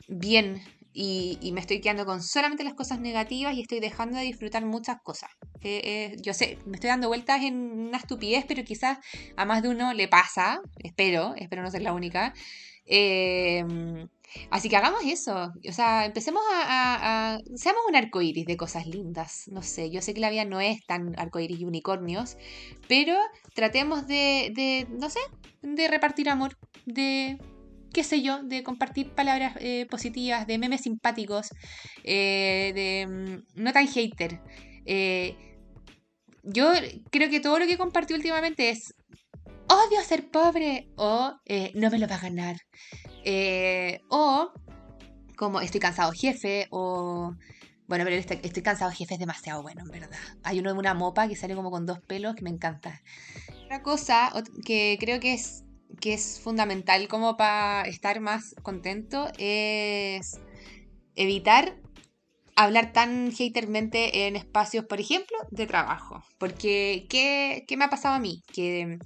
bien 0.07 0.61
y, 0.93 1.51
me 1.53 1.61
estoy 1.61 1.81
quedando 1.81 2.05
con 2.05 2.21
solamente 2.21 2.63
las 2.63 2.73
cosas 2.73 2.99
negativas 2.99 3.53
y 3.55 3.61
estoy 3.61 3.79
dejando 3.79 4.17
de 4.17 4.25
disfrutar 4.25 4.65
muchas 4.65 4.97
cosas. 5.01 5.29
Eh, 5.61 5.81
eh, 5.83 6.17
yo 6.21 6.33
sé, 6.33 6.57
me 6.65 6.75
estoy 6.75 6.89
dando 6.89 7.07
vueltas 7.07 7.41
en 7.41 7.55
una 7.55 7.97
estupidez, 7.97 8.45
pero 8.47 8.63
quizás 8.63 8.97
a 9.37 9.45
más 9.45 9.61
de 9.61 9.69
uno 9.69 9.93
le 9.93 10.07
pasa, 10.07 10.59
espero, 10.79 11.35
espero 11.37 11.61
no 11.61 11.71
ser 11.71 11.83
la 11.83 11.93
única. 11.93 12.33
Em, 12.89 14.09
así 14.49 14.67
que 14.67 14.75
hagamos 14.75 15.01
eso. 15.05 15.53
O 15.67 15.71
sea, 15.71 16.05
empecemos 16.05 16.41
a, 16.51 17.39
Seamos 17.55 17.81
un 17.87 17.95
arcoíris 17.95 18.45
de 18.45 18.57
cosas 18.57 18.87
lindas. 18.87 19.45
No 19.47 19.61
sé, 19.61 19.91
yo 19.91 20.01
sé 20.01 20.13
que 20.13 20.21
la 20.21 20.31
vida 20.31 20.45
no 20.45 20.59
es 20.59 20.85
tan 20.85 21.17
arcoíris 21.17 21.59
y 21.61 21.65
unicornios, 21.65 22.37
pero 22.87 23.15
tratemos 23.53 24.07
de, 24.07 24.51
de, 24.55 24.87
no 24.89 25.09
sé, 25.09 25.19
de 25.61 25.87
repartir 25.87 26.29
amor, 26.29 26.57
de 26.85 27.37
qué 27.93 28.03
sé 28.03 28.21
yo, 28.21 28.43
de 28.43 28.63
compartir 28.63 29.11
palabras 29.11 29.55
eh, 29.59 29.87
positivas, 29.89 30.47
de 30.47 30.57
memes 30.57 30.81
simpáticos, 30.81 31.49
eh, 32.03 32.71
de 32.75 33.07
mm, 33.07 33.61
no 33.63 33.73
tan 33.73 33.87
hater. 33.87 34.39
Eh, 34.85 35.35
yo 36.43 36.71
creo 37.11 37.29
que 37.29 37.39
todo 37.39 37.59
lo 37.59 37.67
que 37.67 37.77
compartí 37.77 38.13
últimamente 38.13 38.69
es 38.69 38.93
odio 39.69 40.03
ser 40.03 40.29
pobre 40.29 40.89
o 40.95 41.33
eh, 41.45 41.71
no 41.75 41.89
me 41.89 41.99
lo 41.99 42.07
va 42.07 42.15
a 42.15 42.19
ganar. 42.19 42.57
Eh, 43.23 44.01
o 44.09 44.51
como 45.35 45.61
estoy 45.61 45.79
cansado 45.79 46.11
jefe 46.11 46.67
o 46.71 47.33
Bueno, 47.87 48.03
pero 48.03 48.15
estoy, 48.17 48.39
estoy 48.43 48.61
cansado, 48.61 48.91
jefe, 48.91 49.15
es 49.15 49.19
demasiado 49.19 49.61
bueno, 49.61 49.81
en 49.81 49.89
verdad. 49.89 50.19
Hay 50.43 50.59
uno 50.59 50.73
de 50.73 50.79
una 50.79 50.93
mopa 50.93 51.27
que 51.27 51.35
sale 51.35 51.55
como 51.55 51.71
con 51.71 51.85
dos 51.85 51.99
pelos 52.01 52.35
que 52.35 52.43
me 52.43 52.49
encanta. 52.49 53.01
Otra 53.65 53.81
cosa 53.81 54.31
que 54.65 54.97
creo 54.99 55.19
que 55.19 55.33
es, 55.33 55.63
que 55.99 56.13
es 56.13 56.39
fundamental 56.39 57.07
como 57.07 57.37
para 57.37 57.83
estar 57.83 58.19
más 58.19 58.55
contento 58.61 59.27
es 59.37 60.39
evitar 61.15 61.77
hablar 62.55 62.91
tan 62.91 63.29
hatermente 63.29 64.27
en 64.27 64.35
espacios, 64.35 64.85
por 64.85 64.99
ejemplo, 64.99 65.37
de 65.49 65.65
trabajo. 65.65 66.23
Porque, 66.37 67.07
¿qué, 67.09 67.63
qué 67.67 67.77
me 67.77 67.85
ha 67.85 67.89
pasado 67.89 68.15
a 68.15 68.19
mí? 68.19 68.43
Que 68.53 68.99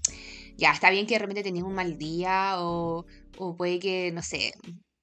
ya, 0.58 0.72
está 0.72 0.90
bien 0.90 1.08
que 1.08 1.16
de 1.16 1.20
repente 1.20 1.44
tenías 1.44 1.66
un 1.66 1.76
mal 1.76 1.98
día 1.98 2.56
o, 2.60 3.06
o 3.38 3.58
puede 3.58 3.80
que, 3.80 4.12
no 4.12 4.22
sé, 4.22 4.54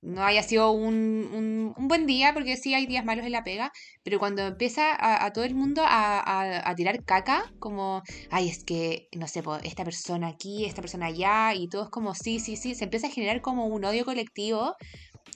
no 0.02 0.24
haya 0.24 0.42
sido 0.42 0.70
un, 0.72 1.74
buen 1.76 2.06
día, 2.06 2.32
porque 2.32 2.56
sí 2.56 2.74
hay 2.74 2.86
días 2.86 3.04
malos 3.04 3.26
en 3.26 3.32
la 3.32 3.44
pega, 3.44 3.70
pero 4.02 4.18
cuando 4.18 4.46
empieza 4.46 4.96
a, 4.98 5.32
todo 5.32 5.44
el 5.44 5.54
mundo 5.54 5.82
a, 5.84 6.72
tirar 6.76 7.04
caca, 7.04 7.52
como, 7.58 8.02
ay, 8.30 8.48
es 8.48 8.64
que, 8.64 9.08
no 9.16 9.28
sé, 9.28 9.42
esta 9.62 9.84
persona 9.84 10.28
aquí, 10.28 10.64
esta 10.64 10.82
persona 10.82 11.06
allá, 11.06 11.54
y 11.54 11.68
todo 11.68 11.84
es 11.84 11.90
como, 11.90 12.14
sí, 12.14 12.40
sí, 12.40 12.56
sí, 12.56 12.74
se 12.74 12.84
empieza 12.84 13.08
a 13.08 13.10
generar 13.10 13.40
como 13.42 13.66
un 13.66 13.84
odio 13.84 14.04
colectivo, 14.04 14.74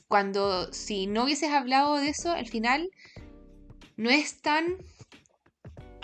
cuando 0.09 0.72
si 0.72 1.07
no 1.07 1.24
hubieses 1.24 1.50
hablado 1.50 1.96
de 1.96 2.09
eso, 2.09 2.33
al 2.33 2.46
final 2.46 2.88
no 3.96 4.11
es 4.11 4.40
tan... 4.40 4.77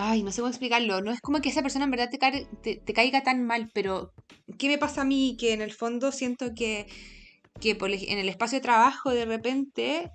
Ay, 0.03 0.23
no 0.23 0.33
sé 0.33 0.41
cómo 0.41 0.49
explicarlo. 0.49 1.01
No 1.03 1.11
es 1.11 1.21
como 1.21 1.41
que 1.41 1.51
esa 1.51 1.63
persona 1.63 1.85
en 1.85 1.91
verdad 1.91 2.11
te, 2.11 2.77
te 2.77 2.93
caiga 2.95 3.23
tan 3.23 3.45
mal, 3.45 3.71
pero 3.75 4.13
¿qué 4.59 4.69
me 4.69 4.79
pasa 4.79 5.03
a 5.03 5.05
mí? 5.05 5.37
Que 5.39 5.53
en 5.53 5.63
el 5.63 5.73
fondo 5.73 6.11
siento 6.13 6.55
que 6.55 6.87
que 7.61 7.77
en 8.09 8.19
el 8.19 8.29
espacio 8.29 8.59
de 8.59 8.63
trabajo 8.63 9.11
de 9.11 9.27
repente 9.27 10.11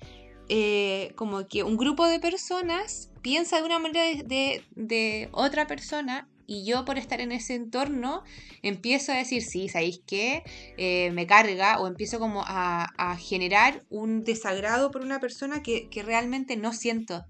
eh, 0.49 1.11
como 1.15 1.47
que 1.47 1.63
un 1.63 1.77
grupo 1.77 2.07
de 2.07 2.19
personas 2.19 3.11
piensa 3.21 3.57
de 3.57 3.63
una 3.63 3.79
manera 3.79 4.03
de, 4.23 5.29
otra 5.31 5.67
persona 5.67 6.27
y 6.47 6.63
yo 6.65 6.85
por 6.85 6.99
estar 6.99 7.21
en 7.21 7.31
ese 7.31 7.55
entorno 7.55 8.21
empiezo 8.61 9.11
a 9.11 9.15
decir, 9.15 9.41
sí, 9.41 9.67
¿sabéis 9.67 10.01
qué? 10.05 10.43
Eh, 10.77 11.09
me 11.13 11.25
carga 11.25 11.79
o 11.79 11.87
empiezo 11.87 12.19
como 12.19 12.43
a, 12.45 13.17
generar 13.17 13.83
un 13.89 14.23
desagrado 14.23 14.91
por 14.91 15.01
una 15.01 15.19
persona 15.19 15.63
que, 15.63 15.89
realmente 16.05 16.55
no 16.55 16.71
siento. 16.71 17.25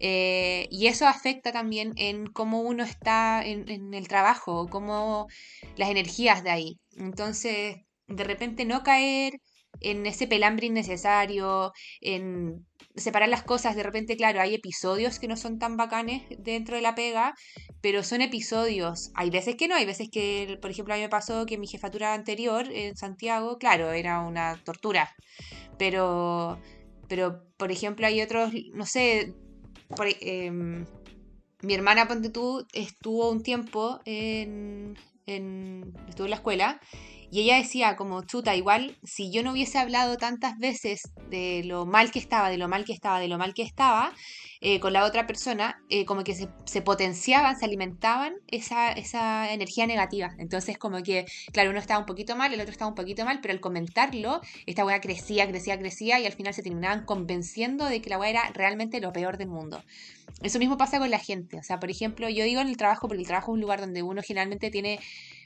Eh, 0.00 0.68
y 0.70 0.86
eso 0.86 1.06
afecta 1.06 1.52
también 1.52 1.92
en 1.96 2.26
cómo 2.26 2.60
uno 2.60 2.84
está 2.84 3.42
en, 3.44 3.68
en 3.68 3.94
el 3.94 4.08
trabajo, 4.08 4.68
cómo 4.68 5.26
las 5.76 5.90
energías 5.90 6.44
de 6.44 6.50
ahí. 6.50 6.78
Entonces, 6.96 7.76
de 8.06 8.24
repente 8.24 8.64
no 8.64 8.82
caer 8.82 9.40
en 9.80 10.06
ese 10.06 10.26
pelambre 10.26 10.66
innecesario, 10.66 11.72
en 12.00 12.66
separar 12.96 13.28
las 13.28 13.42
cosas. 13.42 13.76
De 13.76 13.82
repente, 13.82 14.16
claro, 14.16 14.40
hay 14.40 14.54
episodios 14.54 15.18
que 15.18 15.28
no 15.28 15.36
son 15.36 15.58
tan 15.58 15.76
bacanes 15.76 16.22
dentro 16.38 16.76
de 16.76 16.82
la 16.82 16.94
pega, 16.94 17.34
pero 17.80 18.02
son 18.02 18.22
episodios. 18.22 19.10
Hay 19.14 19.30
veces 19.30 19.56
que 19.56 19.68
no, 19.68 19.74
hay 19.74 19.86
veces 19.86 20.08
que, 20.10 20.58
por 20.60 20.70
ejemplo, 20.70 20.94
a 20.94 20.96
mí 20.96 21.02
me 21.02 21.08
pasó 21.08 21.46
que 21.46 21.58
mi 21.58 21.66
jefatura 21.66 22.14
anterior 22.14 22.66
en 22.72 22.96
Santiago, 22.96 23.58
claro, 23.58 23.92
era 23.92 24.20
una 24.20 24.62
tortura. 24.64 25.10
Pero, 25.78 26.60
pero 27.08 27.44
por 27.56 27.70
ejemplo, 27.70 28.06
hay 28.06 28.20
otros, 28.20 28.52
no 28.72 28.86
sé, 28.86 29.34
em, 30.20 30.84
mi 31.62 31.74
hermana, 31.74 32.06
ponte 32.06 32.30
tú, 32.30 32.66
estuvo 32.72 33.30
un 33.30 33.42
tiempo 33.42 34.00
en, 34.04 34.96
en, 35.26 35.94
estuvo 36.08 36.26
en 36.26 36.30
la 36.30 36.36
escuela 36.36 36.80
y 37.30 37.40
ella 37.40 37.56
decía 37.56 37.96
como, 37.96 38.22
chuta, 38.22 38.56
igual 38.56 38.96
si 39.04 39.30
yo 39.30 39.42
no 39.42 39.52
hubiese 39.52 39.78
hablado 39.78 40.16
tantas 40.16 40.58
veces 40.58 41.02
de 41.28 41.62
lo 41.64 41.84
mal 41.84 42.10
que 42.10 42.18
estaba, 42.18 42.48
de 42.48 42.56
lo 42.56 42.68
mal 42.68 42.84
que 42.84 42.92
estaba, 42.92 43.20
de 43.20 43.28
lo 43.28 43.36
mal 43.36 43.52
que 43.52 43.62
estaba, 43.62 44.14
eh, 44.60 44.80
con 44.80 44.92
la 44.92 45.04
otra 45.04 45.26
persona, 45.26 45.80
eh, 45.90 46.04
como 46.04 46.24
que 46.24 46.34
se, 46.34 46.82
potenciaban, 46.82 47.58
se 47.58 47.66
alimentaban 47.66 48.34
esa, 48.48 48.92
esa 48.92 49.52
energía 49.52 49.86
negativa. 49.86 50.30
Entonces 50.38 50.78
como 50.78 51.02
que, 51.02 51.26
claro, 51.52 51.70
uno 51.70 51.78
estaba 51.78 52.00
un 52.00 52.06
poquito 52.06 52.34
mal, 52.34 52.52
el 52.52 52.60
otro 52.60 52.72
estaba 52.72 52.88
un 52.88 52.94
poquito 52.94 53.24
mal, 53.24 53.40
pero 53.42 53.52
al 53.52 53.60
comentarlo, 53.60 54.40
esta 54.66 54.84
weá 54.84 55.00
crecía, 55.00 55.46
crecía, 55.46 55.78
crecía 55.78 56.18
y 56.20 56.26
al 56.26 56.32
final 56.32 56.54
se 56.54 56.62
terminaban 56.62 57.04
convenciendo 57.04 57.84
de 57.84 58.00
que 58.00 58.10
la 58.10 58.18
weá 58.18 58.30
era 58.30 58.50
realmente 58.54 59.00
lo 59.00 59.12
peor 59.12 59.36
del 59.36 59.48
mundo. 59.48 59.82
Eso 60.42 60.58
mismo 60.58 60.76
pasa 60.76 60.98
con 60.98 61.10
la 61.10 61.18
gente. 61.18 61.58
O 61.58 61.62
sea, 61.62 61.78
por 61.78 61.90
ejemplo, 61.90 62.28
yo 62.28 62.44
digo 62.44 62.60
en 62.60 62.68
el 62.68 62.76
trabajo, 62.76 63.08
porque 63.08 63.22
el 63.22 63.26
trabajo 63.26 63.52
es 63.52 63.54
un 63.54 63.60
lugar 63.60 63.80
donde 63.80 64.02
uno 64.02 64.22
generalmente 64.22 64.70
tiene 64.70 65.00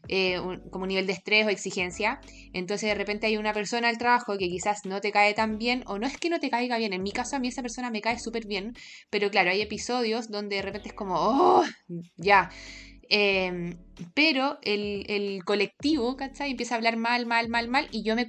eh, 0.09 0.41
un, 0.41 0.61
como 0.71 0.87
nivel 0.87 1.07
de 1.07 1.13
estrés 1.13 1.47
o 1.47 1.51
exigencia. 1.51 2.21
Entonces 2.53 2.89
de 2.89 2.95
repente 2.95 3.27
hay 3.27 3.37
una 3.37 3.53
persona 3.53 3.89
al 3.89 3.99
trabajo 3.99 4.37
que 4.39 4.49
quizás 4.49 4.85
no 4.85 5.01
te 5.01 5.13
cae 5.13 5.35
tan 5.35 5.59
bien, 5.59 5.85
o 5.87 5.99
no 5.99 6.07
es 6.07 6.19
que 6.19 6.31
no 6.31 6.41
te 6.41 6.51
caiga 6.51 6.79
bien. 6.79 6.93
En 6.93 7.03
mi 7.03 7.13
caso, 7.13 7.37
a 7.37 7.39
mí 7.39 7.49
esa 7.49 7.63
persona 7.63 7.91
me 7.91 8.01
cae 8.01 8.19
súper 8.19 8.47
bien. 8.47 8.75
Pero 9.11 9.31
claro, 9.31 9.51
hay 9.51 9.61
episodios 9.61 10.31
donde 10.31 10.57
de 10.57 10.63
repente 10.63 10.89
es 10.89 10.95
como, 10.95 11.15
oh, 11.17 11.65
ya. 12.17 12.51
Em, 13.15 13.77
pero 14.15 14.59
el, 14.63 15.45
colectivo, 15.45 16.17
¿cachai? 16.17 16.53
Empieza 16.53 16.75
a 16.75 16.79
hablar 16.79 16.97
mal, 16.97 17.27
mal, 17.27 17.49
mal, 17.49 17.69
mal, 17.69 17.89
y 17.93 18.03
yo 18.05 18.17
me, 18.17 18.27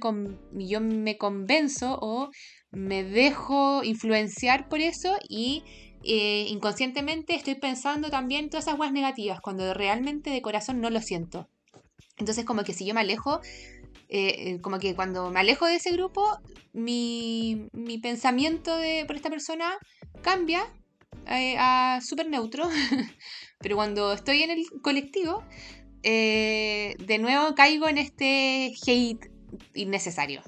yo 0.52 0.80
me 0.80 1.16
convenzo 1.16 1.98
o 2.02 2.30
me 2.70 3.02
dejo 3.02 3.82
influenciar 3.82 4.68
por 4.68 4.80
eso 4.80 5.16
y 5.28 5.64
eh, 6.02 6.46
inconscientemente 6.48 7.34
estoy 7.34 7.54
pensando 7.54 8.10
también 8.10 8.50
todas 8.50 8.66
esas 8.66 8.76
guas 8.76 8.92
negativas, 8.92 9.40
cuando 9.40 9.72
realmente 9.72 10.30
de 10.30 10.42
corazón 10.42 10.80
no 10.80 10.90
lo 10.90 11.00
siento. 11.00 11.48
Entonces 12.16 12.44
como 12.44 12.64
que 12.64 12.72
si 12.72 12.86
yo 12.86 12.94
me 12.94 13.00
alejo, 13.00 13.40
eh, 14.08 14.34
eh, 14.38 14.60
como 14.60 14.78
que 14.78 14.94
cuando 14.94 15.30
me 15.30 15.40
alejo 15.40 15.66
de 15.66 15.76
ese 15.76 15.92
grupo, 15.92 16.38
mi, 16.72 17.68
pensamiento 18.02 18.76
de, 18.76 19.04
por 19.06 19.16
esta 19.16 19.30
persona 19.30 19.78
cambia 20.22 20.64
a 21.26 22.00
súper 22.02 22.28
neutro, 22.28 22.68
pero 23.60 23.76
cuando 23.76 24.12
estoy 24.12 24.42
en 24.42 24.50
el 24.50 24.64
colectivo, 24.82 25.42
de 26.02 27.18
nuevo 27.18 27.54
caigo 27.54 27.88
en 27.88 27.98
este 27.98 28.72
hate 28.86 29.30
innecesario. 29.74 30.42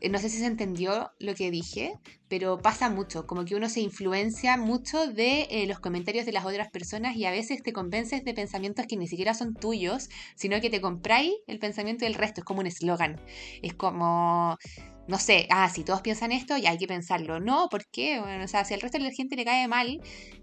Eh, 0.00 0.08
no 0.08 0.18
sé 0.18 0.28
si 0.28 0.38
se 0.38 0.46
entendió 0.46 1.10
lo 1.18 1.34
que 1.34 1.50
dije, 1.50 1.94
pero 2.28 2.58
pasa 2.58 2.90
mucho, 2.90 3.26
como 3.26 3.44
que 3.44 3.54
uno 3.54 3.68
se 3.68 3.80
influencia 3.80 4.56
mucho 4.56 5.06
de 5.06 5.48
eh, 5.50 5.66
los 5.66 5.80
comentarios 5.80 6.26
de 6.26 6.32
las 6.32 6.44
otras 6.44 6.70
personas 6.70 7.16
y 7.16 7.24
a 7.24 7.30
veces 7.30 7.62
te 7.62 7.72
convences 7.72 8.24
de 8.24 8.34
pensamientos 8.34 8.86
que 8.86 8.96
ni 8.96 9.06
siquiera 9.06 9.34
son 9.34 9.54
tuyos, 9.54 10.08
sino 10.36 10.60
que 10.60 10.70
te 10.70 10.80
compráis 10.80 11.32
el 11.46 11.58
pensamiento 11.58 12.04
del 12.04 12.14
resto, 12.14 12.40
es 12.40 12.44
como 12.44 12.60
un 12.60 12.66
eslogan, 12.66 13.20
es 13.62 13.74
como... 13.74 14.56
No 15.08 15.18
sé, 15.18 15.46
ah, 15.50 15.70
si 15.70 15.84
todos 15.84 16.02
piensan 16.02 16.32
esto, 16.32 16.58
ya 16.58 16.70
hay 16.70 16.76
que 16.76 16.86
pensarlo. 16.86 17.40
No, 17.40 17.70
¿por 17.70 17.86
qué? 17.86 18.20
Bueno, 18.20 18.44
o 18.44 18.48
sea, 18.48 18.66
si 18.66 18.74
al 18.74 18.82
resto 18.82 18.98
de 18.98 19.04
la 19.04 19.10
gente 19.10 19.36
le 19.36 19.44
cae 19.46 19.66
mal, 19.66 20.02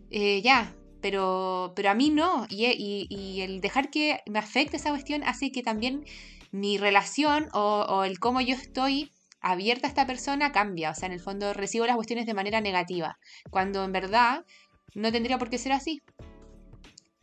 eh, 0.09 0.41
ya, 0.41 0.75
pero, 1.01 1.73
pero 1.75 1.91
a 1.91 1.93
mí 1.93 2.09
no. 2.09 2.47
Y, 2.49 3.41
el 3.41 3.61
dejar 3.61 3.91
que 3.91 4.21
me 4.25 4.39
afecte 4.39 4.77
esa 4.77 4.89
cuestión 4.89 5.23
hace 5.23 5.51
que 5.51 5.61
también 5.61 6.03
mi 6.51 6.79
relación 6.79 7.47
o, 7.53 8.03
el 8.03 8.17
cómo 8.17 8.41
yo 8.41 8.55
estoy 8.55 9.11
abierta 9.45 9.87
esta 9.87 10.07
persona 10.07 10.51
cambia. 10.51 10.89
O 10.89 10.95
sea, 10.95 11.05
en 11.05 11.13
el 11.13 11.19
fondo 11.19 11.53
recibo 11.53 11.85
las 11.85 11.95
cuestiones 11.95 12.25
de 12.25 12.33
manera 12.33 12.61
negativa. 12.61 13.17
Cuando 13.51 13.83
en 13.83 13.91
verdad 13.91 14.43
no 14.95 15.11
tendría 15.11 15.37
por 15.37 15.49
qué 15.49 15.59
ser 15.59 15.71
así. 15.71 16.01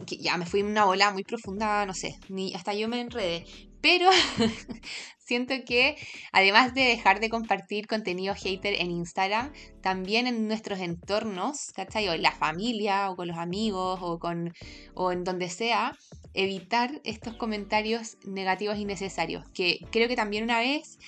ya 0.07 0.37
me 0.37 0.47
fui 0.47 0.61
en 0.61 0.67
una 0.67 0.85
bola 0.85 1.11
muy 1.11 1.25
profunda, 1.25 1.85
no 1.85 1.95
sé, 1.95 2.19
ni 2.29 2.55
hasta 2.55 2.75
yo 2.75 2.89
me 2.89 3.01
enredé. 3.01 3.45
Pero 3.81 4.09
siento 5.19 5.55
que 5.67 5.97
además 6.31 6.75
de 6.75 6.83
dejar 6.83 7.19
de 7.19 7.29
compartir 7.29 7.89
contenido 7.89 8.35
hater 8.37 8.75
en 8.81 8.93
Instagram, 8.93 9.53
también 9.81 10.29
en 10.29 10.47
nuestros 10.47 10.79
entornos, 10.79 11.73
¿cachai? 11.75 12.09
O 12.09 12.13
en 12.13 12.23
la 12.23 12.31
familia, 12.31 13.11
o 13.11 13.17
con 13.17 13.27
los 13.27 13.39
amigos, 13.39 13.99
o, 14.01 14.21
con, 14.21 14.55
o 14.95 15.11
en 15.11 15.25
donde 15.25 15.51
sea, 15.51 15.99
evitar 16.35 17.01
estos 17.03 17.35
comentarios 17.37 18.17
negativos 18.25 18.79
innecesarios. 18.79 19.45
Que 19.53 19.81
creo 19.91 20.07
que 20.07 20.17
también 20.17 20.45
una 20.45 20.61
vez 20.61 20.99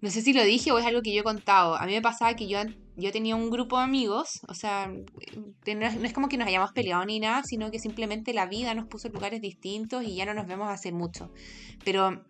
no 0.00 0.10
sé 0.10 0.22
si 0.22 0.32
lo 0.32 0.42
dije 0.44 0.72
o 0.72 0.78
es 0.78 0.86
algo 0.86 1.02
que 1.02 1.12
yo 1.12 1.20
he 1.20 1.24
contado. 1.24 1.76
A 1.76 1.86
mí 1.86 1.92
me 1.92 2.02
pasaba 2.02 2.34
que 2.34 2.48
yo, 2.48 2.58
yo 2.96 3.12
tenía 3.12 3.36
un 3.36 3.50
grupo 3.50 3.78
de 3.78 3.84
amigos, 3.84 4.40
o 4.48 4.54
sea, 4.54 4.88
no 4.88 5.86
es 6.06 6.12
como 6.12 6.28
que 6.28 6.38
nos 6.38 6.48
hayamos 6.48 6.72
peleado 6.72 7.04
ni 7.04 7.20
nada, 7.20 7.42
sino 7.42 7.70
que 7.70 7.78
simplemente 7.78 8.32
la 8.32 8.46
vida 8.46 8.74
nos 8.74 8.86
puso 8.86 9.08
en 9.08 9.14
lugares 9.14 9.40
distintos 9.40 10.04
y 10.04 10.14
ya 10.16 10.24
no 10.24 10.34
nos 10.34 10.46
vemos 10.46 10.68
hace 10.70 10.92
mucho. 10.92 11.32
Pero 11.84 12.24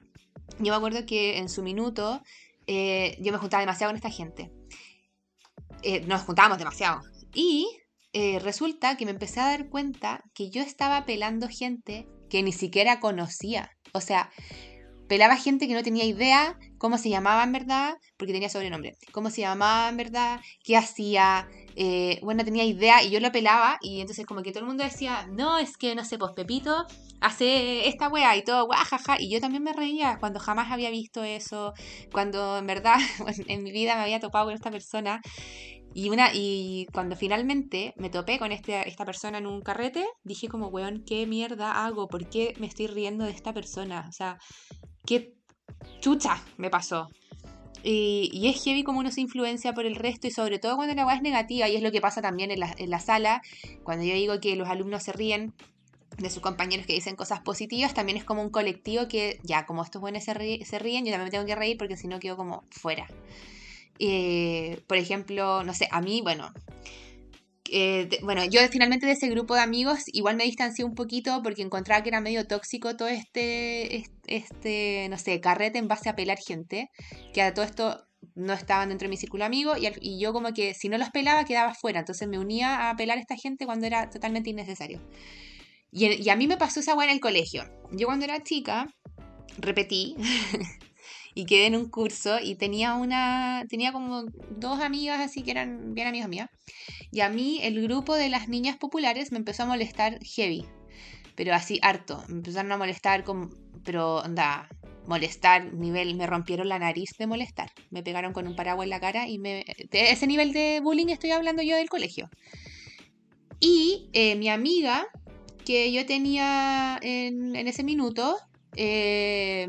yo 0.58 0.72
me 0.72 0.76
acuerdo 0.76 1.06
que 1.06 1.38
en 1.38 1.48
su 1.48 1.62
minuto 1.62 2.22
eh, 2.66 3.16
yo 3.20 3.32
me 3.32 3.38
juntaba 3.38 3.60
demasiado 3.60 3.90
con 3.90 3.96
esta 3.96 4.10
gente. 4.10 4.50
Eh, 5.82 6.00
nos 6.06 6.22
juntábamos 6.22 6.58
demasiado. 6.58 7.00
Y 7.34 7.68
eh, 8.12 8.38
resulta 8.40 8.96
que 8.96 9.04
me 9.04 9.12
empecé 9.12 9.40
a 9.40 9.46
dar 9.46 9.68
cuenta 9.68 10.24
que 10.34 10.50
yo 10.50 10.62
estaba 10.62 11.04
pelando 11.04 11.48
gente 11.48 12.08
que 12.28 12.42
ni 12.42 12.52
siquiera 12.52 13.00
conocía. 13.00 13.70
O 13.92 14.00
sea, 14.00 14.30
pelaba 15.10 15.36
gente 15.36 15.66
que 15.66 15.74
no 15.74 15.82
tenía 15.82 16.04
idea 16.04 16.56
cómo 16.78 16.96
se 16.96 17.10
llamaba 17.10 17.42
en 17.42 17.50
verdad, 17.50 17.96
porque 18.16 18.32
tenía 18.32 18.48
sobrenombre, 18.48 18.96
cómo 19.10 19.28
se 19.28 19.40
llamaba 19.40 19.88
en 19.88 19.96
verdad, 19.96 20.40
qué 20.62 20.76
hacía, 20.76 21.48
eh, 21.74 22.20
bueno, 22.22 22.38
no 22.38 22.44
tenía 22.44 22.62
idea 22.62 23.02
y 23.02 23.10
yo 23.10 23.18
lo 23.18 23.32
pelaba 23.32 23.76
y 23.82 24.00
entonces 24.00 24.24
como 24.24 24.42
que 24.42 24.52
todo 24.52 24.60
el 24.60 24.68
mundo 24.68 24.84
decía, 24.84 25.26
no, 25.32 25.58
es 25.58 25.76
que 25.76 25.96
no 25.96 26.04
sé, 26.04 26.16
pues 26.16 26.30
Pepito 26.36 26.86
hace 27.20 27.88
esta 27.88 28.06
wea 28.08 28.36
y 28.36 28.44
todo, 28.44 28.66
guajaja, 28.66 29.16
y 29.18 29.28
yo 29.32 29.40
también 29.40 29.64
me 29.64 29.72
reía 29.72 30.18
cuando 30.20 30.38
jamás 30.38 30.70
había 30.70 30.90
visto 30.90 31.24
eso, 31.24 31.74
cuando 32.12 32.58
en 32.58 32.68
verdad 32.68 32.94
en 33.48 33.64
mi 33.64 33.72
vida 33.72 33.96
me 33.96 34.02
había 34.02 34.20
topado 34.20 34.44
con 34.44 34.54
esta 34.54 34.70
persona 34.70 35.20
Y, 35.92 36.08
una, 36.10 36.30
y 36.32 36.86
cuando 36.92 37.16
finalmente 37.16 37.94
me 37.96 38.10
topé 38.10 38.38
con 38.38 38.52
este, 38.52 38.88
esta 38.88 39.04
persona 39.04 39.38
en 39.38 39.46
un 39.48 39.60
carrete, 39.60 40.06
dije 40.22 40.46
como, 40.46 40.68
weón, 40.68 41.02
¿qué 41.04 41.26
mierda 41.26 41.84
hago? 41.84 42.06
¿Por 42.06 42.28
qué 42.28 42.54
me 42.60 42.68
estoy 42.68 42.86
riendo 42.86 43.24
de 43.24 43.32
esta 43.32 43.52
persona? 43.52 44.06
O 44.08 44.12
sea, 44.12 44.38
¿qué 45.06 45.34
chucha 46.00 46.42
me 46.56 46.70
pasó? 46.70 47.08
Y, 47.82 48.46
es 48.46 48.62
heavy 48.62 48.82
como 48.84 48.98
uno 48.98 49.10
se 49.10 49.22
influencia 49.22 49.72
por 49.72 49.86
el 49.86 49.96
resto 49.96 50.26
y 50.26 50.30
sobre 50.30 50.58
todo 50.58 50.76
cuando 50.76 50.94
la 50.94 51.02
agua 51.02 51.14
es 51.14 51.22
negativa 51.22 51.68
y 51.68 51.76
es 51.76 51.82
lo 51.82 51.90
que 51.90 52.00
pasa 52.00 52.20
también 52.20 52.50
en 52.50 52.60
la, 52.60 52.74
en 52.76 52.90
la 52.90 53.00
sala, 53.00 53.40
cuando 53.84 54.04
yo 54.04 54.14
digo 54.14 54.38
que 54.40 54.54
los 54.56 54.68
alumnos 54.68 55.02
se 55.02 55.12
ríen 55.12 55.54
de 56.18 56.28
sus 56.28 56.42
compañeros 56.42 56.86
que 56.86 56.92
dicen 56.92 57.16
cosas 57.16 57.40
positivas, 57.40 57.94
también 57.94 58.18
es 58.18 58.24
como 58.24 58.42
un 58.42 58.50
colectivo 58.50 59.08
que 59.08 59.38
ya, 59.42 59.64
como 59.64 59.82
estos 59.82 60.02
buenos 60.02 60.24
se, 60.24 60.64
se 60.64 60.78
ríen, 60.78 61.04
yo 61.04 61.12
también 61.12 61.24
me 61.24 61.30
tengo 61.30 61.46
que 61.46 61.54
reír 61.54 61.78
porque 61.78 61.96
si 61.96 62.08
no 62.08 62.20
quedo 62.20 62.36
como 62.36 62.64
fuera. 62.70 63.06
Eh, 63.98 64.80
por 64.86 64.98
ejemplo, 64.98 65.62
no 65.64 65.74
sé, 65.74 65.88
a 65.90 66.00
mí, 66.00 66.20
bueno, 66.22 66.52
eh, 67.72 68.08
bueno, 68.22 68.44
yo 68.44 68.60
finalmente 68.70 69.06
de 69.06 69.12
ese 69.12 69.28
grupo 69.28 69.54
de 69.54 69.60
amigos 69.60 70.00
igual 70.06 70.36
me 70.36 70.44
distancié 70.44 70.84
un 70.84 70.94
poquito 70.94 71.42
porque 71.42 71.62
encontraba 71.62 72.02
que 72.02 72.08
era 72.08 72.20
medio 72.20 72.46
tóxico 72.46 72.96
todo 72.96 73.08
este, 73.08 74.04
este, 74.26 75.06
no 75.10 75.18
sé, 75.18 75.40
carrete 75.40 75.78
en 75.78 75.88
base 75.88 76.08
a 76.08 76.16
pelar 76.16 76.38
gente, 76.38 76.90
que 77.32 77.42
a 77.42 77.54
todo 77.54 77.64
esto 77.64 78.06
no 78.34 78.52
estaban 78.52 78.88
dentro 78.88 79.06
de 79.06 79.10
mi 79.10 79.16
círculo 79.16 79.44
amigo 79.44 79.76
y, 79.76 79.88
y, 80.00 80.20
yo 80.20 80.32
como 80.32 80.52
que 80.52 80.74
si 80.74 80.88
no 80.88 80.98
los 80.98 81.10
pelaba 81.10 81.44
quedaba 81.44 81.74
fuera, 81.74 82.00
entonces 82.00 82.28
me 82.28 82.38
unía 82.38 82.90
a 82.90 82.96
pelar 82.96 83.18
a 83.18 83.20
esta 83.20 83.36
gente 83.36 83.66
cuando 83.66 83.86
era 83.86 84.10
totalmente 84.10 84.50
innecesario. 84.50 85.00
Y, 85.92 86.22
y 86.22 86.28
a 86.28 86.36
mí 86.36 86.46
me 86.46 86.56
pasó 86.56 86.80
esa 86.80 86.94
buena 86.94 87.12
en 87.12 87.16
el 87.16 87.20
colegio. 87.20 87.64
Yo 87.92 88.06
cuando 88.06 88.24
era 88.24 88.42
chica 88.42 88.86
repetí 89.58 90.16
y 91.34 91.46
quedé 91.46 91.66
en 91.66 91.76
un 91.76 91.88
curso 91.88 92.38
y 92.40 92.56
tenía 92.56 92.94
una, 92.94 93.64
tenía 93.68 93.92
como 93.92 94.24
dos 94.56 94.80
amigas 94.80 95.20
así 95.20 95.42
que 95.42 95.52
eran 95.52 95.94
bien 95.94 96.08
amigas 96.08 96.28
mías. 96.28 96.50
Y 97.10 97.20
a 97.20 97.28
mí 97.28 97.60
el 97.62 97.82
grupo 97.82 98.14
de 98.14 98.28
las 98.28 98.48
niñas 98.48 98.76
populares 98.76 99.32
me 99.32 99.38
empezó 99.38 99.64
a 99.64 99.66
molestar 99.66 100.18
heavy, 100.24 100.66
pero 101.34 101.54
así 101.54 101.78
harto. 101.82 102.22
Me 102.28 102.36
empezaron 102.36 102.72
a 102.72 102.76
molestar, 102.76 103.24
con, 103.24 103.50
pero 103.84 104.22
anda, 104.24 104.68
molestar, 105.06 105.72
nivel, 105.72 106.14
me 106.14 106.26
rompieron 106.26 106.68
la 106.68 106.78
nariz 106.78 107.10
de 107.18 107.26
molestar. 107.26 107.70
Me 107.90 108.02
pegaron 108.02 108.32
con 108.32 108.46
un 108.46 108.56
paraguas 108.56 108.84
en 108.84 108.90
la 108.90 109.00
cara 109.00 109.28
y 109.28 109.38
me... 109.38 109.64
De 109.90 110.10
ese 110.10 110.26
nivel 110.26 110.52
de 110.52 110.80
bullying 110.82 111.08
estoy 111.08 111.30
hablando 111.30 111.62
yo 111.62 111.76
del 111.76 111.88
colegio. 111.88 112.28
Y 113.58 114.08
eh, 114.12 114.36
mi 114.36 114.48
amiga, 114.48 115.06
que 115.64 115.92
yo 115.92 116.06
tenía 116.06 116.98
en, 117.02 117.54
en 117.56 117.68
ese 117.68 117.82
minuto, 117.82 118.36
eh, 118.76 119.66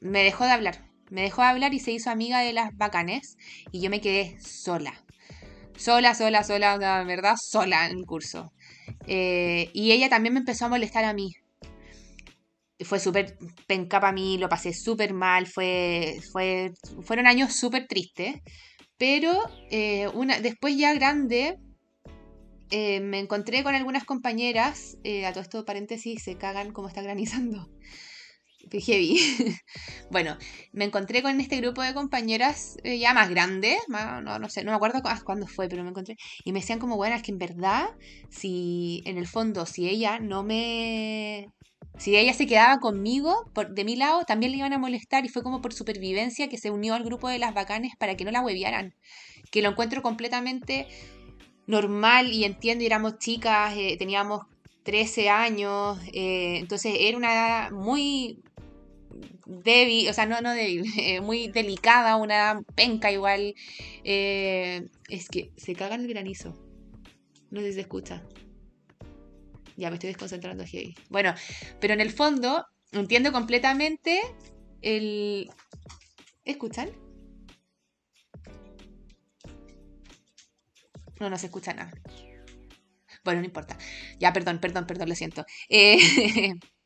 me 0.00 0.24
dejó 0.24 0.44
de 0.44 0.50
hablar 0.50 0.91
me 1.12 1.20
dejó 1.20 1.42
hablar 1.42 1.74
y 1.74 1.78
se 1.78 1.92
hizo 1.92 2.08
amiga 2.10 2.40
de 2.40 2.54
las 2.54 2.74
bacanes 2.74 3.36
y 3.70 3.82
yo 3.82 3.90
me 3.90 4.00
quedé 4.00 4.40
sola. 4.40 4.94
Sola, 5.76 6.14
sola, 6.14 6.42
sola, 6.42 6.78
la 6.78 7.04
verdad, 7.04 7.36
sola 7.38 7.86
en 7.86 7.98
el 7.98 8.06
curso. 8.06 8.50
Eh, 9.06 9.68
y 9.74 9.92
ella 9.92 10.08
también 10.08 10.32
me 10.32 10.40
empezó 10.40 10.64
a 10.64 10.68
molestar 10.70 11.04
a 11.04 11.12
mí. 11.12 11.34
Fue 12.80 12.98
súper 12.98 13.36
penca 13.66 14.00
para 14.00 14.14
mí, 14.14 14.38
lo 14.38 14.48
pasé 14.48 14.72
súper 14.72 15.12
mal, 15.12 15.46
fue, 15.46 16.18
fue, 16.32 16.72
fueron 17.02 17.26
años 17.26 17.54
súper 17.54 17.86
tristes. 17.86 18.36
Pero 18.96 19.38
eh, 19.70 20.08
una, 20.14 20.40
después 20.40 20.78
ya 20.78 20.94
grande, 20.94 21.58
eh, 22.70 23.00
me 23.00 23.18
encontré 23.18 23.62
con 23.62 23.74
algunas 23.74 24.04
compañeras, 24.04 24.96
a 25.26 25.32
todo 25.32 25.42
esto 25.42 25.64
paréntesis, 25.66 26.22
se 26.22 26.38
cagan 26.38 26.72
como 26.72 26.88
está 26.88 27.02
granizando 27.02 27.68
heavy. 28.70 29.18
bueno, 30.10 30.36
me 30.72 30.84
encontré 30.84 31.22
con 31.22 31.40
este 31.40 31.56
grupo 31.56 31.82
de 31.82 31.94
compañeras 31.94 32.76
eh, 32.84 32.98
ya 32.98 33.14
más 33.14 33.30
grandes, 33.30 33.78
no, 33.88 34.38
no 34.38 34.48
sé, 34.48 34.64
no 34.64 34.70
me 34.70 34.76
acuerdo 34.76 35.02
cuándo 35.24 35.46
fue, 35.46 35.68
pero 35.68 35.82
me 35.82 35.90
encontré. 35.90 36.16
Y 36.44 36.52
me 36.52 36.60
decían 36.60 36.78
como, 36.78 36.96
bueno, 36.96 37.14
es 37.14 37.22
que 37.22 37.32
en 37.32 37.38
verdad, 37.38 37.88
si 38.30 39.02
en 39.04 39.18
el 39.18 39.26
fondo, 39.26 39.66
si 39.66 39.88
ella 39.88 40.18
no 40.18 40.42
me... 40.42 41.48
Si 41.98 42.16
ella 42.16 42.32
se 42.32 42.46
quedaba 42.46 42.78
conmigo, 42.78 43.50
por, 43.52 43.74
de 43.74 43.84
mi 43.84 43.96
lado, 43.96 44.24
también 44.24 44.52
le 44.52 44.58
iban 44.58 44.72
a 44.72 44.78
molestar 44.78 45.26
y 45.26 45.28
fue 45.28 45.42
como 45.42 45.60
por 45.60 45.74
supervivencia 45.74 46.48
que 46.48 46.56
se 46.56 46.70
unió 46.70 46.94
al 46.94 47.04
grupo 47.04 47.28
de 47.28 47.38
las 47.38 47.52
bacanes 47.52 47.92
para 47.98 48.16
que 48.16 48.24
no 48.24 48.30
la 48.30 48.40
hueviaran. 48.40 48.94
Que 49.50 49.60
lo 49.60 49.68
encuentro 49.68 50.00
completamente 50.00 50.86
normal 51.66 52.32
y 52.32 52.44
entiendo, 52.44 52.84
éramos 52.84 53.18
chicas, 53.18 53.74
eh, 53.76 53.96
teníamos 53.98 54.46
13 54.84 55.28
años, 55.28 55.98
eh, 56.12 56.58
entonces 56.58 56.94
era 56.98 57.16
una 57.16 57.32
edad 57.32 57.70
muy 57.70 58.42
débil, 59.46 60.08
o 60.08 60.12
sea, 60.12 60.26
no, 60.26 60.40
no 60.40 60.52
débil, 60.52 60.84
eh, 60.98 61.20
muy 61.20 61.48
delicada, 61.48 62.16
una 62.16 62.62
penca 62.74 63.10
igual. 63.10 63.54
Eh, 64.04 64.88
es 65.08 65.28
que 65.28 65.52
se 65.56 65.74
caga 65.74 65.94
en 65.94 66.02
el 66.02 66.08
granizo. 66.08 66.54
No 67.50 67.60
se 67.60 67.80
escucha. 67.80 68.22
Ya 69.76 69.90
me 69.90 69.96
estoy 69.96 70.08
desconcentrando 70.08 70.62
aquí. 70.62 70.94
Bueno, 71.08 71.34
pero 71.80 71.94
en 71.94 72.00
el 72.00 72.10
fondo 72.10 72.66
entiendo 72.92 73.32
completamente 73.32 74.20
el... 74.80 75.50
¿Escuchan? 76.44 76.90
No, 81.20 81.30
no 81.30 81.38
se 81.38 81.46
escucha 81.46 81.72
nada. 81.72 81.92
Bueno, 83.24 83.40
no 83.40 83.46
importa. 83.46 83.78
Ya, 84.18 84.32
perdón, 84.32 84.58
perdón, 84.58 84.86
perdón, 84.86 85.08
lo 85.08 85.14
siento. 85.14 85.46
Eh, 85.68 85.98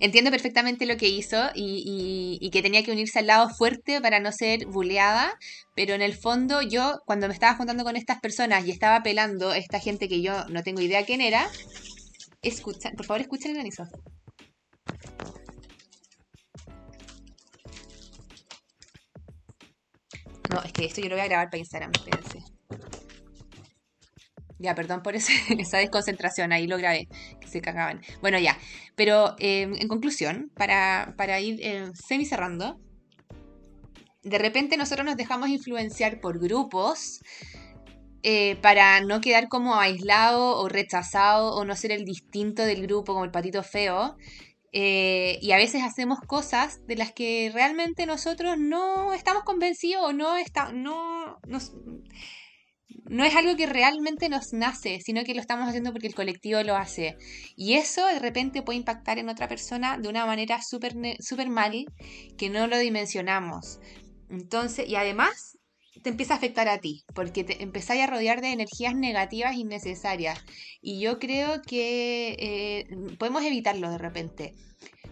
entiendo 0.00 0.30
perfectamente 0.30 0.86
lo 0.86 0.96
que 0.96 1.08
hizo 1.08 1.50
y, 1.54 2.48
que 2.52 2.62
tenía 2.62 2.84
que 2.84 2.92
unirse 2.92 3.18
al 3.18 3.26
lado 3.26 3.50
fuerte 3.50 4.00
para 4.00 4.20
no 4.20 4.30
ser 4.32 4.66
buleada, 4.66 5.36
pero 5.74 5.94
en 5.94 6.02
el 6.02 6.14
fondo 6.14 6.62
yo, 6.62 7.00
cuando 7.06 7.26
me 7.28 7.34
estaba 7.34 7.56
juntando 7.56 7.84
con 7.84 7.96
estas 7.96 8.20
personas 8.20 8.66
y 8.66 8.70
estaba 8.70 9.02
pelando 9.02 9.50
a 9.50 9.58
esta 9.58 9.80
gente 9.80 10.08
que 10.08 10.22
yo 10.22 10.44
no 10.46 10.62
tengo 10.62 10.80
idea 10.80 11.04
quién 11.04 11.20
era, 11.20 11.48
escucha, 12.42 12.90
por 12.92 13.06
favor 13.06 13.22
escuchen 13.22 13.50
el 13.50 13.56
granizo. 13.56 13.84
No, 20.50 20.62
es 20.62 20.72
que 20.72 20.84
esto 20.84 21.00
yo 21.00 21.08
lo 21.08 21.16
voy 21.16 21.24
a 21.24 21.28
grabar 21.28 21.48
para 21.48 21.58
Instagram, 21.58 21.90
espérense. 21.92 22.53
Ya, 24.58 24.74
perdón 24.74 25.02
por 25.02 25.14
esa 25.16 25.78
desconcentración, 25.78 26.52
ahí 26.52 26.66
lo 26.66 26.78
grabé, 26.78 27.08
que 27.40 27.48
se 27.48 27.60
cagaban. 27.60 28.00
Bueno, 28.20 28.38
ya, 28.38 28.58
pero 28.94 29.34
em, 29.38 29.74
en 29.74 29.88
conclusión, 29.88 30.50
para, 30.54 31.40
ir 31.40 31.58
eh, 31.62 31.90
semi 31.94 32.24
cerrando, 32.24 32.78
de 34.22 34.38
repente 34.38 34.76
nosotros 34.76 35.04
nos 35.04 35.16
dejamos 35.16 35.48
influenciar 35.48 36.20
por 36.20 36.38
grupos 36.38 37.20
eh, 38.22 38.56
para 38.62 39.02
no 39.02 39.20
quedar 39.20 39.48
como 39.48 39.78
aislado 39.78 40.58
o 40.58 40.68
rechazado 40.68 41.54
o 41.54 41.64
no 41.66 41.76
ser 41.76 41.92
el 41.92 42.06
distinto 42.06 42.62
del 42.62 42.82
grupo 42.82 43.12
como 43.12 43.24
el 43.24 43.30
patito 43.30 43.62
feo. 43.62 44.16
Eh, 44.76 45.38
y 45.40 45.52
a 45.52 45.56
veces 45.56 45.82
hacemos 45.82 46.18
cosas 46.20 46.84
de 46.86 46.96
las 46.96 47.12
que 47.12 47.50
realmente 47.54 48.06
nosotros 48.06 48.58
no 48.58 49.12
estamos 49.12 49.44
convencidos 49.44 50.02
o 50.02 50.12
no, 50.12 50.36
está, 50.36 50.72
no 50.72 51.38
no 53.06 53.24
es 53.24 53.34
algo 53.34 53.56
que 53.56 53.66
realmente 53.66 54.28
nos 54.28 54.52
nace, 54.52 55.00
sino 55.00 55.24
que 55.24 55.34
lo 55.34 55.40
estamos 55.40 55.68
haciendo 55.68 55.92
porque 55.92 56.06
el 56.06 56.14
colectivo 56.14 56.62
lo 56.62 56.76
hace. 56.76 57.16
Y 57.56 57.74
eso 57.74 58.06
de 58.06 58.18
repente 58.18 58.62
puede 58.62 58.78
impactar 58.78 59.18
en 59.18 59.28
otra 59.28 59.48
persona 59.48 59.98
de 59.98 60.08
una 60.08 60.26
manera 60.26 60.60
súper 60.62 60.94
super 61.20 61.48
mal 61.48 61.86
que 62.38 62.50
no 62.50 62.66
lo 62.66 62.78
dimensionamos. 62.78 63.78
Entonces, 64.30 64.88
y 64.88 64.96
además 64.96 65.53
te 66.04 66.10
empieza 66.10 66.34
a 66.34 66.36
afectar 66.36 66.68
a 66.68 66.78
ti, 66.78 67.02
porque 67.14 67.44
te 67.44 67.62
empezáis 67.62 68.02
a 68.02 68.06
rodear 68.06 68.42
de 68.42 68.52
energías 68.52 68.94
negativas 68.94 69.56
innecesarias. 69.56 70.38
Y 70.82 71.00
yo 71.00 71.18
creo 71.18 71.62
que 71.62 72.36
eh, 72.38 73.16
podemos 73.18 73.42
evitarlo 73.42 73.90
de 73.90 73.96
repente. 73.96 74.54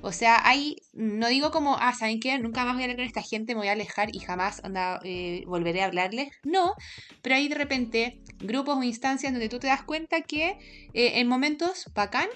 O 0.02 0.12
sea, 0.12 0.46
hay, 0.46 0.76
no 0.92 1.28
digo 1.28 1.50
como, 1.50 1.76
ah, 1.78 1.94
¿saben 1.94 2.20
qué? 2.20 2.38
Nunca 2.38 2.66
más 2.66 2.74
voy 2.74 2.82
a 2.82 2.84
hablar 2.84 2.98
con 2.98 3.06
esta 3.06 3.22
gente, 3.22 3.54
me 3.54 3.60
voy 3.60 3.68
a 3.68 3.72
alejar 3.72 4.14
y 4.14 4.18
jamás 4.18 4.60
eh, 5.04 5.44
volveré 5.46 5.80
a 5.80 5.86
hablarles. 5.86 6.28
No, 6.44 6.74
pero 7.22 7.36
hay 7.36 7.48
de 7.48 7.54
repente 7.54 8.20
grupos 8.40 8.76
o 8.76 8.82
instancias 8.82 9.32
donde 9.32 9.48
tú 9.48 9.58
te 9.60 9.68
das 9.68 9.84
cuenta 9.84 10.20
que 10.20 10.58
eh, 10.92 11.20
en 11.20 11.26
momentos 11.26 11.90
bacán, 11.94 12.28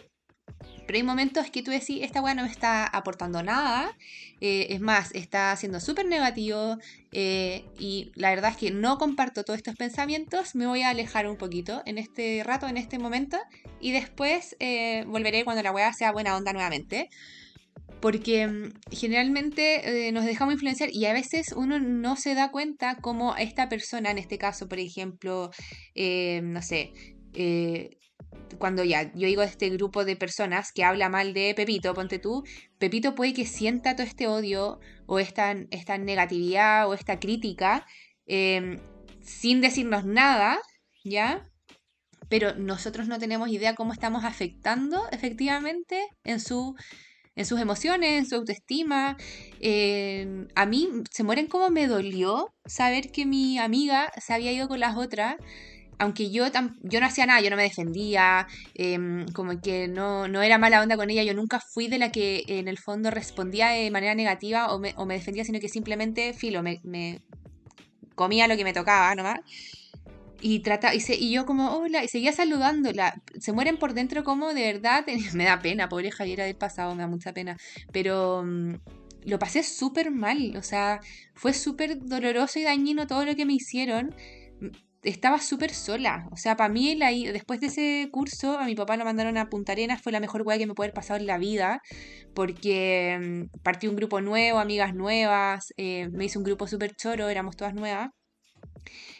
pero 0.86 0.96
hay 0.96 1.02
momentos 1.02 1.50
que 1.50 1.62
tú 1.62 1.70
decís, 1.70 2.02
esta 2.02 2.22
weá 2.22 2.34
no 2.34 2.42
me 2.42 2.50
está 2.50 2.86
aportando 2.86 3.42
nada, 3.42 3.96
eh, 4.40 4.68
es 4.70 4.80
más, 4.80 5.12
está 5.14 5.54
siendo 5.56 5.80
súper 5.80 6.06
negativo 6.06 6.78
y 7.12 8.12
la 8.14 8.30
verdad 8.30 8.50
es 8.50 8.56
que 8.58 8.70
no 8.70 8.98
comparto 8.98 9.42
todos 9.42 9.56
estos 9.56 9.74
pensamientos, 9.74 10.54
me 10.54 10.66
voy 10.66 10.82
a 10.82 10.90
alejar 10.90 11.26
un 11.26 11.36
poquito 11.36 11.82
en 11.86 11.98
este 11.98 12.42
rato, 12.44 12.68
en 12.68 12.76
este 12.76 12.98
momento, 12.98 13.38
y 13.80 13.92
después 13.92 14.54
volveré 15.06 15.44
cuando 15.44 15.62
la 15.62 15.72
weá 15.72 15.92
sea 15.92 16.12
buena 16.12 16.36
onda 16.36 16.52
nuevamente. 16.52 17.08
Porque 18.00 18.46
mm, 18.46 18.72
generalmente 18.90 20.08
eh, 20.08 20.12
nos 20.12 20.24
dejamos 20.24 20.54
influenciar 20.54 20.90
y 20.92 21.06
a 21.06 21.12
veces 21.12 21.52
uno 21.56 21.78
no 21.78 22.16
se 22.16 22.34
da 22.34 22.50
cuenta 22.50 22.96
cómo 23.00 23.36
esta 23.36 23.68
persona, 23.68 24.10
en 24.10 24.18
este 24.18 24.38
caso, 24.38 24.68
por 24.68 24.78
ejemplo, 24.78 25.50
eh, 25.94 26.40
no 26.42 26.62
sé, 26.62 26.92
eh, 27.34 27.98
cuando 28.58 28.84
ya 28.84 29.12
yo 29.14 29.26
digo 29.26 29.42
este 29.42 29.70
grupo 29.70 30.04
de 30.04 30.16
personas 30.16 30.72
que 30.72 30.84
habla 30.84 31.08
mal 31.08 31.34
de 31.34 31.54
Pepito, 31.54 31.92
ponte 31.94 32.18
tú, 32.18 32.44
Pepito 32.78 33.14
puede 33.14 33.34
que 33.34 33.46
sienta 33.46 33.96
todo 33.96 34.06
este 34.06 34.28
odio 34.28 34.80
o 35.06 35.18
esta, 35.18 35.54
negatividad 35.54 36.88
o 36.88 36.94
esta 36.94 37.18
crítica 37.18 37.86
sin 38.26 39.60
decirnos 39.60 40.04
nada, 40.04 40.58
¿ya? 41.04 41.48
Pero 42.28 42.54
nosotros 42.56 43.08
no 43.08 43.18
tenemos 43.18 43.48
idea 43.50 43.74
cómo 43.74 43.92
estamos 43.92 44.24
afectando 44.24 45.08
efectivamente 45.12 46.08
en 46.24 46.40
su 46.40 46.74
en 47.36 47.44
sus 47.44 47.60
emociones, 47.60 48.12
en 48.12 48.26
su 48.26 48.34
autoestima. 48.36 49.16
a 50.54 50.66
mí 50.66 50.88
se 51.10 51.22
mueren 51.22 51.46
como 51.48 51.68
me 51.70 51.86
dolió 51.86 52.54
saber 52.64 53.12
que 53.12 53.26
mi 53.26 53.58
amiga 53.58 54.10
se 54.20 54.32
había 54.32 54.52
ido 54.52 54.68
con 54.68 54.80
las 54.80 54.96
otras. 54.96 55.36
Aunque 55.98 56.30
yo, 56.30 56.44
yo 56.82 57.00
no 57.00 57.06
hacía 57.06 57.26
nada, 57.26 57.40
yo 57.40 57.50
no 57.50 57.56
me 57.56 57.62
defendía, 57.62 58.46
em, 58.74 59.26
como 59.32 59.60
que 59.60 59.88
no, 59.88 60.28
no, 60.28 60.42
era 60.42 60.58
mala 60.58 60.82
onda 60.82 60.96
con 60.96 61.08
ella, 61.08 61.22
yo 61.22 61.32
nunca 61.32 61.58
fui 61.58 61.88
de 61.88 61.98
la 61.98 62.12
que 62.12 62.44
en 62.46 62.68
el 62.68 62.78
fondo 62.78 63.10
respondía 63.10 63.68
de 63.68 63.90
manera 63.90 64.14
negativa 64.14 64.72
o 64.74 64.78
me, 64.78 64.92
o 64.96 65.06
me 65.06 65.14
defendía, 65.14 65.44
sino 65.44 65.58
que 65.58 65.68
simplemente, 65.68 66.34
filo, 66.34 66.62
me, 66.62 66.80
comía 68.14 68.48
lo 68.48 68.56
que 68.56 68.64
me 68.64 68.72
tocaba 68.72 69.14
nomás. 69.14 69.40
Y, 70.42 70.62
y, 70.62 71.12
y 71.18 71.30
yo 71.30 71.46
como, 71.46 71.76
hola, 71.76 72.04
y 72.04 72.08
seguía 72.08 72.32
saludándola. 72.32 73.22
Se 73.40 73.52
mueren 73.52 73.78
por 73.78 73.94
dentro 73.94 74.22
como 74.22 74.52
de 74.52 74.72
verdad, 74.72 75.04
me 75.34 75.44
da 75.44 75.60
pena, 75.60 75.88
pobre 75.88 76.10
Javiera 76.10 76.44
del 76.44 76.56
pasado, 76.56 76.94
me 76.94 77.02
da 77.02 77.08
mucha 77.08 77.32
pena. 77.32 77.56
Pero 77.90 78.42
mm, 78.44 78.74
lo 79.26 79.38
pasé 79.38 79.62
súper 79.62 80.10
mal, 80.10 80.54
o 80.56 80.62
sea, 80.62 81.00
fue 81.34 81.52
súper 81.52 81.98
doloroso 82.06 82.58
y 82.58 82.62
dañino 82.62 83.06
todo 83.06 83.24
lo 83.24 83.34
que 83.34 83.44
me 83.44 83.54
hicieron. 83.54 84.14
Estaba 85.06 85.38
súper 85.40 85.72
sola, 85.72 86.28
o 86.32 86.36
sea, 86.36 86.56
para 86.56 86.72
mí 86.72 86.98
después 87.32 87.60
de 87.60 87.68
ese 87.68 88.08
curso 88.10 88.58
a 88.58 88.66
mi 88.66 88.74
papá 88.74 88.96
lo 88.96 89.04
mandaron 89.04 89.38
a 89.38 89.48
Punta 89.48 89.72
Arenas, 89.72 90.02
fue 90.02 90.12
la 90.12 90.20
mejor 90.20 90.42
weá 90.42 90.58
que 90.58 90.66
me 90.66 90.74
puede 90.74 90.88
haber 90.88 90.94
pasado 90.94 91.20
en 91.20 91.26
la 91.26 91.38
vida, 91.38 91.80
porque 92.34 93.18
mm, 93.20 93.60
partí 93.62 93.86
un 93.86 93.96
grupo 93.96 94.20
nuevo, 94.20 94.58
amigas 94.58 94.94
nuevas, 94.94 95.72
eh, 95.76 96.08
me 96.12 96.24
hice 96.26 96.38
un 96.38 96.44
grupo 96.44 96.66
súper 96.66 96.94
choro, 96.96 97.28
éramos 97.28 97.56
todas 97.56 97.74
nuevas 97.74 98.10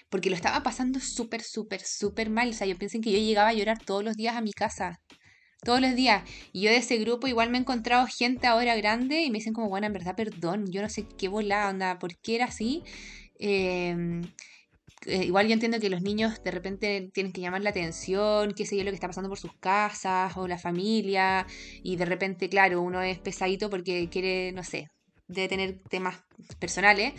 porque 0.09 0.31
lo 0.31 0.37
estaba 0.37 0.63
pasando 0.63 1.01
súper, 1.01 1.43
súper, 1.43 1.81
súper 1.83 2.31
mal. 2.31 2.51
O 2.51 2.53
sea, 2.53 2.67
yo 2.67 2.79
pensé 2.79 3.01
que 3.01 3.13
yo 3.13 3.19
llegaba 3.19 3.49
a 3.49 3.53
llorar 3.53 3.79
todos 3.85 4.05
los 4.05 4.17
días 4.17 4.37
a 4.37 4.41
mi 4.41 4.53
casa. 4.53 5.01
Todos 5.65 5.81
los 5.81 5.95
días. 5.97 6.23
Y 6.53 6.63
yo 6.63 6.71
de 6.71 6.77
ese 6.77 6.97
grupo 6.99 7.27
igual 7.27 7.51
me 7.51 7.59
he 7.59 7.61
encontrado 7.61 8.07
gente 8.07 8.47
ahora 8.47 8.77
grande 8.77 9.23
y 9.23 9.31
me 9.31 9.39
dicen 9.39 9.53
como, 9.53 9.69
bueno, 9.69 9.87
en 9.87 9.93
verdad, 9.93 10.15
perdón. 10.17 10.71
Yo 10.71 10.83
no 10.83 10.89
sé 10.89 11.07
qué 11.19 11.29
volada, 11.29 11.71
onda, 11.71 11.99
¿por 11.99 12.17
qué 12.19 12.37
era 12.37 12.47
así? 12.47 12.83
Em, 13.39 14.23
eh, 15.05 15.25
igual 15.25 15.47
yo 15.47 15.53
entiendo 15.53 15.79
que 15.79 15.91
los 15.91 16.03
niños 16.03 16.43
de 16.43 16.51
repente 16.51 17.11
tienen 17.13 17.33
que 17.33 17.41
llamar 17.41 17.63
la 17.63 17.71
atención, 17.71 18.55
qué 18.55 18.67
sé 18.67 18.77
yo, 18.77 18.85
lo 18.85 18.91
que 18.91 18.95
está 18.95 19.09
pasando 19.09 19.29
por 19.29 19.39
sus 19.39 19.53
casas 19.55 20.37
o 20.37 20.49
la 20.49 20.59
familia, 20.59 21.47
y 21.83 21.97
de 21.97 22.05
repente, 22.07 22.49
claro, 22.49 22.81
uno 22.81 23.03
es 23.03 23.19
pesadito 23.19 23.69
porque 23.71 24.09
quiere, 24.09 24.53
no 24.53 24.65
sé, 24.65 24.89
debe 25.29 25.49
tener 25.49 25.81
temas 25.89 26.25
personales, 26.59 27.15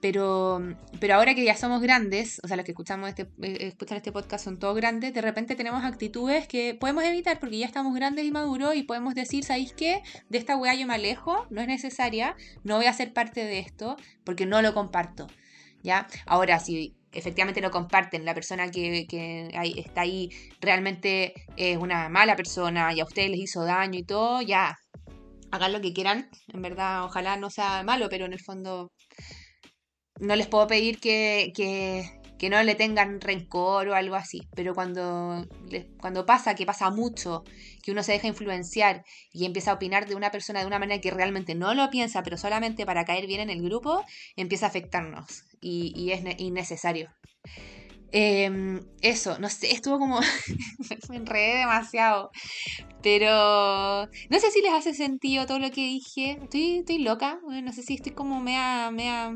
pero, 0.00 0.60
pero 0.98 1.14
ahora 1.14 1.34
que 1.34 1.44
ya 1.44 1.56
somos 1.56 1.80
grandes, 1.80 2.40
o 2.42 2.48
sea, 2.48 2.56
los 2.56 2.64
que 2.64 2.72
escuchamos 2.72 3.08
este, 3.08 3.22
eh, 3.40 3.68
escuchan 3.68 3.96
este 3.96 4.10
podcast 4.10 4.44
son 4.44 4.58
todos 4.58 4.74
grandes, 4.76 5.14
de 5.14 5.20
repente 5.20 5.54
tenemos 5.54 5.84
actitudes 5.84 6.48
que 6.48 6.74
podemos 6.74 7.04
evitar 7.04 7.38
porque 7.38 7.58
ya 7.58 7.66
estamos 7.66 7.94
grandes 7.94 8.24
y 8.24 8.32
maduros 8.32 8.74
y 8.74 8.82
podemos 8.82 9.14
decir, 9.14 9.44
¿sabéis 9.44 9.72
qué? 9.72 10.02
De 10.28 10.38
esta 10.38 10.56
weá 10.56 10.74
yo 10.74 10.88
me 10.88 10.94
alejo, 10.94 11.46
no 11.50 11.60
es 11.60 11.68
necesaria, 11.68 12.36
no 12.64 12.76
voy 12.76 12.86
a 12.86 12.92
ser 12.92 13.12
parte 13.12 13.44
de 13.44 13.60
esto 13.60 13.96
porque 14.24 14.44
no 14.44 14.60
lo 14.60 14.74
comparto. 14.74 15.28
¿Ya? 15.84 16.06
Ahora, 16.26 16.60
si 16.60 16.96
efectivamente 17.12 17.60
lo 17.60 17.70
comparten, 17.70 18.24
la 18.24 18.34
persona 18.34 18.70
que, 18.70 19.06
que 19.08 19.48
está 19.76 20.02
ahí 20.02 20.30
realmente 20.60 21.34
es 21.56 21.76
una 21.76 22.08
mala 22.08 22.36
persona 22.36 22.92
y 22.92 23.00
a 23.00 23.04
ustedes 23.04 23.30
les 23.30 23.40
hizo 23.40 23.64
daño 23.64 23.98
y 23.98 24.04
todo, 24.04 24.42
ya, 24.42 24.76
hagan 25.52 25.72
lo 25.72 25.80
que 25.80 25.92
quieran. 25.92 26.28
En 26.52 26.62
verdad, 26.62 27.04
ojalá 27.04 27.36
no 27.36 27.50
sea 27.50 27.82
malo, 27.84 28.08
pero 28.08 28.26
en 28.26 28.32
el 28.32 28.40
fondo 28.40 28.90
no 30.18 30.36
les 30.36 30.48
puedo 30.48 30.66
pedir 30.66 30.98
que, 30.98 31.52
que, 31.54 32.04
no 32.50 32.62
le 32.62 32.74
tengan 32.74 33.20
rencor 33.20 33.88
o 33.88 33.94
algo 33.94 34.14
así, 34.14 34.46
pero 34.54 34.74
cuando, 34.74 35.46
cuando 36.00 36.26
pasa, 36.26 36.54
que 36.54 36.66
pasa 36.66 36.90
mucho, 36.90 37.44
que 37.82 37.92
uno 37.92 38.02
se 38.02 38.12
deja 38.12 38.28
influenciar 38.28 39.04
y 39.32 39.44
empieza 39.44 39.70
a 39.70 39.74
opinar 39.74 40.06
de 40.06 40.14
una 40.14 40.30
persona 40.30 40.60
de 40.60 40.66
una 40.66 40.78
manera 40.78 41.00
que 41.00 41.10
realmente 41.10 41.54
no 41.54 41.74
lo 41.74 41.90
piensa, 41.90 42.22
pero 42.22 42.36
solamente 42.36 42.86
para 42.86 43.04
caer 43.04 43.26
bien 43.26 43.40
en 43.40 43.50
el 43.50 43.62
grupo, 43.62 44.04
empieza 44.36 44.66
a 44.66 44.68
afectarnos 44.70 45.44
y, 45.60 45.92
y 45.96 46.12
es 46.12 46.22
innecesario. 46.38 47.10
Em, 48.14 48.80
eso, 49.00 49.38
no 49.38 49.48
sé, 49.48 49.72
estuvo 49.72 49.98
como. 49.98 50.20
me 51.08 51.16
enredé 51.16 51.58
demasiado. 51.58 52.30
Pero 53.02 54.06
no 54.30 54.38
sé 54.38 54.50
si 54.52 54.60
les 54.60 54.72
hace 54.72 54.94
sentido 54.94 55.46
todo 55.46 55.58
lo 55.58 55.70
que 55.70 55.80
dije. 55.80 56.38
Estoy, 56.42 56.78
estoy 56.80 56.98
loca, 56.98 57.40
no 57.42 57.72
sé 57.72 57.82
si 57.82 57.94
estoy 57.94 58.12
como 58.12 58.40
mea, 58.40 58.90
mea. 58.92 59.34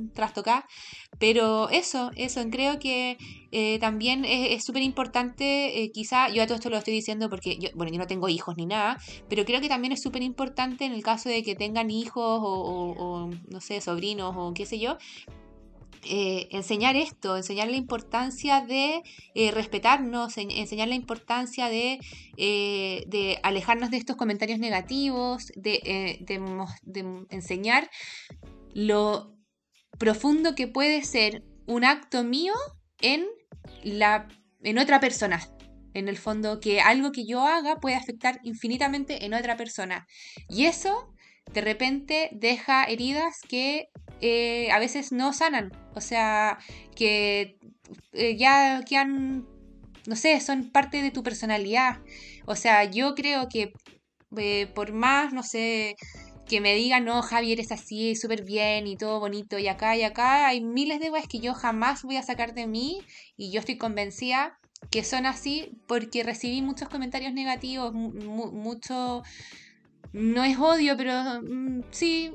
Pero 1.18 1.70
eso, 1.70 2.10
eso, 2.16 2.42
creo 2.50 2.78
que 2.78 3.16
eh, 3.50 3.78
también 3.80 4.24
es 4.26 4.64
súper 4.64 4.82
importante. 4.82 5.82
Eh, 5.82 5.90
quizá 5.90 6.28
yo 6.28 6.42
a 6.42 6.46
todo 6.46 6.56
esto 6.56 6.68
lo 6.68 6.76
estoy 6.76 6.94
diciendo 6.94 7.30
porque 7.30 7.56
yo, 7.58 7.70
bueno, 7.74 7.90
yo 7.90 7.98
no 7.98 8.06
tengo 8.06 8.28
hijos 8.28 8.56
ni 8.58 8.66
nada. 8.66 8.98
Pero 9.28 9.44
creo 9.46 9.60
que 9.62 9.68
también 9.68 9.92
es 9.92 10.02
súper 10.02 10.22
importante 10.22 10.84
en 10.84 10.92
el 10.92 11.02
caso 11.02 11.30
de 11.30 11.42
que 11.42 11.54
tengan 11.56 11.90
hijos 11.90 12.40
o 12.44 13.30
no 13.48 13.60
sé, 13.60 13.80
sobrinos 13.80 14.34
o 14.36 14.52
qué 14.52 14.66
sé 14.66 14.78
yo 14.78 14.98
eh, 16.08 16.48
enseñar 16.52 16.94
esto, 16.94 17.36
enseñar 17.36 17.68
la 17.68 17.76
importancia 17.76 18.60
de 18.60 19.02
eh, 19.34 19.50
respetarnos, 19.50 20.38
enseñar 20.38 20.88
la 20.88 20.94
importancia 20.94 21.68
de, 21.68 21.98
eh, 22.36 23.04
de, 23.08 23.40
alejarnos 23.42 23.90
de 23.90 23.96
estos 23.96 24.16
comentarios 24.16 24.60
negativos, 24.60 25.50
de, 25.56 26.18
de, 26.20 27.24
enseñar 27.30 27.90
lo 28.72 29.34
profundo 29.98 30.54
que 30.54 30.68
puede 30.68 31.02
ser 31.02 31.42
un 31.66 31.84
acto 31.84 32.22
mío 32.22 32.54
en, 33.00 33.26
la, 33.82 34.28
en 34.62 34.78
otra 34.78 35.00
persona. 35.00 35.40
En 35.92 36.08
el 36.08 36.18
fondo, 36.18 36.60
que 36.60 36.80
algo 36.80 37.10
que 37.10 37.26
yo 37.26 37.40
haga 37.40 37.80
puede 37.80 37.96
afectar 37.96 38.38
infinitamente 38.44 39.24
en 39.24 39.34
otra 39.34 39.56
persona. 39.56 40.06
Y 40.48 40.66
eso 40.66 41.15
de 41.52 41.60
repente 41.60 42.28
deja 42.32 42.84
heridas 42.84 43.40
que 43.48 43.88
eh, 44.20 44.70
a 44.70 44.78
veces 44.78 45.12
no 45.12 45.32
sanan, 45.32 45.72
o 45.94 46.00
sea, 46.00 46.58
que 46.94 47.58
eh, 48.12 48.36
ya 48.36 48.82
han 48.96 49.46
no 50.06 50.16
sé, 50.16 50.40
son 50.40 50.70
parte 50.70 51.02
de 51.02 51.10
tu 51.10 51.22
personalidad. 51.22 51.98
O 52.46 52.54
sea, 52.54 52.84
yo 52.84 53.14
creo 53.14 53.48
que 53.48 53.72
eh, 54.36 54.66
por 54.74 54.92
más, 54.92 55.32
no 55.32 55.42
sé, 55.42 55.96
que 56.46 56.60
me 56.60 56.74
digan, 56.74 57.04
no, 57.04 57.22
Javier 57.22 57.60
es 57.60 57.72
así, 57.72 58.14
súper 58.16 58.44
bien 58.44 58.86
y 58.86 58.96
todo 58.96 59.20
bonito, 59.20 59.58
y 59.58 59.68
acá 59.68 59.96
y 59.96 60.02
acá, 60.02 60.46
hay 60.46 60.60
miles 60.60 61.00
de 61.00 61.10
weas 61.10 61.26
que 61.28 61.40
yo 61.40 61.54
jamás 61.54 62.02
voy 62.02 62.16
a 62.16 62.22
sacar 62.22 62.54
de 62.54 62.66
mí 62.66 63.00
y 63.36 63.50
yo 63.50 63.60
estoy 63.60 63.76
convencida 63.76 64.58
que 64.90 65.02
son 65.04 65.26
así 65.26 65.72
porque 65.88 66.22
recibí 66.22 66.62
muchos 66.62 66.88
comentarios 66.88 67.32
negativos, 67.32 67.92
mucho 67.92 69.22
no 70.16 70.44
es 70.44 70.58
odio, 70.58 70.96
pero 70.96 71.42
mm, 71.42 71.82
sí, 71.90 72.32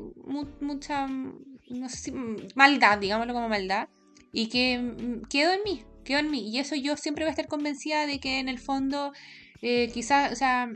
mucha, 0.62 1.08
no 1.08 1.90
sé 1.90 2.14
maldad, 2.56 3.00
digámoslo 3.00 3.34
como 3.34 3.50
maldad, 3.50 3.90
y 4.32 4.50
que 4.50 4.78
mm, 4.78 5.24
quedó 5.30 5.52
en 5.54 5.64
mí, 5.64 5.84
quedó 6.06 6.20
en 6.20 6.30
mí. 6.30 6.48
Y 6.50 6.60
eso 6.60 6.76
yo 6.76 6.96
siempre 6.96 7.26
voy 7.26 7.30
a 7.30 7.32
estar 7.32 7.48
convencida 7.48 8.06
de 8.06 8.20
que 8.20 8.40
en 8.40 8.50
el 8.50 8.60
fondo, 8.60 9.14
eh, 9.64 9.90
quizás, 9.92 10.32
o 10.32 10.36
sea, 10.36 10.70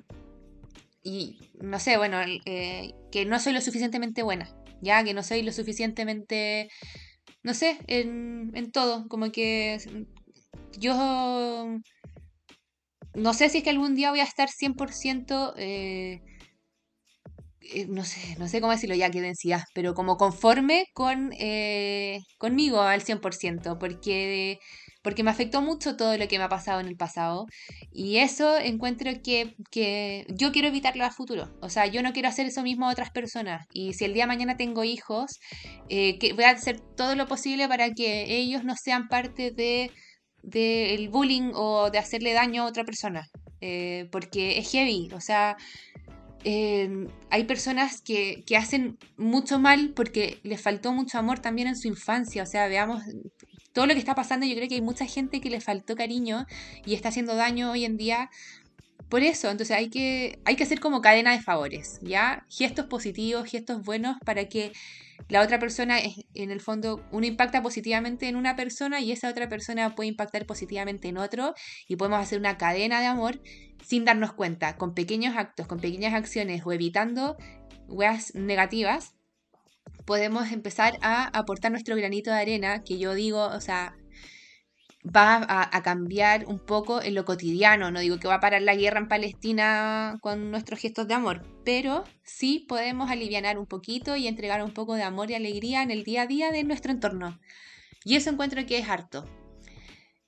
y 1.03 1.37
no 1.61 1.79
sé, 1.79 1.97
bueno, 1.97 2.17
eh, 2.45 2.93
que 3.11 3.25
no 3.25 3.39
soy 3.39 3.53
lo 3.53 3.61
suficientemente 3.61 4.23
buena, 4.23 4.49
ya, 4.81 5.03
que 5.03 5.13
no 5.13 5.21
soy 5.21 5.43
lo 5.43 5.51
suficientemente, 5.51 6.69
no 7.43 7.53
sé, 7.53 7.77
en, 7.85 8.51
en 8.55 8.71
todo, 8.71 9.07
como 9.09 9.31
que 9.31 9.77
yo 10.79 10.95
no 13.13 13.33
sé 13.33 13.49
si 13.49 13.59
es 13.59 13.63
que 13.63 13.69
algún 13.69 13.95
día 13.95 14.09
voy 14.09 14.19
a 14.21 14.23
estar 14.23 14.49
100% 14.49 15.53
eh, 15.57 16.21
eh, 16.23 16.34
no 17.89 18.03
sé, 18.03 18.35
no 18.37 18.47
sé 18.47 18.61
cómo 18.61 18.71
decirlo 18.71 18.95
ya, 18.95 19.09
qué 19.09 19.21
densidad, 19.21 19.63
pero 19.73 19.93
como 19.93 20.17
conforme 20.17 20.85
con 20.93 21.31
eh, 21.33 22.19
conmigo 22.37 22.81
al 22.81 23.01
100%, 23.01 23.77
porque, 23.79 24.59
porque 25.01 25.23
me 25.23 25.31
afectó 25.31 25.61
mucho 25.61 25.95
todo 25.95 26.17
lo 26.17 26.27
que 26.27 26.37
me 26.37 26.43
ha 26.43 26.49
pasado 26.49 26.79
en 26.79 26.87
el 26.87 26.95
pasado 26.95 27.45
y 27.91 28.17
eso 28.17 28.57
encuentro 28.57 29.11
que, 29.23 29.55
que 29.71 30.25
yo 30.29 30.51
quiero 30.51 30.67
evitarlo 30.67 31.05
a 31.05 31.11
futuro, 31.11 31.57
o 31.61 31.69
sea, 31.69 31.87
yo 31.87 32.01
no 32.01 32.13
quiero 32.13 32.29
hacer 32.29 32.45
eso 32.45 32.63
mismo 32.63 32.87
a 32.87 32.91
otras 32.91 33.11
personas 33.11 33.65
y 33.73 33.93
si 33.93 34.05
el 34.05 34.13
día 34.13 34.23
de 34.23 34.27
mañana 34.27 34.57
tengo 34.57 34.83
hijos, 34.83 35.39
eh, 35.89 36.17
que 36.19 36.33
voy 36.33 36.45
a 36.45 36.51
hacer 36.51 36.79
todo 36.95 37.15
lo 37.15 37.27
posible 37.27 37.67
para 37.67 37.91
que 37.91 38.35
ellos 38.37 38.63
no 38.63 38.75
sean 38.75 39.07
parte 39.07 39.51
de 39.51 39.91
del 40.43 41.09
bullying 41.09 41.53
o 41.55 41.89
de 41.89 41.97
hacerle 41.97 42.33
daño 42.33 42.63
a 42.63 42.65
otra 42.67 42.83
persona, 42.83 43.27
porque 44.11 44.59
es 44.59 44.69
heavy, 44.71 45.09
o 45.11 45.19
sea, 45.19 45.57
Em, 46.47 47.07
hay 47.31 47.45
personas 47.45 48.01
que, 48.01 48.43
hacen 48.55 48.99
mucho 49.17 49.57
mal 49.57 49.93
porque 49.95 50.39
les 50.43 50.61
faltó 50.61 50.93
mucho 50.93 51.17
amor 51.17 51.39
también 51.39 51.67
en 51.67 51.75
su 51.75 51.87
infancia. 51.87 52.43
O 52.43 52.45
sea, 52.45 52.67
veamos 52.67 53.01
todo 53.73 53.87
lo 53.87 53.93
que 53.93 53.99
está 53.99 54.13
pasando. 54.13 54.45
Yo 54.45 54.55
creo 54.55 54.69
que 54.69 54.75
hay 54.75 54.81
mucha 54.81 55.07
gente 55.07 55.41
que 55.41 55.49
le 55.49 55.59
faltó 55.59 55.95
cariño 55.95 56.45
y 56.85 56.93
está 56.93 57.09
haciendo 57.09 57.35
daño 57.35 57.71
hoy 57.71 57.83
en 57.83 57.97
día 57.97 58.29
por 59.09 59.21
eso, 59.21 59.49
entonces 59.51 59.75
hay 59.75 59.89
que, 59.89 60.39
hay 60.45 60.55
que 60.55 60.63
hacer 60.63 60.79
como 60.79 61.01
cadena 61.01 61.31
de 61.31 61.41
favores, 61.41 61.99
¿ya? 62.01 62.45
Gestos 62.49 62.87
positivos, 62.87 63.49
gestos 63.49 63.83
buenos 63.83 64.17
para 64.25 64.45
que 64.45 64.71
la 65.29 65.41
otra 65.41 65.59
persona, 65.59 65.97
en 66.33 66.51
el 66.51 66.59
fondo, 66.59 67.05
uno 67.11 67.25
impacta 67.25 67.61
positivamente 67.61 68.27
en 68.27 68.35
una 68.35 68.55
persona 68.55 68.99
y 69.01 69.11
esa 69.11 69.29
otra 69.29 69.47
persona 69.47 69.95
puede 69.95 70.09
impactar 70.09 70.45
positivamente 70.45 71.07
en 71.07 71.17
otro 71.17 71.53
y 71.87 71.95
podemos 71.95 72.19
hacer 72.19 72.39
una 72.39 72.57
cadena 72.57 72.99
de 72.99 73.07
amor 73.07 73.41
sin 73.83 74.05
darnos 74.05 74.33
cuenta, 74.33 74.75
con 74.77 74.93
pequeños 74.93 75.35
actos, 75.37 75.67
con 75.67 75.79
pequeñas 75.79 76.13
acciones 76.13 76.63
o 76.65 76.71
evitando 76.73 77.37
weas 77.87 78.33
negativas, 78.33 79.13
podemos 80.05 80.51
empezar 80.51 80.97
a 81.01 81.25
aportar 81.37 81.71
nuestro 81.71 81.95
granito 81.95 82.31
de 82.31 82.37
arena, 82.37 82.83
que 82.83 82.97
yo 82.97 83.13
digo, 83.13 83.45
o 83.45 83.61
sea, 83.61 83.95
va 85.05 85.45
a, 85.47 85.83
cambiar 85.83 86.45
un 86.47 86.59
poco 86.59 87.01
en 87.01 87.15
lo 87.15 87.25
cotidiano. 87.25 87.91
No 87.91 87.99
digo 87.99 88.19
que 88.19 88.27
va 88.27 88.35
a 88.35 88.39
parar 88.39 88.61
la 88.61 88.75
guerra 88.75 88.99
en 88.99 89.07
Palestina 89.07 90.17
con 90.21 90.51
nuestros 90.51 90.79
gestos 90.79 91.07
de 91.07 91.13
amor, 91.13 91.43
pero 91.63 92.03
sí 92.23 92.65
podemos 92.67 93.11
aliviar 93.11 93.57
un 93.57 93.65
poquito 93.67 94.15
y 94.15 94.27
entregar 94.27 94.63
un 94.63 94.73
poco 94.73 94.95
de 94.95 95.03
amor 95.03 95.29
y 95.29 95.35
alegría 95.35 95.83
en 95.83 95.91
el 95.91 96.03
día 96.03 96.23
a 96.23 96.27
día 96.27 96.51
de 96.51 96.63
nuestro 96.63 96.91
entorno. 96.91 97.39
Y 98.03 98.15
eso 98.15 98.29
encuentro 98.29 98.65
que 98.65 98.77
es 98.77 98.89
harto. 98.89 99.25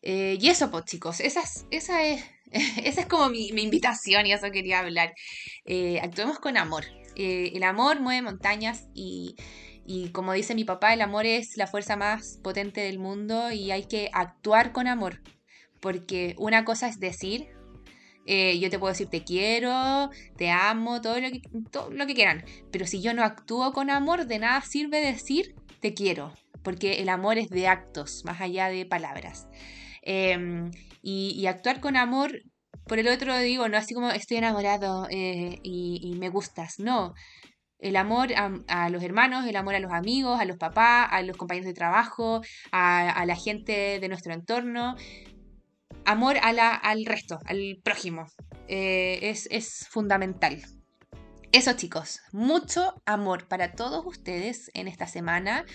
Eh, 0.01 0.37
y 0.39 0.49
eso, 0.49 0.69
pues 0.71 0.85
chicos, 0.85 1.19
esa 1.19 1.41
es, 1.41 1.65
esa 1.71 2.05
es, 2.05 2.23
como 3.09 3.29
mi, 3.29 3.47
invitación 3.47 4.25
y 4.25 4.33
eso 4.33 4.51
quería 4.51 4.79
hablar. 4.79 5.13
Eh, 5.65 5.99
actuemos 6.01 6.39
con 6.39 6.57
amor. 6.57 6.85
Eh, 7.15 7.51
el 7.55 7.63
amor 7.63 7.99
mueve 7.99 8.21
montañas 8.21 8.85
y 8.93 9.35
y 9.87 10.09
como 10.09 10.33
dice 10.33 10.53
mi 10.53 10.65
papá, 10.65 10.93
el 10.93 11.01
amor 11.01 11.25
es 11.25 11.55
la 11.55 11.65
fuerza 11.65 11.95
más 11.95 12.39
potente 12.43 12.81
del 12.81 12.99
mundo 12.99 13.51
y 13.51 13.71
hay 13.71 13.85
que 13.85 14.09
actuar 14.11 14.73
con 14.73 14.85
amor. 14.85 15.21
Porque 15.79 16.35
una 16.37 16.65
cosa 16.65 16.89
es 16.89 16.99
decir, 16.99 17.47
eh, 18.25 18.59
yo 18.59 18.69
te 18.69 18.79
puedo 18.79 18.91
decir 18.91 19.07
te 19.07 19.23
quiero, 19.23 20.09
te 20.35 20.51
amo, 20.51 21.01
todo 21.01 21.21
lo, 21.21 21.31
que, 21.31 21.41
lo 21.91 22.05
que 22.05 22.13
quieran. 22.13 22.43
Pero 22.69 22.85
si 22.85 23.01
yo 23.01 23.13
no 23.13 23.23
actúo 23.23 23.71
con 23.71 23.89
amor, 23.89 24.27
de 24.27 24.39
nada 24.39 24.59
sirve 24.61 24.99
decir 24.99 25.55
te 25.79 25.93
quiero. 25.93 26.33
Porque 26.63 27.01
el 27.01 27.07
amor 27.07 27.37
es 27.37 27.49
de 27.49 27.69
actos, 27.69 28.23
más 28.25 28.41
allá 28.41 28.67
de 28.67 28.85
palabras. 28.85 29.47
Em, 30.01 30.69
y, 31.01 31.45
actuar 31.47 31.79
con 31.79 31.95
amor, 31.95 32.41
por 32.87 32.99
el 32.99 33.07
otro 33.07 33.37
digo, 33.39 33.69
no 33.69 33.77
así 33.77 33.93
como 33.93 34.09
estoy 34.09 34.37
enamorado 34.37 35.07
eh, 35.09 35.59
y 35.63 36.13
me 36.19 36.27
gustas. 36.27 36.79
No, 36.79 37.13
el 37.79 37.95
amor 37.95 38.29
a, 38.35 38.89
los 38.89 39.03
hermanos, 39.03 39.45
el 39.45 39.55
amor 39.55 39.75
a 39.75 39.79
los 39.79 39.91
amigos, 39.91 40.39
a 40.39 40.45
los 40.45 40.57
papás, 40.57 41.07
a 41.11 41.21
los 41.21 41.37
compañeros 41.37 41.67
de 41.67 41.73
trabajo, 41.73 42.41
a, 42.71 43.23
la 43.25 43.35
gente 43.35 43.99
de 43.99 44.09
nuestro 44.09 44.33
entorno. 44.33 44.95
Amor 46.05 46.37
a 46.41 46.53
la, 46.53 46.73
al 46.73 47.05
resto, 47.05 47.39
al 47.45 47.79
prójimo. 47.83 48.27
Eh, 48.67 49.19
es, 49.49 49.87
fundamental. 49.89 50.61
Eso 51.51 51.73
chicos, 51.73 52.21
mucho 52.33 53.01
amor 53.05 53.47
para 53.47 53.73
todos 53.73 54.05
ustedes 54.05 54.69
en 54.73 54.87
esta 54.87 55.07
semana. 55.07 55.65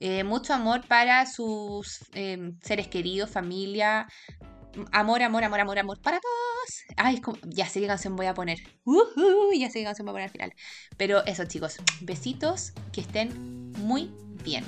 Eh, 0.00 0.24
mucho 0.24 0.54
amor 0.54 0.86
para 0.88 1.26
sus 1.26 2.04
em, 2.14 2.58
seres 2.62 2.88
queridos, 2.88 3.30
familia, 3.30 4.08
amor, 4.92 5.22
amor, 5.22 5.44
amor, 5.44 5.60
amor, 5.60 5.78
amor 5.78 6.00
para 6.00 6.20
todos. 6.20 6.84
Ay, 6.96 7.20
ya 7.44 7.66
sé 7.66 7.80
qué 7.80 7.86
canción 7.86 8.16
voy 8.16 8.26
a 8.26 8.34
poner. 8.34 8.58
ya 9.58 9.70
sé 9.70 9.80
qué 9.80 9.84
canción 9.84 10.06
voy 10.06 10.12
a 10.12 10.14
poner 10.14 10.24
al 10.24 10.30
final. 10.30 10.52
Pero 10.96 11.24
eso, 11.26 11.44
chicos, 11.44 11.76
besitos, 12.00 12.72
que 12.92 13.00
estén 13.00 13.72
muy 13.78 14.10
bien. 14.44 14.64